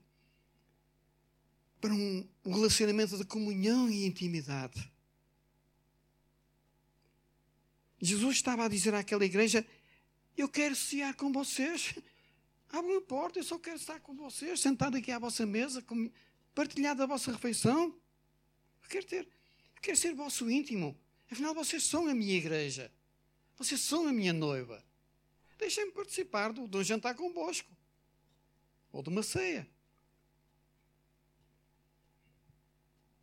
para 1.80 1.92
um 1.92 2.24
relacionamento 2.44 3.18
de 3.18 3.24
comunhão 3.24 3.90
e 3.90 4.06
intimidade. 4.06 4.92
Jesus 8.00 8.36
estava 8.36 8.64
a 8.64 8.68
dizer 8.68 8.94
àquela 8.94 9.24
igreja: 9.24 9.66
Eu 10.36 10.48
quero 10.48 10.74
cear 10.74 11.14
com 11.14 11.32
vocês. 11.32 11.94
Abram 12.68 12.96
a 12.96 13.02
porta, 13.02 13.38
eu 13.38 13.44
só 13.44 13.58
quero 13.58 13.76
estar 13.76 14.00
com 14.00 14.14
vocês, 14.14 14.60
sentado 14.60 14.96
aqui 14.96 15.10
à 15.10 15.18
vossa 15.18 15.44
mesa, 15.44 15.84
partilhar 16.54 16.96
da 16.96 17.04
vossa 17.04 17.30
refeição. 17.30 17.94
Eu 18.82 18.88
quero 18.88 19.06
ter, 19.06 19.24
eu 19.76 19.82
quero 19.82 19.96
ser 19.96 20.14
vosso 20.14 20.50
íntimo. 20.50 20.98
Afinal, 21.30 21.54
vocês 21.54 21.84
são 21.84 22.08
a 22.08 22.14
minha 22.14 22.34
igreja. 22.34 22.90
Vocês 23.56 23.80
são 23.80 24.08
a 24.08 24.12
minha 24.12 24.32
noiva. 24.32 24.82
Deixem-me 25.58 25.92
participar 25.92 26.52
de 26.52 26.76
um 26.76 26.82
jantar 26.82 27.14
convosco. 27.14 27.70
Ou 28.90 29.02
de 29.02 29.10
uma 29.10 29.22
ceia. 29.22 29.68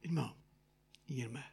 Irmão 0.01 0.35
e 1.07 1.19
irmã. 1.19 1.43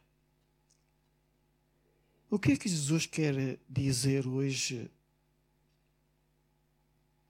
O 2.29 2.37
que 2.37 2.51
é 2.51 2.57
que 2.57 2.69
Jesus 2.69 3.05
quer 3.05 3.59
dizer 3.67 4.27
hoje 4.27 4.89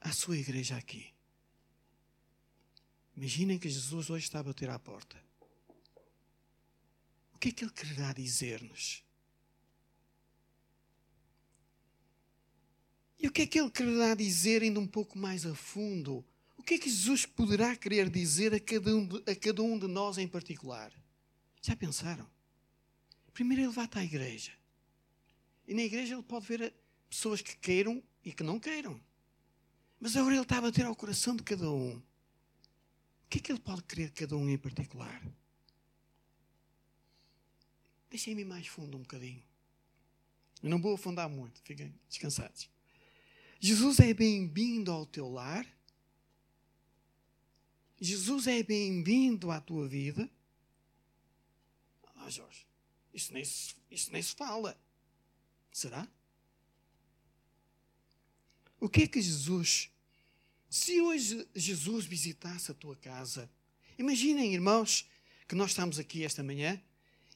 à 0.07 0.11
sua 0.11 0.37
igreja 0.37 0.75
aqui? 0.77 1.13
Imaginem 3.15 3.57
que 3.57 3.69
Jesus 3.69 4.09
hoje 4.09 4.25
está 4.25 4.39
a 4.39 4.43
bater 4.43 4.69
à 4.69 4.77
porta. 4.77 5.21
O 7.33 7.37
que 7.39 7.49
é 7.49 7.51
que 7.51 7.63
ele 7.63 7.71
quererá 7.71 8.13
dizer-nos? 8.13 9.03
E 13.19 13.27
o 13.27 13.31
que 13.31 13.41
é 13.41 13.47
que 13.47 13.59
ele 13.59 13.71
quererá 13.71 14.13
dizer 14.13 14.61
ainda 14.61 14.79
um 14.79 14.87
pouco 14.87 15.17
mais 15.17 15.45
a 15.45 15.55
fundo? 15.55 16.23
O 16.57 16.63
que 16.63 16.75
é 16.75 16.77
que 16.79 16.89
Jesus 16.89 17.25
poderá 17.25 17.75
querer 17.75 18.09
dizer 18.09 18.53
a 18.53 18.59
cada 18.59 18.95
um 18.95 19.05
de, 19.05 19.31
a 19.31 19.35
cada 19.35 19.63
um 19.63 19.77
de 19.77 19.87
nós 19.87 20.17
em 20.17 20.27
particular? 20.27 20.91
Já 21.61 21.75
pensaram? 21.75 22.29
Primeiro 23.33 23.63
ele 23.63 23.71
vai 23.71 23.89
à 23.91 24.03
igreja. 24.03 24.51
E 25.67 25.73
na 25.73 25.81
igreja 25.81 26.15
ele 26.15 26.23
pode 26.23 26.47
ver 26.47 26.73
pessoas 27.09 27.41
que 27.41 27.55
queiram 27.57 28.03
e 28.23 28.31
que 28.31 28.43
não 28.43 28.59
queiram. 28.59 28.99
Mas 29.99 30.15
agora 30.15 30.35
ele 30.35 30.43
está 30.43 30.57
a 30.57 30.61
bater 30.61 30.85
ao 30.85 30.95
coração 30.95 31.35
de 31.35 31.43
cada 31.43 31.69
um. 31.71 31.97
O 31.97 33.29
que 33.29 33.39
é 33.39 33.41
que 33.41 33.51
ele 33.51 33.59
pode 33.59 33.83
querer 33.83 34.11
cada 34.11 34.37
um 34.37 34.49
em 34.49 34.57
particular? 34.57 35.21
Deixem-me 38.09 38.45
mais 38.45 38.67
fundo 38.67 38.97
um 38.97 39.01
bocadinho. 39.01 39.43
Eu 40.63 40.69
não 40.69 40.81
vou 40.81 40.95
afundar 40.95 41.29
muito, 41.29 41.61
fiquem 41.61 41.93
descansados. 42.07 42.69
Jesus 43.59 43.99
é 43.99 44.13
bem-vindo 44.13 44.91
ao 44.91 45.05
teu 45.05 45.29
lar. 45.29 45.67
Jesus 47.99 48.47
é 48.47 48.61
bem-vindo 48.63 49.51
à 49.51 49.59
tua 49.59 49.87
vida. 49.87 50.29
Ah, 52.15 52.29
Jorge, 52.29 52.65
isso 53.13 53.33
nem, 53.33 53.43
se, 53.43 53.75
isso 53.89 54.11
nem 54.11 54.21
se 54.21 54.35
fala. 54.35 54.79
Será? 55.71 56.07
O 58.79 58.87
que 58.87 59.03
é 59.03 59.07
que 59.07 59.21
Jesus, 59.21 59.91
se 60.69 61.01
hoje 61.01 61.47
Jesus 61.55 62.05
visitasse 62.05 62.71
a 62.71 62.75
tua 62.75 62.95
casa, 62.95 63.49
imaginem, 63.97 64.53
irmãos, 64.53 65.09
que 65.47 65.55
nós 65.55 65.71
estamos 65.71 65.97
aqui 65.97 66.23
esta 66.23 66.43
manhã 66.43 66.81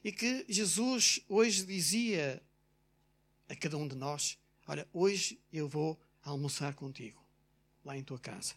e 0.04 0.12
que 0.12 0.44
Jesus 0.48 1.20
hoje 1.28 1.64
dizia 1.64 2.42
a 3.48 3.56
cada 3.56 3.76
um 3.76 3.88
de 3.88 3.96
nós: 3.96 4.38
Olha, 4.66 4.88
hoje 4.92 5.40
eu 5.52 5.68
vou 5.68 6.00
almoçar 6.22 6.74
contigo, 6.74 7.20
lá 7.84 7.96
em 7.96 8.04
tua 8.04 8.18
casa. 8.18 8.54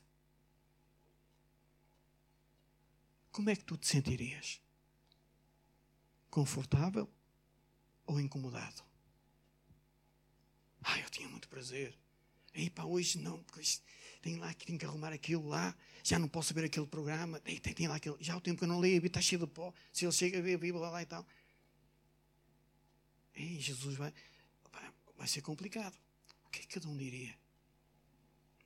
Como 3.32 3.50
é 3.50 3.56
que 3.56 3.66
tu 3.66 3.78
te 3.78 3.88
sentirias? 3.88 4.62
Confortável 6.30 7.10
ou 8.06 8.20
incomodado? 8.20 8.84
Ah, 10.82 11.00
eu 11.00 11.10
tinha 11.10 11.28
muito 11.28 11.50
prazer. 11.50 11.98
Ei, 12.56 12.70
pá, 12.70 12.86
hoje 12.86 13.20
não, 13.20 13.44
porque 13.44 13.60
hoje 13.60 13.82
tenho 14.22 14.40
lá 14.40 14.54
que 14.54 14.66
tenho 14.66 14.80
que 14.80 14.86
arrumar 14.86 15.12
aquilo 15.12 15.48
lá, 15.48 15.76
já 16.02 16.18
não 16.18 16.28
posso 16.28 16.54
ver 16.54 16.64
aquele 16.64 16.88
programa, 16.88 17.42
Ei, 17.46 17.60
tem, 17.60 17.74
tem 17.74 17.88
lá 17.88 17.98
aquele, 17.98 18.16
já 18.22 18.34
há 18.34 18.38
o 18.38 18.42
tempo 18.42 18.60
que 18.60 18.64
eu 18.64 18.68
não 18.68 18.80
leio, 18.80 18.94
a 18.94 18.98
Bíblia 18.98 19.10
está 19.10 19.22
cheia 19.22 19.40
de 19.40 19.46
pó, 19.46 19.74
se 19.92 20.06
ele 20.06 20.12
chega 20.14 20.40
a 20.40 20.42
ver 20.42 20.56
a 20.56 20.58
Bíblia 20.58 20.88
lá, 20.88 21.02
e 21.02 21.06
tal. 21.06 21.28
Ei, 23.36 23.60
Jesus 23.60 23.98
vai, 23.98 24.14
vai 25.18 25.28
ser 25.28 25.42
complicado. 25.42 25.96
O 26.46 26.50
que 26.50 26.60
é 26.60 26.62
que 26.62 26.80
cada 26.80 26.88
um 26.88 26.96
diria? 26.96 27.38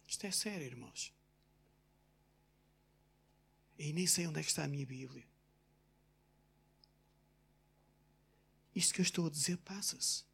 Isto 0.07 0.27
é 0.27 0.31
sério, 0.31 0.65
irmãos. 0.65 1.11
E 3.79 3.91
nem 3.91 4.05
sei 4.05 4.27
onde 4.27 4.39
é 4.39 4.43
que 4.43 4.49
está 4.49 4.65
a 4.65 4.67
minha 4.67 4.85
Bíblia. 4.85 5.25
Isto 8.75 8.93
que 8.93 9.01
eu 9.01 9.03
estou 9.03 9.25
a 9.25 9.29
dizer 9.29 9.57
passa-se. 9.57 10.28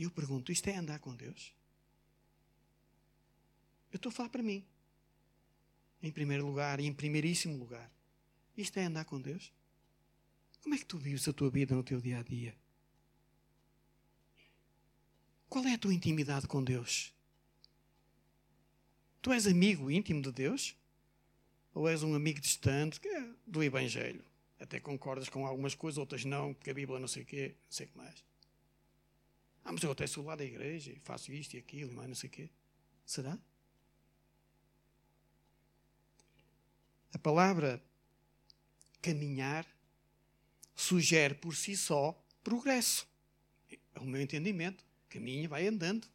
E 0.00 0.04
eu 0.04 0.10
pergunto: 0.10 0.50
isto 0.50 0.66
é 0.68 0.76
andar 0.76 0.98
com 0.98 1.14
Deus? 1.14 1.54
Eu 3.92 3.96
estou 3.96 4.08
a 4.08 4.12
falar 4.12 4.30
para 4.30 4.42
mim. 4.42 4.64
Em 6.02 6.10
primeiro 6.10 6.46
lugar 6.46 6.80
e 6.80 6.86
em 6.86 6.94
primeiríssimo 6.94 7.58
lugar. 7.58 7.92
Isto 8.56 8.78
é 8.78 8.84
andar 8.84 9.04
com 9.04 9.20
Deus? 9.20 9.52
Como 10.62 10.74
é 10.74 10.78
que 10.78 10.86
tu 10.86 10.96
vives 10.96 11.28
a 11.28 11.34
tua 11.34 11.50
vida 11.50 11.74
no 11.74 11.84
teu 11.84 12.00
dia 12.00 12.20
a 12.20 12.22
dia? 12.22 12.56
Qual 15.50 15.66
é 15.66 15.74
a 15.74 15.78
tua 15.78 15.92
intimidade 15.92 16.46
com 16.46 16.64
Deus? 16.64 17.12
Tu 19.20 19.34
és 19.34 19.46
amigo 19.46 19.90
íntimo 19.90 20.22
de 20.22 20.32
Deus? 20.32 20.74
Ou 21.74 21.86
és 21.86 22.02
um 22.02 22.14
amigo 22.14 22.40
distante 22.40 23.06
é 23.06 23.28
do 23.46 23.62
Evangelho? 23.62 24.24
Até 24.58 24.80
concordas 24.80 25.28
com 25.28 25.44
algumas 25.44 25.74
coisas, 25.74 25.98
outras 25.98 26.24
não, 26.24 26.54
porque 26.54 26.70
a 26.70 26.74
Bíblia 26.74 26.98
não 26.98 27.08
sei 27.08 27.22
o 27.22 27.26
quê, 27.26 27.54
não 27.66 27.72
sei 27.72 27.84
o 27.84 27.90
que 27.90 27.98
mais. 27.98 28.29
Ah, 29.64 29.72
mas 29.72 29.82
eu 29.82 29.90
até 29.92 30.06
sou 30.06 30.24
lá 30.24 30.36
da 30.36 30.44
igreja 30.44 30.92
e 30.92 30.98
faço 31.00 31.32
isto 31.32 31.54
e 31.54 31.58
aquilo 31.58 31.92
e 31.92 31.94
mais 31.94 32.08
não 32.08 32.14
sei 32.14 32.28
o 32.28 32.32
quê. 32.32 32.50
Será? 33.04 33.38
palavra 37.20 37.82
caminhar 39.00 39.66
sugere 40.74 41.34
por 41.34 41.54
si 41.54 41.76
só 41.76 42.18
progresso. 42.42 43.06
É 43.94 44.00
o 44.00 44.04
meu 44.04 44.20
entendimento. 44.20 44.84
Caminha, 45.08 45.48
vai 45.48 45.66
andando. 45.66 46.08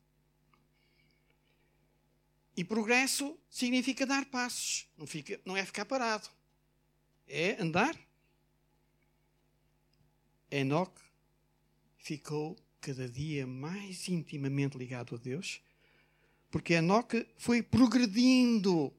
E 2.58 2.64
progresso 2.64 3.38
significa 3.50 4.06
dar 4.06 4.26
passos, 4.26 4.88
não, 4.98 5.06
fica, 5.06 5.40
não 5.46 5.58
é 5.58 5.66
ficar 5.66 5.86
parado. 5.86 6.30
É 7.28 7.62
andar. 7.62 8.00
Enoque 10.50 11.02
ficou 11.98 12.56
cada 12.86 13.10
dia 13.10 13.48
mais 13.48 14.08
intimamente 14.08 14.78
ligado 14.78 15.16
a 15.16 15.18
Deus, 15.18 15.60
porque 16.52 16.76
Enoque 16.76 17.28
foi 17.36 17.64
progredindo, 17.64 18.94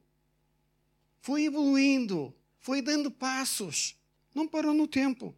foi 1.21 1.45
evoluindo, 1.45 2.35
foi 2.59 2.81
dando 2.81 3.09
passos, 3.09 3.95
não 4.35 4.45
parou 4.45 4.73
no 4.73 4.89
tempo. 4.89 5.33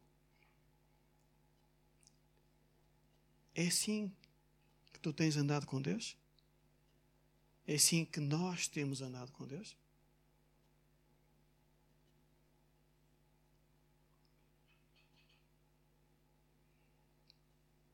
É 3.53 3.67
assim 3.67 4.11
que 4.91 4.99
tu 4.99 5.13
tens 5.13 5.37
andado 5.37 5.67
com 5.67 5.79
Deus? 5.79 6.17
É 7.67 7.75
assim 7.75 8.03
que 8.03 8.19
nós 8.19 8.67
temos 8.67 8.99
andado 8.99 9.31
com 9.31 9.45
Deus? 9.45 9.77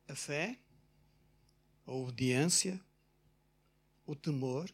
A 0.07 0.15
fé, 0.15 0.59
a 1.85 1.91
obediência, 1.91 2.79
o 4.05 4.15
temor, 4.15 4.69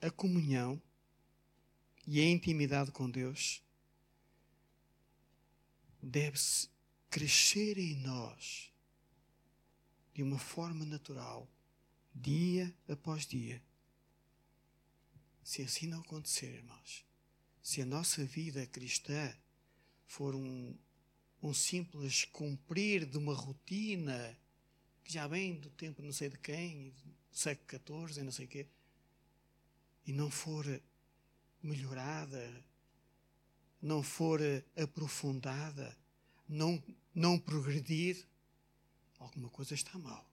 a 0.00 0.10
comunhão? 0.10 0.80
E 2.06 2.20
a 2.20 2.24
intimidade 2.28 2.90
com 2.90 3.08
Deus? 3.08 3.62
Deve-se 6.02 6.68
crescer 7.08 7.78
em 7.78 7.94
nós 7.96 8.72
de 10.12 10.22
uma 10.22 10.38
forma 10.38 10.84
natural 10.84 11.48
dia 12.14 12.74
após 12.88 13.26
dia. 13.26 13.62
Se 15.42 15.62
assim 15.62 15.86
não 15.86 16.00
acontecer, 16.00 16.54
irmãos, 16.54 17.04
se 17.62 17.80
a 17.80 17.86
nossa 17.86 18.24
vida 18.24 18.66
cristã 18.66 19.34
for 20.06 20.34
um, 20.34 20.76
um 21.42 21.52
simples 21.52 22.24
cumprir 22.26 23.04
de 23.04 23.18
uma 23.18 23.34
rotina 23.34 24.38
que 25.02 25.12
já 25.12 25.26
vem 25.26 25.58
do 25.58 25.70
tempo 25.70 26.00
não 26.02 26.12
sei 26.12 26.28
de 26.28 26.38
quem, 26.38 26.90
do 26.90 27.36
século 27.36 28.08
XIV 28.08 28.22
não 28.22 28.32
sei 28.32 28.46
o 28.46 28.48
quê, 28.48 28.66
e 30.06 30.12
não 30.12 30.30
for 30.30 30.64
melhorada, 31.62 32.64
não 33.80 34.02
for 34.02 34.40
aprofundada, 34.76 35.96
não, 36.48 36.82
não 37.14 37.38
progredir, 37.38 38.24
alguma 39.18 39.48
coisa 39.48 39.74
está 39.74 39.98
mal. 39.98 40.32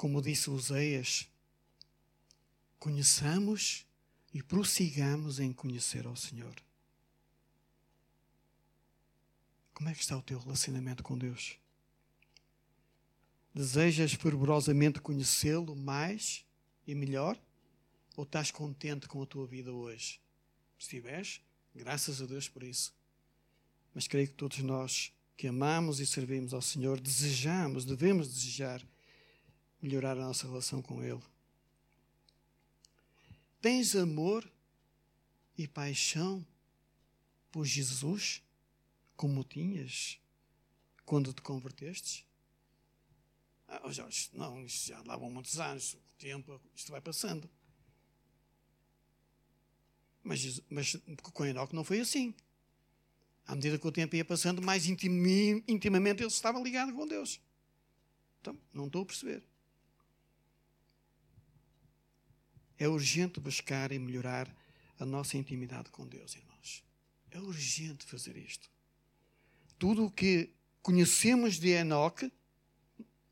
como 0.00 0.22
disse 0.22 0.48
Oseias, 0.48 1.28
conheçamos 2.78 3.84
e 4.32 4.42
prossigamos 4.42 5.38
em 5.38 5.52
conhecer 5.52 6.06
ao 6.06 6.16
Senhor. 6.16 6.54
Como 9.80 9.88
é 9.88 9.94
que 9.94 10.02
está 10.02 10.14
o 10.14 10.20
teu 10.20 10.38
relacionamento 10.38 11.02
com 11.02 11.16
Deus? 11.16 11.56
Desejas 13.54 14.12
fervorosamente 14.12 15.00
conhecê-lo 15.00 15.74
mais 15.74 16.44
e 16.86 16.94
melhor? 16.94 17.40
Ou 18.14 18.24
estás 18.24 18.50
contente 18.50 19.08
com 19.08 19.22
a 19.22 19.26
tua 19.26 19.46
vida 19.46 19.72
hoje? 19.72 20.20
Se 20.78 20.84
estiveres, 20.84 21.40
graças 21.74 22.20
a 22.20 22.26
Deus 22.26 22.46
por 22.46 22.62
isso. 22.62 22.94
Mas 23.94 24.06
creio 24.06 24.28
que 24.28 24.34
todos 24.34 24.58
nós 24.58 25.14
que 25.34 25.46
amamos 25.46 25.98
e 25.98 26.06
servimos 26.06 26.52
ao 26.52 26.60
Senhor 26.60 27.00
desejamos, 27.00 27.86
devemos 27.86 28.28
desejar 28.28 28.86
melhorar 29.80 30.12
a 30.12 30.26
nossa 30.26 30.46
relação 30.46 30.82
com 30.82 31.02
Ele. 31.02 31.22
Tens 33.62 33.96
amor 33.96 34.46
e 35.56 35.66
paixão 35.66 36.46
por 37.50 37.64
Jesus 37.64 38.42
como 39.20 39.44
tinhas 39.44 40.18
quando 41.04 41.30
te 41.34 41.42
convertestes? 41.42 42.24
Ah, 43.68 43.82
oh 43.84 43.92
Jorge, 43.92 44.30
não, 44.32 44.64
isto 44.64 44.88
já 44.88 45.02
lá 45.02 45.14
vão 45.14 45.30
muitos 45.30 45.60
anos, 45.60 45.92
o 45.92 46.14
tempo, 46.16 46.58
isto 46.74 46.90
vai 46.90 47.02
passando. 47.02 47.46
Mas, 50.22 50.62
mas 50.70 50.96
com 51.34 51.44
Enoque 51.44 51.74
não 51.74 51.84
foi 51.84 52.00
assim. 52.00 52.34
À 53.46 53.54
medida 53.54 53.78
que 53.78 53.86
o 53.86 53.92
tempo 53.92 54.16
ia 54.16 54.24
passando, 54.24 54.62
mais 54.62 54.86
intimamente 54.86 56.22
ele 56.22 56.28
estava 56.28 56.58
ligado 56.58 56.94
com 56.94 57.06
Deus. 57.06 57.42
Então, 58.40 58.58
não 58.72 58.86
estou 58.86 59.02
a 59.02 59.06
perceber. 59.06 59.44
É 62.78 62.88
urgente 62.88 63.38
buscar 63.38 63.92
e 63.92 63.98
melhorar 63.98 64.50
a 64.98 65.04
nossa 65.04 65.36
intimidade 65.36 65.90
com 65.90 66.08
Deus, 66.08 66.34
irmãos. 66.34 66.82
É 67.30 67.38
urgente 67.38 68.06
fazer 68.06 68.38
isto. 68.38 68.79
Tudo 69.80 70.04
o 70.04 70.10
que 70.10 70.50
conhecemos 70.82 71.58
de 71.58 71.70
Enoque, 71.70 72.30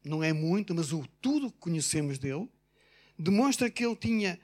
não 0.03 0.24
é 0.24 0.32
muito, 0.32 0.74
mas 0.74 0.94
o 0.94 1.07
tudo 1.20 1.53
que 1.53 1.59
conhecemos 1.59 2.18
dele, 2.18 2.49
demonstra 3.18 3.70
que 3.70 3.84
ele 3.84 3.94
tinha 3.94 4.40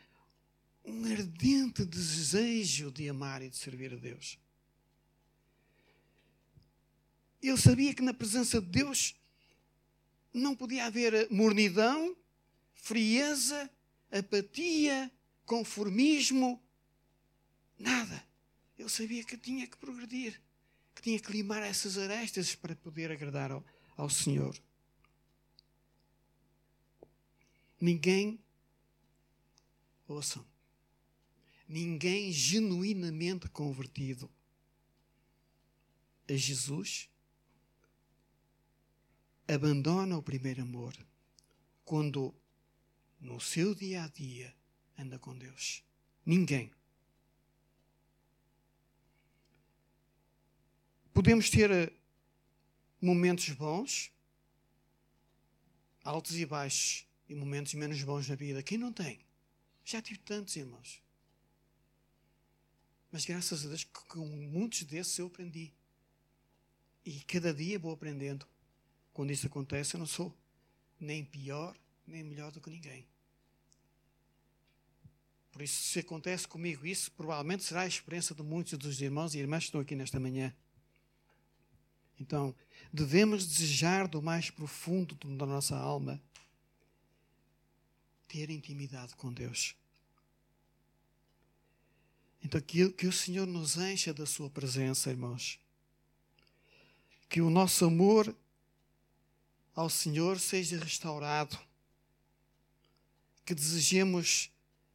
um 0.84 1.02
ardente 1.06 1.82
desejo 1.82 2.92
de 2.92 3.08
amar 3.08 3.40
e 3.40 3.48
de 3.48 3.56
servir 3.56 3.94
a 3.94 3.96
Deus. 3.96 4.38
Ele 7.42 7.56
sabia 7.56 7.94
que 7.94 8.02
na 8.02 8.12
presença 8.12 8.60
de 8.60 8.68
Deus 8.68 9.16
não 10.30 10.54
podia 10.54 10.84
haver 10.84 11.30
mornidão, 11.30 12.14
frieza 12.74 13.70
apatia, 14.10 15.10
conformismo, 15.46 16.62
nada. 17.78 18.22
Ele 18.78 18.90
sabia 18.90 19.24
que 19.24 19.38
tinha 19.38 19.66
que 19.66 19.78
progredir, 19.78 20.38
que 20.94 21.02
tinha 21.02 21.18
que 21.18 21.32
limar 21.32 21.62
essas 21.62 21.98
arestas 21.98 22.54
para 22.54 22.76
poder 22.76 23.10
agradar 23.10 23.50
ao, 23.50 23.64
ao 23.96 24.08
Senhor. 24.08 24.56
Ninguém, 27.80 28.38
ouçam, 30.06 30.46
ninguém 31.68 32.32
genuinamente 32.32 33.48
convertido 33.48 34.30
a 36.28 36.34
Jesus 36.34 37.10
abandona 39.46 40.16
o 40.16 40.22
primeiro 40.22 40.62
amor 40.62 40.94
quando 41.84 42.34
no 43.20 43.40
seu 43.40 43.74
dia 43.74 44.04
a 44.04 44.08
dia, 44.08 44.54
anda 44.98 45.18
com 45.18 45.36
Deus. 45.36 45.82
Ninguém. 46.24 46.70
Podemos 51.14 51.48
ter 51.48 51.70
eh, 51.70 51.92
momentos 53.00 53.48
bons, 53.50 54.10
altos 56.02 56.36
e 56.36 56.44
baixos, 56.44 57.06
e 57.28 57.36
momentos 57.36 57.72
menos 57.74 58.02
bons 58.02 58.28
na 58.28 58.34
vida. 58.34 58.64
Quem 58.64 58.76
não 58.76 58.92
tem? 58.92 59.20
Já 59.84 60.02
tive 60.02 60.18
tantos 60.18 60.56
irmãos. 60.56 61.00
Mas 63.12 63.24
graças 63.24 63.64
a 63.64 63.68
Deus, 63.68 63.84
com 63.84 64.26
muitos 64.26 64.82
desses 64.82 65.16
eu 65.16 65.28
aprendi. 65.28 65.72
E 67.04 67.20
cada 67.20 67.54
dia 67.54 67.78
vou 67.78 67.92
aprendendo. 67.92 68.44
Quando 69.12 69.30
isso 69.30 69.46
acontece, 69.46 69.94
eu 69.94 70.00
não 70.00 70.06
sou 70.06 70.36
nem 70.98 71.24
pior, 71.24 71.76
nem 72.04 72.24
melhor 72.24 72.50
do 72.50 72.60
que 72.60 72.70
ninguém. 72.70 73.06
Por 75.52 75.62
isso, 75.62 75.80
se 75.80 76.00
acontece 76.00 76.48
comigo 76.48 76.84
isso, 76.84 77.12
provavelmente 77.12 77.62
será 77.62 77.82
a 77.82 77.86
experiência 77.86 78.34
de 78.34 78.42
muitos 78.42 78.76
dos 78.76 79.00
irmãos 79.00 79.32
e 79.32 79.38
irmãs 79.38 79.60
que 79.62 79.68
estão 79.68 79.80
aqui 79.80 79.94
nesta 79.94 80.18
manhã. 80.18 80.52
Então, 82.18 82.54
devemos 82.92 83.46
desejar 83.46 84.06
do 84.06 84.22
mais 84.22 84.50
profundo 84.50 85.14
da 85.36 85.46
nossa 85.46 85.76
alma 85.76 86.20
ter 88.28 88.50
intimidade 88.50 89.14
com 89.16 89.32
Deus. 89.32 89.76
Então, 92.42 92.60
que, 92.60 92.90
que 92.90 93.06
o 93.06 93.12
Senhor 93.12 93.46
nos 93.46 93.76
encha 93.76 94.12
da 94.12 94.26
Sua 94.26 94.50
presença, 94.50 95.10
irmãos. 95.10 95.58
Que 97.28 97.40
o 97.40 97.48
nosso 97.48 97.84
amor 97.84 98.34
ao 99.74 99.88
Senhor 99.88 100.38
seja 100.38 100.78
restaurado. 100.78 101.58
Que 103.44 103.54
desejemos 103.54 104.50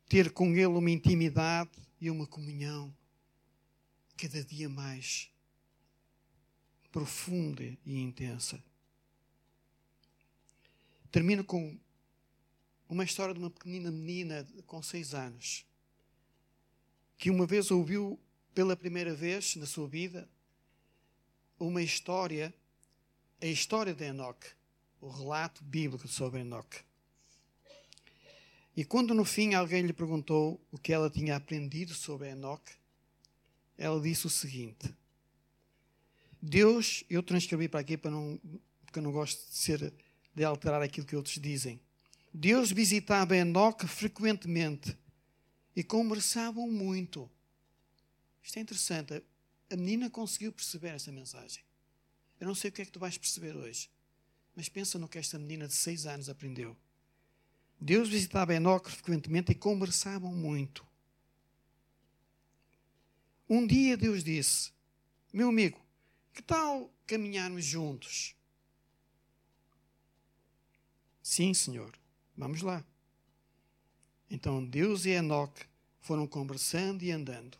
ter 0.07 0.31
com 0.31 0.53
Ele 0.53 0.65
uma 0.65 0.91
intimidade 0.91 1.71
e 1.99 2.09
uma 2.09 2.27
comunhão 2.27 2.93
cada 4.17 4.43
dia 4.43 4.67
mais 4.67 5.28
profunda 6.91 7.63
e 7.85 7.99
intensa. 7.99 8.61
Termino 11.11 11.43
com 11.43 11.77
uma 12.87 13.03
história 13.03 13.33
de 13.33 13.39
uma 13.39 13.49
pequenina 13.49 13.91
menina 13.91 14.47
com 14.65 14.81
seis 14.81 15.13
anos. 15.13 15.65
que 17.19 17.29
uma 17.29 17.45
vez 17.45 17.69
ouviu 17.69 18.17
pela 18.55 18.77
primeira 18.77 19.13
vez 19.13 19.57
na 19.57 19.65
sua 19.65 19.87
vida 19.89 20.27
uma 21.59 21.81
história, 21.83 22.53
a 23.41 23.45
história 23.45 23.93
de 23.93 24.05
Enoque, 24.05 24.47
o 25.01 25.09
relato 25.09 25.61
bíblico 25.61 26.07
sobre 26.07 26.39
Enoque. 26.39 26.79
E 28.75 28.85
quando 28.85 29.13
no 29.13 29.25
fim 29.25 29.53
alguém 29.53 29.81
lhe 29.81 29.91
perguntou 29.91 30.61
o 30.71 30.77
que 30.77 30.93
ela 30.93 31.09
tinha 31.09 31.35
aprendido 31.35 31.93
sobre 31.93 32.29
Enoque, 32.29 32.71
ela 33.77 33.99
disse 33.99 34.25
o 34.25 34.29
seguinte: 34.29 34.95
Deus, 36.41 37.03
eu 37.09 37.21
transcrevi 37.21 37.67
para 37.67 37.79
aqui 37.81 37.97
para 37.97 38.11
não, 38.11 38.39
porque 38.85 38.99
eu 38.99 39.03
não 39.03 39.11
gosto 39.11 39.49
de 39.49 39.57
ser 39.57 39.93
de 40.33 40.43
alterar 40.43 40.81
aquilo 40.81 41.05
que 41.05 41.15
outros 41.15 41.37
dizem. 41.39 41.79
Deus 42.33 42.71
visitava 42.71 43.35
Enoque 43.35 43.87
frequentemente 43.87 44.97
e 45.75 45.83
conversavam 45.83 46.69
muito. 46.69 47.29
Isto 48.41 48.57
é 48.57 48.61
interessante. 48.61 49.23
A 49.69 49.75
menina 49.75 50.09
conseguiu 50.09 50.51
perceber 50.51 50.89
essa 50.89 51.11
mensagem. 51.11 51.63
Eu 52.39 52.47
não 52.47 52.55
sei 52.55 52.69
o 52.69 52.73
que 52.73 52.81
é 52.81 52.85
que 52.85 52.91
tu 52.91 52.99
vais 52.99 53.17
perceber 53.17 53.55
hoje, 53.55 53.89
mas 54.55 54.69
pensa 54.69 54.97
no 54.97 55.09
que 55.09 55.17
esta 55.17 55.37
menina 55.37 55.67
de 55.67 55.73
seis 55.73 56.05
anos 56.05 56.29
aprendeu. 56.29 56.75
Deus 57.79 58.09
visitava 58.09 58.53
Enoque 58.53 58.91
frequentemente 58.91 59.51
e 59.51 59.55
conversavam 59.55 60.33
muito. 60.33 60.85
Um 63.49 63.65
dia 63.65 63.97
Deus 63.97 64.23
disse: 64.23 64.71
Meu 65.33 65.49
amigo, 65.49 65.79
que 66.33 66.41
tal 66.41 66.93
caminharmos 67.05 67.65
juntos? 67.65 68.35
Sim, 71.21 71.53
Senhor, 71.53 71.97
vamos 72.35 72.61
lá. 72.61 72.83
Então 74.29 74.65
Deus 74.65 75.05
e 75.05 75.09
Enoque 75.09 75.65
foram 76.01 76.27
conversando 76.27 77.03
e 77.03 77.11
andando. 77.11 77.57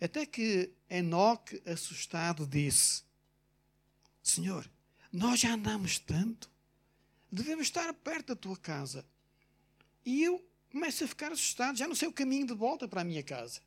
Até 0.00 0.24
que 0.24 0.72
Enoque, 0.88 1.62
assustado, 1.66 2.46
disse: 2.46 3.02
Senhor, 4.22 4.70
nós 5.12 5.40
já 5.40 5.52
andamos 5.52 5.98
tanto, 5.98 6.50
devemos 7.30 7.66
estar 7.66 7.92
perto 7.92 8.28
da 8.28 8.36
tua 8.36 8.56
casa. 8.56 9.04
E 10.04 10.22
eu 10.22 10.44
começo 10.70 11.04
a 11.04 11.08
ficar 11.08 11.32
assustado, 11.32 11.76
já 11.76 11.86
não 11.86 11.94
sei 11.94 12.08
o 12.08 12.12
caminho 12.12 12.46
de 12.46 12.54
volta 12.54 12.88
para 12.88 13.02
a 13.02 13.04
minha 13.04 13.22
casa. 13.22 13.60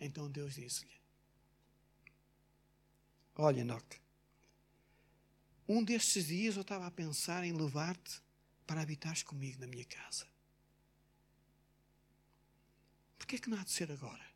Então 0.00 0.30
Deus 0.30 0.54
disse-lhe: 0.54 0.98
Olha, 3.34 3.60
Enoque, 3.60 4.00
um 5.68 5.84
destes 5.84 6.26
dias 6.26 6.56
eu 6.56 6.62
estava 6.62 6.86
a 6.86 6.90
pensar 6.90 7.44
em 7.44 7.52
levar-te 7.52 8.22
para 8.66 8.80
habitares 8.80 9.22
comigo 9.22 9.60
na 9.60 9.66
minha 9.66 9.84
casa. 9.84 10.26
Por 13.18 13.26
que 13.26 13.36
é 13.36 13.38
que 13.38 13.50
não 13.50 13.58
há 13.58 13.64
de 13.64 13.70
ser 13.70 13.90
agora? 13.90 14.26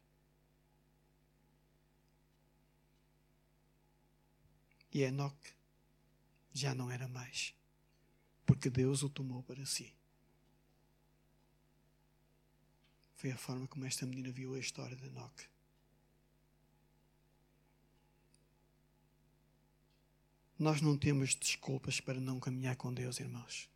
E 4.92 5.02
Enoque 5.02 5.52
já 6.52 6.74
não 6.74 6.90
era 6.90 7.08
mais, 7.08 7.54
porque 8.44 8.68
Deus 8.68 9.02
o 9.02 9.08
tomou 9.08 9.42
para 9.42 9.64
si. 9.64 9.96
Foi 13.14 13.30
a 13.30 13.38
forma 13.38 13.66
como 13.68 13.86
esta 13.86 14.04
menina 14.04 14.30
viu 14.30 14.54
a 14.54 14.58
história 14.58 14.96
de 14.96 15.06
Enoque. 15.06 15.51
Nós 20.62 20.80
não 20.80 20.96
temos 20.96 21.34
desculpas 21.34 21.98
para 21.98 22.20
não 22.20 22.38
caminhar 22.38 22.76
com 22.76 22.94
Deus, 22.94 23.18
irmãos. 23.18 23.68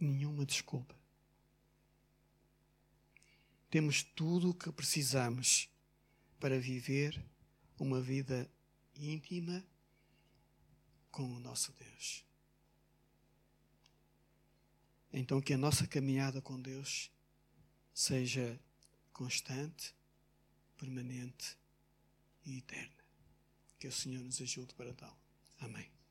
Nenhuma 0.00 0.44
desculpa. 0.44 0.92
Temos 3.70 4.02
tudo 4.02 4.50
o 4.50 4.54
que 4.54 4.72
precisamos 4.72 5.68
para 6.40 6.58
viver 6.58 7.24
uma 7.78 8.00
vida 8.00 8.50
íntima 8.96 9.64
com 11.12 11.32
o 11.32 11.38
nosso 11.38 11.72
Deus. 11.74 12.24
Então, 15.12 15.40
que 15.40 15.54
a 15.54 15.58
nossa 15.58 15.86
caminhada 15.86 16.42
com 16.42 16.60
Deus 16.60 17.08
seja 17.94 18.58
constante, 19.12 19.94
permanente 20.76 21.56
e 22.44 22.58
eterna. 22.58 23.04
Que 23.78 23.86
o 23.86 23.92
Senhor 23.92 24.24
nos 24.24 24.40
ajude 24.42 24.74
para 24.74 24.92
tal. 24.92 25.21
Amém. 25.64 26.01